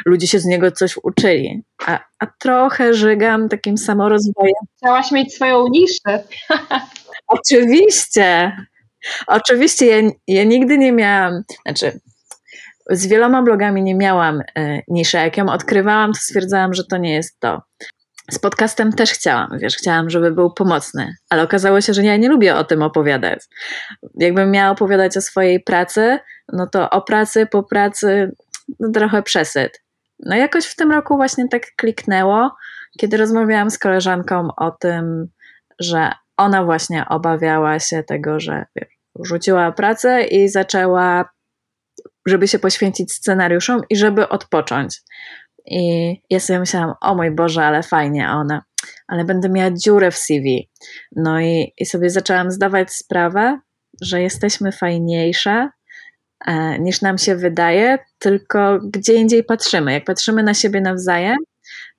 ludzie 0.06 0.26
się 0.26 0.40
z 0.40 0.44
niego 0.44 0.70
coś 0.70 0.96
uczyli. 1.02 1.62
A, 1.86 2.00
a 2.18 2.26
trochę 2.38 2.94
żygam 2.94 3.48
takim 3.48 3.78
samorozwojem. 3.78 4.54
Chciałaś 4.76 5.12
mieć 5.12 5.34
swoją 5.34 5.68
niszę. 5.68 6.24
Oczywiście. 7.28 8.52
Oczywiście, 9.26 9.86
ja, 9.86 10.10
ja 10.28 10.44
nigdy 10.44 10.78
nie 10.78 10.92
miałam, 10.92 11.42
znaczy 11.66 12.00
z 12.90 13.06
wieloma 13.06 13.42
blogami 13.42 13.82
nie 13.82 13.94
miałam 13.94 14.40
e, 14.58 14.80
niszy. 14.88 15.16
Jak 15.16 15.36
ją 15.36 15.48
odkrywałam, 15.48 16.12
to 16.12 16.18
stwierdzałam, 16.20 16.74
że 16.74 16.84
to 16.84 16.96
nie 16.96 17.14
jest 17.14 17.40
to. 17.40 17.62
Z 18.30 18.38
podcastem 18.38 18.92
też 18.92 19.10
chciałam, 19.10 19.58
wiesz, 19.58 19.76
chciałam, 19.76 20.10
żeby 20.10 20.30
był 20.30 20.52
pomocny, 20.52 21.14
ale 21.30 21.42
okazało 21.42 21.80
się, 21.80 21.94
że 21.94 22.04
ja 22.04 22.16
nie 22.16 22.28
lubię 22.28 22.56
o 22.56 22.64
tym 22.64 22.82
opowiadać. 22.82 23.40
Jakbym 24.14 24.50
miała 24.50 24.70
opowiadać 24.70 25.16
o 25.16 25.20
swojej 25.20 25.62
pracy, 25.62 26.18
no 26.52 26.66
to 26.66 26.90
o 26.90 27.02
pracy, 27.02 27.46
po 27.46 27.62
pracy, 27.62 28.32
no 28.80 28.90
trochę 28.90 29.22
przesyt. 29.22 29.82
No 30.18 30.36
jakoś 30.36 30.66
w 30.66 30.76
tym 30.76 30.92
roku 30.92 31.16
właśnie 31.16 31.48
tak 31.48 31.62
kliknęło, 31.76 32.56
kiedy 32.98 33.16
rozmawiałam 33.16 33.70
z 33.70 33.78
koleżanką 33.78 34.48
o 34.56 34.70
tym, 34.70 35.26
że 35.78 36.12
ona 36.36 36.64
właśnie 36.64 37.08
obawiała 37.08 37.78
się 37.78 38.02
tego, 38.02 38.40
że 38.40 38.64
wiesz, 38.76 38.98
rzuciła 39.24 39.72
pracę 39.72 40.22
i 40.22 40.48
zaczęła, 40.48 41.30
żeby 42.26 42.48
się 42.48 42.58
poświęcić 42.58 43.12
scenariuszom 43.12 43.80
i 43.90 43.96
żeby 43.96 44.28
odpocząć. 44.28 45.00
I 45.66 46.14
ja 46.30 46.40
sobie 46.40 46.58
myślałam, 46.58 46.94
o 47.00 47.14
mój 47.14 47.30
Boże, 47.30 47.64
ale 47.64 47.82
fajnie, 47.82 48.30
ona, 48.30 48.62
ale 49.08 49.24
będę 49.24 49.48
miała 49.48 49.70
dziurę 49.70 50.10
w 50.10 50.16
CV. 50.16 50.70
No 51.16 51.40
i, 51.40 51.72
i 51.78 51.86
sobie 51.86 52.10
zaczęłam 52.10 52.50
zdawać 52.50 52.92
sprawę, 52.92 53.60
że 54.00 54.22
jesteśmy 54.22 54.72
fajniejsze 54.72 55.70
e, 56.46 56.78
niż 56.78 57.02
nam 57.02 57.18
się 57.18 57.36
wydaje, 57.36 57.98
tylko 58.18 58.78
gdzie 58.82 59.14
indziej 59.14 59.44
patrzymy. 59.44 59.92
Jak 59.92 60.04
patrzymy 60.04 60.42
na 60.42 60.54
siebie 60.54 60.80
nawzajem, 60.80 61.36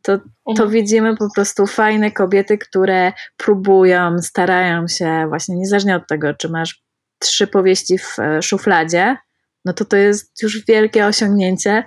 to, 0.01 0.17
to 0.17 0.23
mhm. 0.49 0.69
widzimy 0.69 1.17
po 1.17 1.27
prostu 1.35 1.67
fajne 1.67 2.11
kobiety, 2.11 2.57
które 2.57 3.13
próbują, 3.37 4.19
starają 4.19 4.87
się, 4.87 5.25
właśnie 5.29 5.55
niezależnie 5.55 5.95
od 5.95 6.07
tego, 6.07 6.33
czy 6.33 6.49
masz 6.49 6.83
trzy 7.19 7.47
powieści 7.47 7.97
w 7.97 8.19
e, 8.19 8.41
szufladzie, 8.41 9.17
no 9.65 9.73
to 9.73 9.85
to 9.85 9.97
jest 9.97 10.41
już 10.43 10.65
wielkie 10.65 11.05
osiągnięcie, 11.05 11.83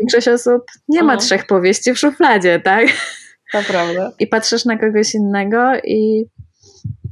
większość 0.00 0.28
osób 0.28 0.62
nie 0.88 1.02
ma 1.02 1.16
trzech 1.16 1.46
powieści 1.46 1.92
w 1.92 1.98
szufladzie, 1.98 2.60
tak? 2.60 2.86
To 3.52 3.62
prawda. 3.68 4.12
I 4.18 4.26
patrzysz 4.26 4.64
na 4.64 4.78
kogoś 4.78 5.14
innego 5.14 5.72
i 5.84 6.24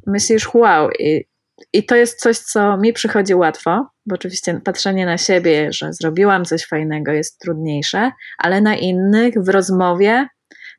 myślisz, 0.06 0.54
wow. 0.54 0.90
I, 0.98 1.24
I 1.72 1.86
to 1.86 1.96
jest 1.96 2.20
coś, 2.20 2.38
co 2.38 2.76
mi 2.76 2.92
przychodzi 2.92 3.34
łatwo, 3.34 3.86
bo 4.06 4.14
oczywiście 4.14 4.60
patrzenie 4.64 5.06
na 5.06 5.18
siebie, 5.18 5.72
że 5.72 5.92
zrobiłam 5.92 6.44
coś 6.44 6.66
fajnego, 6.66 7.12
jest 7.12 7.38
trudniejsze, 7.38 8.10
ale 8.38 8.60
na 8.60 8.76
innych 8.76 9.34
w 9.34 9.48
rozmowie 9.48 10.28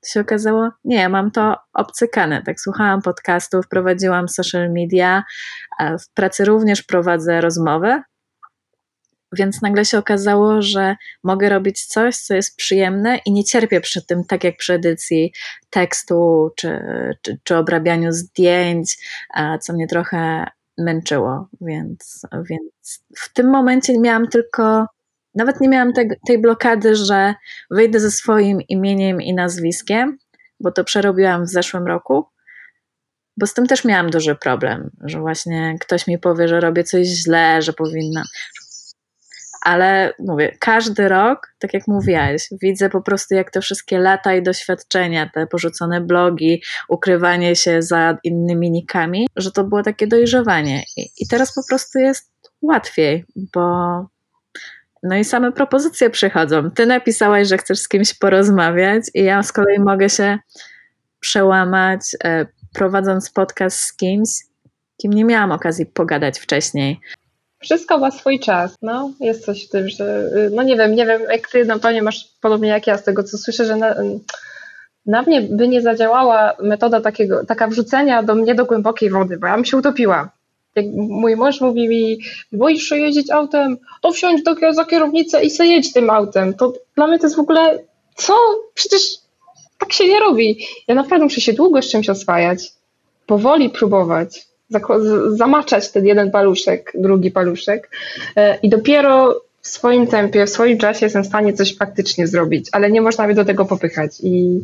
to 0.01 0.09
się 0.09 0.19
okazało, 0.21 0.69
nie, 0.83 1.09
mam 1.09 1.31
to 1.31 1.55
obcykane. 1.73 2.43
Tak 2.43 2.61
słuchałam 2.61 3.01
podcastów, 3.01 3.67
prowadziłam 3.67 4.29
social 4.29 4.71
media, 4.71 5.23
w 5.79 6.13
pracy 6.13 6.45
również 6.45 6.83
prowadzę 6.83 7.41
rozmowy 7.41 8.01
więc 9.33 9.61
nagle 9.61 9.85
się 9.85 9.97
okazało, 9.97 10.61
że 10.61 10.95
mogę 11.23 11.49
robić 11.49 11.85
coś, 11.85 12.17
co 12.17 12.35
jest 12.35 12.55
przyjemne 12.55 13.19
i 13.25 13.31
nie 13.31 13.43
cierpię 13.43 13.81
przy 13.81 14.05
tym, 14.05 14.23
tak 14.23 14.43
jak 14.43 14.57
przy 14.57 14.73
edycji 14.73 15.33
tekstu 15.69 16.49
czy, 16.55 16.79
czy, 17.21 17.39
czy 17.43 17.55
obrabianiu 17.55 18.11
zdjęć, 18.11 18.97
co 19.61 19.73
mnie 19.73 19.87
trochę 19.87 20.45
męczyło. 20.77 21.49
Więc, 21.61 22.21
więc 22.49 23.03
w 23.17 23.33
tym 23.33 23.49
momencie 23.49 23.99
miałam 23.99 24.27
tylko, 24.27 24.85
nawet 25.35 25.61
nie 25.61 25.69
miałam 25.69 25.93
te, 25.93 26.05
tej 26.27 26.41
blokady, 26.41 26.95
że 26.95 27.33
wyjdę 27.71 27.99
ze 27.99 28.11
swoim 28.11 28.61
imieniem 28.61 29.21
i 29.21 29.33
nazwiskiem, 29.33 30.17
bo 30.59 30.71
to 30.71 30.83
przerobiłam 30.83 31.45
w 31.45 31.49
zeszłym 31.49 31.87
roku 31.87 32.25
bo 33.39 33.47
z 33.47 33.53
tym 33.53 33.67
też 33.67 33.85
miałam 33.85 34.09
duży 34.09 34.35
problem, 34.35 34.89
że 35.03 35.19
właśnie 35.19 35.75
ktoś 35.81 36.07
mi 36.07 36.19
powie, 36.19 36.47
że 36.47 36.59
robię 36.59 36.83
coś 36.83 37.07
źle, 37.07 37.61
że 37.61 37.73
powinna. 37.73 38.23
Ale 39.61 40.13
mówię, 40.19 40.57
każdy 40.59 41.09
rok, 41.09 41.53
tak 41.59 41.73
jak 41.73 41.87
mówiłaś, 41.87 42.49
widzę 42.61 42.89
po 42.89 43.01
prostu, 43.01 43.35
jak 43.35 43.51
te 43.51 43.61
wszystkie 43.61 43.99
lata 43.99 44.35
i 44.35 44.43
doświadczenia, 44.43 45.29
te 45.33 45.47
porzucone 45.47 46.01
blogi, 46.01 46.63
ukrywanie 46.89 47.55
się 47.55 47.81
za 47.81 48.17
innymi 48.23 48.71
nikami, 48.71 49.27
że 49.35 49.51
to 49.51 49.63
było 49.63 49.83
takie 49.83 50.07
dojrzewanie. 50.07 50.83
I, 50.97 51.09
i 51.19 51.27
teraz 51.27 51.53
po 51.53 51.61
prostu 51.69 51.99
jest 51.99 52.31
łatwiej, 52.61 53.25
bo 53.53 54.05
no 55.03 55.15
i 55.15 55.23
same 55.23 55.51
propozycje 55.51 56.09
przychodzą. 56.09 56.71
Ty 56.71 56.85
napisałaś, 56.85 57.47
że 57.47 57.57
chcesz 57.57 57.79
z 57.79 57.87
kimś 57.87 58.13
porozmawiać, 58.13 59.03
i 59.13 59.23
ja 59.23 59.43
z 59.43 59.51
kolei 59.51 59.79
mogę 59.79 60.09
się 60.09 60.39
przełamać, 61.19 62.01
e, 62.23 62.45
prowadząc 62.73 63.31
podcast 63.31 63.79
z 63.79 63.95
kimś, 63.95 64.29
kim 65.01 65.13
nie 65.13 65.25
miałam 65.25 65.51
okazji 65.51 65.85
pogadać 65.85 66.39
wcześniej. 66.39 66.99
Wszystko 67.59 67.97
ma 67.97 68.11
swój 68.11 68.39
czas. 68.39 68.75
No, 68.81 69.11
jest 69.19 69.45
coś 69.45 69.67
w 69.67 69.69
tym, 69.69 69.89
że 69.89 70.29
y, 70.35 70.49
no 70.53 70.63
nie 70.63 70.77
wiem, 70.77 70.95
nie 70.95 71.05
wiem, 71.05 71.21
jak 71.31 71.49
ty 71.49 71.65
na 71.65 71.79
pewno 71.79 72.03
masz 72.03 72.27
podobnie 72.41 72.69
jak 72.69 72.87
ja 72.87 72.97
z 72.97 73.03
tego, 73.03 73.23
co 73.23 73.37
słyszę, 73.37 73.65
że 73.65 73.75
na, 73.75 73.95
na 75.05 75.21
mnie 75.21 75.41
by 75.41 75.67
nie 75.67 75.81
zadziałała 75.81 76.53
metoda 76.59 77.01
takiego, 77.01 77.45
taka 77.45 77.67
wrzucenia 77.67 78.23
do 78.23 78.35
mnie 78.35 78.55
do 78.55 78.65
głębokiej 78.65 79.09
wody, 79.09 79.37
bo 79.37 79.47
ja 79.47 79.55
bym 79.55 79.65
się 79.65 79.77
utopiła. 79.77 80.29
Jak 80.75 80.85
mój 80.95 81.35
mąż 81.35 81.61
mówi 81.61 81.89
mi, 81.89 82.19
boisz 82.51 82.83
się 82.83 82.97
jeździć 82.97 83.31
autem, 83.31 83.77
to 84.01 84.11
wsiądź 84.11 84.43
do, 84.43 84.55
za 84.73 84.85
kierownicę 84.85 85.43
i 85.43 85.49
sobie 85.49 85.69
jedź 85.69 85.93
tym 85.93 86.09
autem. 86.09 86.53
To 86.53 86.73
dla 86.95 87.07
mnie 87.07 87.19
to 87.19 87.25
jest 87.25 87.35
w 87.35 87.39
ogóle, 87.39 87.79
co? 88.15 88.33
Przecież 88.73 89.01
tak 89.77 89.93
się 89.93 90.07
nie 90.07 90.19
robi. 90.19 90.65
Ja 90.87 90.95
naprawdę 90.95 91.23
muszę 91.23 91.41
się 91.41 91.53
długo 91.53 91.81
z 91.81 91.89
czymś 91.91 92.09
oswajać, 92.09 92.71
powoli 93.25 93.69
próbować, 93.69 94.48
zamaczać 95.29 95.91
ten 95.91 96.05
jeden 96.05 96.31
paluszek, 96.31 96.91
drugi 96.95 97.31
paluszek 97.31 97.89
e, 98.35 98.57
i 98.63 98.69
dopiero 98.69 99.41
w 99.61 99.67
swoim 99.67 100.07
tempie, 100.07 100.45
w 100.45 100.49
swoim 100.49 100.77
czasie 100.77 101.05
jestem 101.05 101.23
w 101.23 101.27
stanie 101.27 101.53
coś 101.53 101.77
faktycznie 101.77 102.27
zrobić, 102.27 102.69
ale 102.71 102.91
nie 102.91 103.01
można 103.01 103.25
mnie 103.25 103.35
do 103.35 103.45
tego 103.45 103.65
popychać. 103.65 104.11
I 104.23 104.59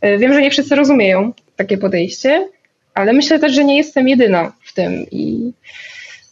e, 0.00 0.18
wiem, 0.18 0.34
że 0.34 0.42
nie 0.42 0.50
wszyscy 0.50 0.74
rozumieją 0.74 1.32
takie 1.56 1.78
podejście, 1.78 2.48
ale 2.94 3.12
myślę 3.12 3.38
też, 3.38 3.52
że 3.52 3.64
nie 3.64 3.76
jestem 3.76 4.08
jedyna 4.08 4.52
w 4.64 4.74
tym 4.74 4.92
i 5.10 5.52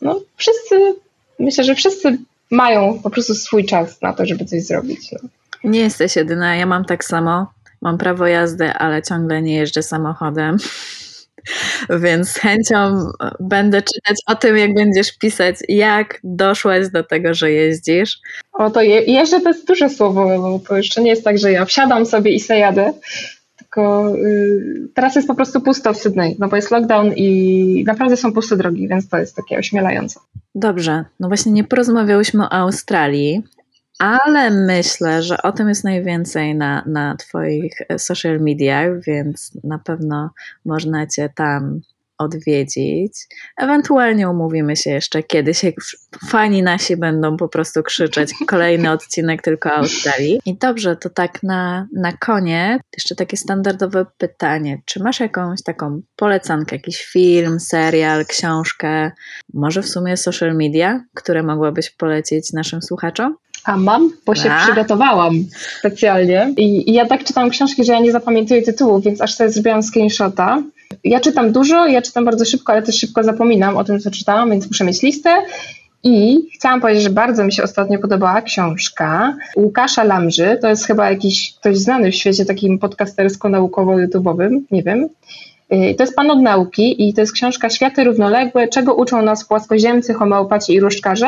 no, 0.03 0.21
wszyscy, 0.37 0.95
myślę, 1.39 1.65
że 1.65 1.75
wszyscy 1.75 2.19
mają 2.51 3.01
po 3.03 3.11
prostu 3.11 3.35
swój 3.35 3.65
czas 3.65 4.03
na 4.03 4.13
to, 4.13 4.27
żeby 4.27 4.45
coś 4.45 4.63
zrobić. 4.63 5.13
No. 5.13 5.29
Nie 5.65 5.81
jesteś 5.81 6.17
jedyna, 6.17 6.57
ja 6.57 6.67
mam 6.67 6.85
tak 6.85 7.05
samo. 7.05 7.47
Mam 7.83 7.99
prawo 7.99 8.27
jazdy, 8.27 8.73
ale 8.73 9.03
ciągle 9.03 9.43
nie 9.43 9.57
jeżdżę 9.57 9.83
samochodem. 9.83 10.57
Więc 11.91 12.29
z 12.29 12.37
chęcią 12.37 13.11
będę 13.41 13.83
czytać 13.83 14.17
o 14.27 14.35
tym, 14.35 14.57
jak 14.57 14.75
będziesz 14.75 15.19
pisać, 15.19 15.57
jak 15.69 16.21
doszłaś 16.25 16.89
do 16.89 17.05
tego, 17.05 17.35
że 17.35 17.51
jeździsz. 17.51 18.19
O, 18.53 18.71
to 18.71 18.83
je, 18.83 19.01
jeżdżę 19.01 19.41
to 19.41 19.49
jest 19.49 19.67
duże 19.67 19.91
słowo, 19.91 20.39
bo 20.39 20.61
to 20.69 20.77
jeszcze 20.77 21.03
nie 21.03 21.11
jest 21.11 21.25
tak, 21.25 21.39
że 21.39 21.53
ja 21.53 21.65
wsiadam 21.65 22.07
sobie 22.07 22.31
i 22.31 22.41
se 22.41 22.59
jadę, 22.59 22.93
tylko 23.59 24.15
y, 24.17 24.89
teraz 24.95 25.17
jest 25.17 25.29
po 25.29 25.35
prostu 25.35 25.61
pusto 25.61 25.93
w 25.93 25.97
Sydney, 25.97 26.37
no 26.39 26.49
bo 26.49 26.57
jest 26.57 26.71
lockdown 26.71 27.13
i 27.17 27.85
naprawdę 27.87 28.17
są 28.17 28.33
puste 28.33 28.57
drogi, 28.57 28.89
więc 28.89 29.09
to 29.09 29.19
jest 29.19 29.37
takie 29.37 29.59
ośmielające. 29.59 30.21
Dobrze, 30.55 31.05
no 31.21 31.29
właśnie 31.29 31.53
nie 31.53 31.65
porozmawiałyśmy 31.65 32.45
o 32.45 32.53
Australii, 32.53 33.43
ale 33.99 34.51
myślę, 34.51 35.23
że 35.23 35.43
o 35.43 35.53
tym 35.53 35.69
jest 35.69 35.85
najwięcej 35.85 36.55
na, 36.55 36.85
na 36.87 37.17
Twoich 37.17 37.73
e, 37.89 37.99
social 37.99 38.41
mediach, 38.41 39.05
więc 39.07 39.51
na 39.65 39.79
pewno 39.79 40.31
można 40.65 41.07
Cię 41.07 41.29
tam 41.35 41.81
odwiedzić. 42.19 43.13
Ewentualnie 43.57 44.29
umówimy 44.29 44.77
się 44.77 44.91
jeszcze 44.91 45.23
kiedyś, 45.23 45.65
jak 45.65 45.75
fani 46.29 46.63
nasi 46.63 46.97
będą 46.97 47.37
po 47.37 47.49
prostu 47.49 47.83
krzyczeć 47.83 48.33
kolejny 48.47 48.91
odcinek 48.91 49.43
tylko 49.43 49.69
o 49.69 49.73
Australii. 49.73 50.41
I 50.47 50.59
dobrze, 50.59 50.97
to 50.97 51.11
tak 51.11 51.43
na, 51.43 51.87
na 51.93 52.13
koniec 52.13 52.83
jeszcze 52.97 53.15
takie 53.15 53.37
standardowe 53.37 54.07
pytanie. 54.19 54.83
Czy 54.85 55.03
masz 55.03 55.21
jakąś 55.21 55.63
taką 55.63 56.03
polecankę, 56.17 56.77
jakiś 56.77 57.05
film, 57.05 57.61
serial, 57.61 58.27
książkę, 58.27 59.11
może 59.55 59.83
w 59.83 59.89
sumie 59.89 60.17
social 60.17 60.55
media, 60.55 61.05
które 61.15 61.43
mogłabyś 61.43 61.91
polecić 61.91 62.53
naszym 62.53 62.83
słuchaczom? 62.83 63.37
A 63.65 63.77
mam, 63.77 64.11
bo 64.27 64.35
się 64.35 64.51
A. 64.51 64.65
przygotowałam 64.65 65.35
specjalnie. 65.79 66.55
I, 66.57 66.91
I, 66.91 66.93
ja 66.93 67.07
tak 67.07 67.25
czytam 67.25 67.51
książki, 67.51 67.85
że 67.85 67.93
ja 67.93 68.01
nie 68.01 68.13
zapamiętuję 68.13 68.63
tytułów, 68.63 69.05
więc 69.05 69.21
aż 69.21 69.35
sobie 69.35 69.51
zrobiłam 69.51 69.83
screenshota. 69.83 70.63
Ja 71.05 71.21
czytam 71.21 71.53
dużo, 71.53 71.87
ja 71.87 72.03
czytam 72.03 72.25
bardzo 72.25 72.45
szybko, 72.45 72.73
ale 72.73 72.83
też 72.83 72.99
szybko 72.99 73.23
zapominam 73.23 73.77
o 73.77 73.85
tym, 73.85 74.01
co 74.01 74.11
czytałam, 74.11 74.51
więc 74.51 74.67
muszę 74.67 74.85
mieć 74.85 75.03
listę. 75.03 75.31
I 76.05 76.49
chciałam 76.55 76.81
powiedzieć, 76.81 77.03
że 77.03 77.11
bardzo 77.11 77.45
mi 77.45 77.53
się 77.53 77.63
ostatnio 77.63 77.99
podobała 77.99 78.43
książka 78.43 79.37
Łukasza 79.57 80.05
Lamży. 80.05 80.59
To 80.61 80.69
jest 80.69 80.87
chyba 80.87 81.11
jakiś 81.11 81.55
ktoś 81.61 81.79
znany 81.79 82.11
w 82.11 82.15
świecie 82.15 82.45
takim 82.45 82.79
podcastersko-naukowo-youtubowym, 82.79 84.61
nie 84.71 84.83
wiem. 84.83 85.09
Y, 85.73 85.95
to 85.95 86.03
jest 86.03 86.17
Pan 86.17 86.31
od 86.31 86.43
nauki 86.43 87.09
i 87.09 87.15
to 87.15 87.21
jest 87.21 87.33
książka 87.33 87.71
Światy 87.71 88.05
równoległe, 88.05 88.69
czego 88.69 88.95
uczą 88.95 89.23
nas 89.23 89.45
płaskoziemcy, 89.45 90.15
homeopaci 90.15 90.75
i 90.75 90.81
różdżkarze. 90.81 91.27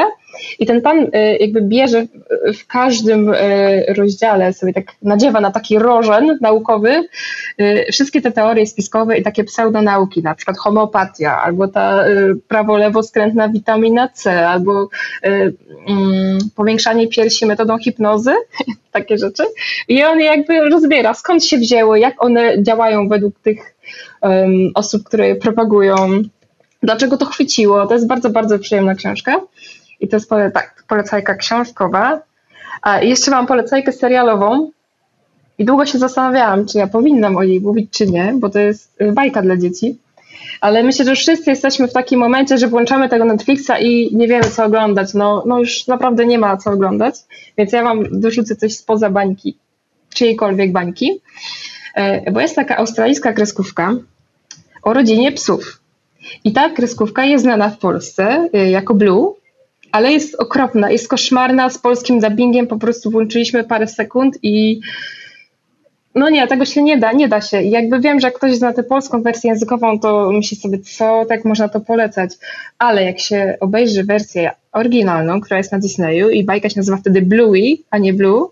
I 0.58 0.66
ten 0.66 0.82
Pan 0.82 0.98
y, 0.98 1.10
jakby 1.40 1.62
bierze 1.62 2.06
w 2.54 2.66
każdym 2.66 3.34
y, 3.34 3.84
rozdziale, 3.96 4.52
sobie 4.52 4.72
tak 4.72 4.84
nadziewa 5.02 5.40
na 5.40 5.50
taki 5.50 5.78
rożen 5.78 6.38
naukowy 6.40 7.08
wszystkie 7.92 8.20
te 8.20 8.32
teorie 8.32 8.66
spiskowe 8.66 9.18
i 9.18 9.22
takie 9.22 9.44
pseudonauki, 9.44 10.22
na 10.22 10.34
przykład 10.34 10.58
homeopatia, 10.58 11.42
albo 11.42 11.68
ta 11.68 12.04
prawo-lewo 12.48 13.02
skrętna 13.02 13.48
witamina 13.48 14.08
C, 14.08 14.48
albo 14.48 14.88
mm, 15.22 16.38
powiększanie 16.56 17.08
piersi 17.08 17.46
metodą 17.46 17.78
hipnozy, 17.78 18.32
takie 18.92 19.18
rzeczy. 19.18 19.42
I 19.88 20.04
on 20.04 20.20
jakby 20.20 20.60
rozbiera, 20.70 21.14
skąd 21.14 21.44
się 21.44 21.58
wzięło, 21.58 21.96
jak 21.96 22.24
one 22.24 22.62
działają 22.62 23.08
według 23.08 23.40
tych 23.40 23.73
um, 24.22 24.70
osób, 24.74 25.04
które 25.04 25.28
je 25.28 25.36
propagują, 25.36 26.22
dlaczego 26.82 27.16
to 27.16 27.26
chwyciło. 27.26 27.86
To 27.86 27.94
jest 27.94 28.06
bardzo, 28.06 28.30
bardzo 28.30 28.58
przyjemna 28.58 28.94
książka. 28.94 29.40
I 30.00 30.08
to 30.08 30.16
jest 30.16 30.28
pole, 30.28 30.50
tak, 30.50 30.84
polecajka 30.88 31.34
książkowa. 31.34 32.20
A 32.82 33.02
jeszcze 33.02 33.30
mam 33.30 33.46
polecajkę 33.46 33.92
serialową. 33.92 34.70
I 35.58 35.64
długo 35.64 35.86
się 35.86 35.98
zastanawiałam, 35.98 36.66
czy 36.66 36.78
ja 36.78 36.86
powinnam 36.86 37.36
o 37.36 37.44
niej 37.44 37.60
mówić, 37.60 37.90
czy 37.90 38.06
nie, 38.06 38.34
bo 38.36 38.50
to 38.50 38.58
jest 38.58 39.00
y, 39.00 39.12
bajka 39.12 39.42
dla 39.42 39.56
dzieci. 39.56 39.98
Ale 40.60 40.82
myślę, 40.82 41.04
że 41.04 41.14
wszyscy 41.14 41.50
jesteśmy 41.50 41.88
w 41.88 41.92
takim 41.92 42.20
momencie, 42.20 42.58
że 42.58 42.68
włączamy 42.68 43.08
tego 43.08 43.24
Netflixa 43.24 43.70
i 43.80 44.16
nie 44.16 44.28
wiemy, 44.28 44.44
co 44.44 44.64
oglądać. 44.64 45.14
No, 45.14 45.42
no 45.46 45.58
już 45.58 45.86
naprawdę 45.86 46.26
nie 46.26 46.38
ma 46.38 46.56
co 46.56 46.70
oglądać, 46.70 47.14
więc 47.58 47.72
ja 47.72 47.82
wam 47.82 48.20
dorzucę 48.20 48.56
coś 48.56 48.76
spoza 48.76 49.10
bańki, 49.10 49.56
czyjejkolwiek 50.14 50.72
bańki. 50.72 51.20
E, 51.94 52.30
bo 52.30 52.40
jest 52.40 52.56
taka 52.56 52.76
australijska 52.76 53.32
kreskówka 53.32 53.96
o 54.82 54.92
rodzinie 54.92 55.32
psów. 55.32 55.80
I 56.44 56.52
ta 56.52 56.70
kreskówka 56.70 57.24
jest 57.24 57.44
znana 57.44 57.70
w 57.70 57.78
Polsce 57.78 58.48
e, 58.52 58.70
jako 58.70 58.94
Blue, 58.94 59.34
ale 59.92 60.12
jest 60.12 60.34
okropna, 60.34 60.90
jest 60.90 61.08
koszmarna 61.08 61.70
z 61.70 61.78
polskim 61.78 62.20
dubbingiem, 62.20 62.66
po 62.66 62.78
prostu 62.78 63.10
włączyliśmy 63.10 63.64
parę 63.64 63.86
sekund 63.86 64.38
i 64.42 64.80
no 66.14 66.30
nie, 66.30 66.46
tego 66.46 66.64
się 66.64 66.82
nie 66.82 66.98
da, 66.98 67.12
nie 67.12 67.28
da 67.28 67.40
się. 67.40 67.62
Jakby 67.62 68.00
wiem, 68.00 68.20
że 68.20 68.30
ktoś 68.30 68.54
zna 68.54 68.72
tę 68.72 68.82
polską 68.82 69.22
wersję 69.22 69.50
językową, 69.50 69.98
to 70.00 70.30
myśli 70.32 70.56
sobie, 70.56 70.78
co, 70.78 71.24
tak 71.28 71.44
można 71.44 71.68
to 71.68 71.80
polecać. 71.80 72.30
Ale 72.78 73.04
jak 73.04 73.20
się 73.20 73.56
obejrzy 73.60 74.04
wersję 74.04 74.50
oryginalną, 74.72 75.40
która 75.40 75.58
jest 75.58 75.72
na 75.72 75.78
Disneyu 75.78 76.30
i 76.30 76.44
bajka 76.44 76.68
się 76.68 76.76
nazywa 76.76 76.96
wtedy 76.96 77.22
Bluey, 77.22 77.84
a 77.90 77.98
nie 77.98 78.12
Blue, 78.12 78.48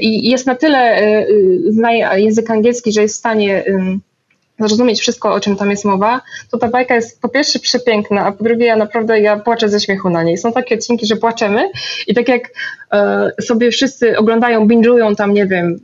i 0.00 0.30
jest 0.30 0.46
na 0.46 0.54
tyle, 0.54 0.78
e, 0.78 1.26
zna 1.68 1.92
język 2.16 2.50
angielski, 2.50 2.92
że 2.92 3.02
jest 3.02 3.14
w 3.14 3.18
stanie 3.18 3.64
zrozumieć 4.58 5.00
wszystko, 5.00 5.34
o 5.34 5.40
czym 5.40 5.56
tam 5.56 5.70
jest 5.70 5.84
mowa, 5.84 6.20
to 6.50 6.58
ta 6.58 6.68
bajka 6.68 6.94
jest 6.94 7.20
po 7.20 7.28
pierwsze 7.28 7.58
przepiękna, 7.58 8.26
a 8.26 8.32
po 8.32 8.44
drugie 8.44 8.66
ja 8.66 8.76
naprawdę 8.76 9.20
ja 9.20 9.36
płaczę 9.36 9.68
ze 9.68 9.80
śmiechu 9.80 10.10
na 10.10 10.22
niej. 10.22 10.38
Są 10.38 10.52
takie 10.52 10.74
odcinki, 10.74 11.06
że 11.06 11.16
płaczemy 11.16 11.70
i 12.06 12.14
tak 12.14 12.28
jak 12.28 12.50
e, 12.92 13.30
sobie 13.42 13.70
wszyscy 13.70 14.18
oglądają, 14.18 14.66
binge'ują 14.66 15.14
tam, 15.14 15.34
nie 15.34 15.46
wiem, 15.46 15.80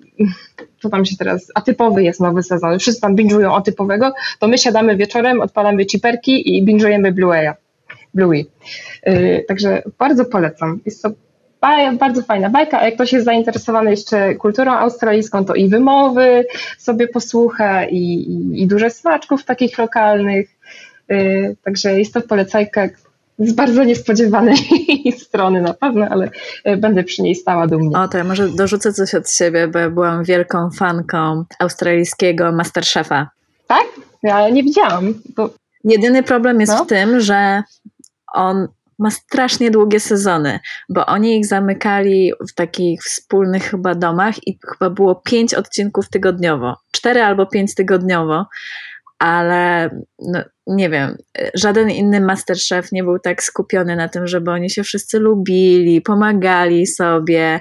co 0.82 0.88
tam 0.88 1.04
się 1.04 1.16
teraz, 1.16 1.52
atypowy 1.54 2.02
jest 2.02 2.20
nowy 2.20 2.42
sezon, 2.42 2.78
wszyscy 2.78 3.00
tam 3.00 3.16
binge'ują 3.16 3.56
atypowego, 3.56 4.12
to 4.38 4.48
my 4.48 4.58
siadamy 4.58 4.96
wieczorem, 4.96 5.40
odpalamy 5.40 5.86
ciperki 5.86 6.56
i 6.56 6.64
binge'ujemy 6.64 7.12
Blu-raya. 7.12 7.54
Bluey. 8.14 8.46
Także 9.48 9.82
bardzo 9.98 10.24
polecam. 10.24 10.80
Jest 10.86 11.02
to 11.02 11.10
bardzo 11.98 12.22
fajna 12.22 12.50
bajka, 12.50 12.80
a 12.80 12.84
jak 12.84 12.94
ktoś 12.94 13.12
jest 13.12 13.24
zainteresowany 13.24 13.90
jeszcze 13.90 14.34
kulturą 14.34 14.72
australijską, 14.72 15.44
to 15.44 15.54
i 15.54 15.68
wymowy 15.68 16.44
sobie 16.78 17.08
posłucha, 17.08 17.84
i, 17.84 17.96
i, 17.96 18.62
i 18.62 18.66
dużo 18.66 18.90
smaczków 18.90 19.44
takich 19.44 19.78
lokalnych. 19.78 20.48
Yy, 21.08 21.56
także 21.64 21.98
jest 21.98 22.14
to 22.14 22.20
polecajka 22.20 22.88
z 23.38 23.52
bardzo 23.52 23.84
niespodziewanej 23.84 24.56
strony 25.26 25.60
na 25.60 25.74
pewno, 25.74 26.06
ale 26.10 26.30
yy, 26.64 26.76
będę 26.76 27.04
przy 27.04 27.22
niej 27.22 27.34
stała 27.34 27.66
dumnie. 27.66 27.98
O, 27.98 28.08
to 28.08 28.18
ja 28.18 28.24
może 28.24 28.48
dorzucę 28.48 28.92
coś 28.92 29.14
od 29.14 29.30
siebie, 29.30 29.68
bo 29.68 29.78
ja 29.78 29.90
byłam 29.90 30.24
wielką 30.24 30.70
fanką 30.70 31.44
australijskiego 31.58 32.52
Masterchefa. 32.52 33.30
Tak? 33.66 33.86
Ja 34.22 34.48
nie 34.48 34.62
widziałam. 34.62 35.14
Bo... 35.36 35.50
Jedyny 35.84 36.22
problem 36.22 36.60
jest 36.60 36.72
No. 36.72 36.84
w 36.84 36.88
tym, 36.88 37.20
że 37.20 37.62
on 38.32 38.68
ma 39.00 39.10
strasznie 39.10 39.70
długie 39.70 40.00
sezony, 40.00 40.60
bo 40.88 41.06
oni 41.06 41.38
ich 41.38 41.46
zamykali 41.46 42.32
w 42.50 42.54
takich 42.54 43.02
wspólnych 43.02 43.62
chyba 43.62 43.94
domach 43.94 44.46
i 44.46 44.58
chyba 44.66 44.90
było 44.90 45.14
pięć 45.14 45.54
odcinków 45.54 46.08
tygodniowo. 46.08 46.76
Cztery 46.90 47.22
albo 47.22 47.46
pięć 47.46 47.74
tygodniowo, 47.74 48.46
ale 49.18 49.90
no, 50.18 50.44
nie 50.66 50.90
wiem, 50.90 51.16
żaden 51.54 51.90
inny 51.90 52.20
Masterchef 52.20 52.92
nie 52.92 53.04
był 53.04 53.18
tak 53.18 53.42
skupiony 53.42 53.96
na 53.96 54.08
tym, 54.08 54.26
żeby 54.26 54.50
oni 54.50 54.70
się 54.70 54.82
wszyscy 54.82 55.18
lubili, 55.18 56.00
pomagali 56.00 56.86
sobie, 56.86 57.60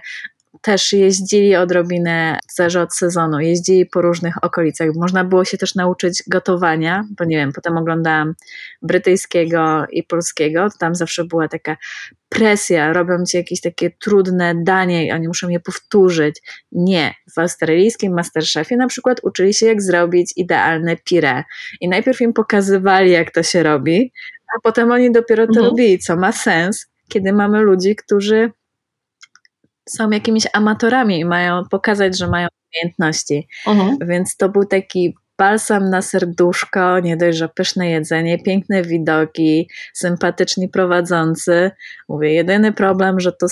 też 0.62 0.93
jeździli 0.93 1.56
odrobinę, 1.56 2.39
zależy 2.56 2.80
od 2.80 2.95
sezonu, 2.95 3.39
jeździli 3.39 3.86
po 3.86 4.02
różnych 4.02 4.43
okolicach. 4.43 4.89
Można 4.95 5.24
było 5.24 5.45
się 5.45 5.58
też 5.58 5.76
nauczyć 5.76 6.24
gotowania, 6.28 7.04
bo 7.18 7.26
nie 7.26 7.38
wiem, 7.38 7.52
potem 7.54 7.78
oglądałam 7.78 8.34
brytyjskiego 8.82 9.86
i 9.91 10.04
polskiego, 10.04 10.68
tam 10.80 10.95
zawsze 10.95 11.26
była 11.26 11.47
taka 11.47 11.78
presja, 12.30 12.93
robią 12.93 13.26
ci 13.26 13.38
jakieś 13.38 13.62
takie 13.62 13.91
trudne 13.91 14.56
danie 14.64 15.08
i 15.08 15.12
oni 15.12 15.28
muszą 15.28 15.50
je 15.50 15.60
powtórzyć. 15.60 16.41
Nie, 16.72 17.14
w 17.36 17.39
australijskim 17.39 18.14
Masterchefie 18.14 18.78
na 18.78 18.88
przykład 18.88 19.20
uczyli 19.24 19.54
się 19.54 19.66
jak 19.66 19.82
zrobić 19.82 20.34
idealne 20.36 20.97
pire 20.97 21.43
i 21.82 21.89
najpierw 21.89 22.22
im 22.22 22.34
pokazywali 22.34 23.12
jak 23.12 23.32
to 23.32 23.43
się 23.43 23.64
robi, 23.64 24.12
a 24.56 24.60
potem 24.64 24.91
oni 24.91 25.12
dopiero 25.12 25.45
to 25.45 25.50
Mhm. 25.52 25.66
robili, 25.66 26.00
co 26.00 26.16
ma 26.16 26.32
sens, 26.32 26.88
kiedy 27.08 27.34
mamy 27.34 27.60
ludzi, 27.62 27.95
którzy 27.95 28.52
są 29.92 30.10
jakimiś 30.10 30.44
amatorami 30.54 31.20
i 31.20 31.26
mają 31.26 31.64
pokazać, 31.72 32.18
że 32.18 32.28
mają 32.28 32.48
umiejętności. 32.74 33.48
Mhm. 33.68 33.98
Więc 34.02 34.38
to 34.38 34.50
był 34.50 34.66
taki 34.66 35.16
balsam 35.38 35.90
na 35.90 36.02
serduszko, 36.02 37.00
nie 37.00 37.18
dość, 37.18 37.38
że 37.38 37.50
pyszne 37.50 37.90
jedzenie, 37.90 38.40
piękne 38.44 38.82
widoki, 38.84 39.70
sympatyczni 39.94 40.70
prowadzący. 40.70 41.72
Mówię, 42.10 42.34
jedyny 42.34 42.72
problem, 42.72 43.20
że 43.20 43.32
to 43.32 43.48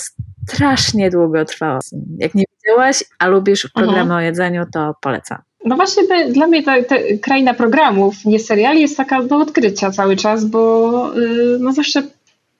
strasznie 0.49 1.09
długo 1.09 1.45
trwało. 1.45 1.79
Jak 2.19 2.35
nie 2.35 2.43
widziałaś, 2.63 3.03
a 3.19 3.27
lubisz 3.27 3.67
programy 3.75 4.01
Mhm. 4.01 4.17
o 4.19 4.21
jedzeniu, 4.21 4.65
to 4.73 4.95
polecam. 5.01 5.38
No 5.65 5.75
właśnie 5.75 6.07
te, 6.07 6.29
dla 6.31 6.47
mnie 6.47 6.63
ta, 6.63 6.83
ta 6.83 6.95
kraina 7.21 7.53
programów, 7.53 8.25
nie 8.25 8.39
seriali, 8.39 8.81
jest 8.81 8.97
taka 8.97 9.23
do 9.23 9.38
odkrycia 9.38 9.91
cały 9.91 10.15
czas, 10.15 10.45
bo 10.45 11.13
yy, 11.15 11.57
no 11.59 11.73
zawsze 11.73 12.03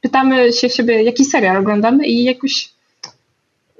pytamy 0.02 0.54
się 0.54 0.70
siebie, 0.70 1.04
jaki 1.04 1.26
serial 1.26 1.58
oglądamy 1.58 2.08
i 2.08 2.24
jakoś 2.24 2.70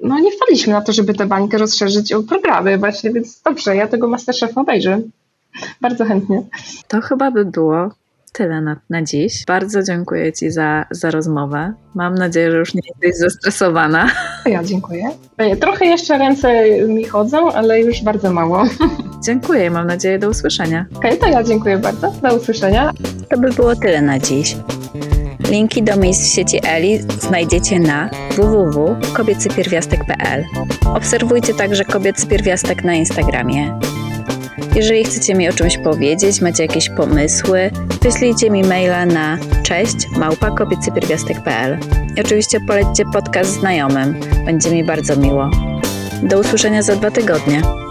no 0.04 0.20
nie 0.20 0.32
wpadliśmy 0.32 0.74
na 0.74 0.82
to, 0.82 0.94
żeby 0.94 1.14
tę 1.14 1.26
bańkę 1.26 1.58
rozszerzyć 1.58 2.14
o 2.14 2.24
programy 2.24 2.78
właśnie, 2.78 3.12
więc 3.12 3.42
dobrze, 3.42 3.76
ja 3.76 3.88
tego 3.88 4.08
Masterchefa 4.08 4.62
obejrzę. 4.62 5.02
Bardzo 5.82 6.06
chętnie. 6.06 6.44
To 6.88 7.02
chyba 7.02 7.32
by 7.32 7.46
było 7.46 7.90
tyle 8.34 8.62
na, 8.62 8.76
na 8.90 9.02
dziś. 9.04 9.46
Bardzo 9.48 9.84
dziękuję 9.84 10.34
Ci 10.34 10.52
za, 10.52 10.86
za 10.92 11.12
rozmowę. 11.12 11.74
Mam 11.96 12.16
nadzieję, 12.16 12.52
że 12.52 12.58
już 12.58 12.74
nie 12.74 12.82
jesteś 12.90 13.20
zestresowana. 13.20 14.10
Ja 14.46 14.64
dziękuję. 14.64 15.10
E, 15.38 15.56
Trochę 15.56 15.86
jeszcze 15.86 16.18
ręce 16.18 16.72
mi 16.88 17.06
chodzą, 17.06 17.52
ale 17.52 17.82
już 17.82 18.02
bardzo 18.02 18.34
mało. 18.34 18.64
Dziękuję 19.26 19.66
i 19.66 19.70
mam 19.70 19.88
nadzieję 19.88 20.20
do 20.20 20.30
usłyszenia. 20.30 20.86
Okej, 20.96 21.18
to 21.18 21.28
ja 21.28 21.44
dziękuję 21.44 21.78
bardzo. 21.78 22.12
Do 22.22 22.36
usłyszenia. 22.36 22.92
To 23.30 23.38
by 23.38 23.50
było 23.50 23.76
tyle 23.76 24.02
na 24.02 24.20
dziś. 24.20 24.56
Linki 25.50 25.84
do 25.84 25.98
miejsc 25.98 26.30
w 26.30 26.34
sieci 26.34 26.60
Eli 26.64 27.02
znajdziecie 27.02 27.80
na 27.80 28.10
www.kobiecypierwiastek.pl. 28.36 30.46
Obserwujcie 30.96 31.54
także 31.54 31.86
Kobiecy 31.86 32.28
Pierwiastek 32.28 32.84
na 32.84 32.96
Instagramie. 32.96 33.80
Jeżeli 34.76 35.06
chcecie 35.06 35.36
mi 35.36 35.50
o 35.50 35.54
czymś 35.54 35.78
powiedzieć, 35.78 36.42
macie 36.42 36.64
jakieś 36.64 36.90
pomysły, 36.90 37.72
wyślijcie 38.02 38.50
mi 38.50 38.64
maila 38.64 39.06
na 39.06 39.38
cześć 39.64 39.96
małpa.kobiecypierwiastek.pl. 40.18 41.78
I 42.18 42.22
oczywiście 42.22 42.60
polećcie 42.60 43.04
podcast 43.14 43.60
znajomym, 43.60 44.20
będzie 44.46 44.72
mi 44.72 44.84
bardzo 44.84 45.16
miło. 45.16 45.50
Do 46.24 46.40
usłyszenia 46.40 46.82
za 46.82 46.96
dwa 46.96 47.12
tygodnie. 47.12 47.87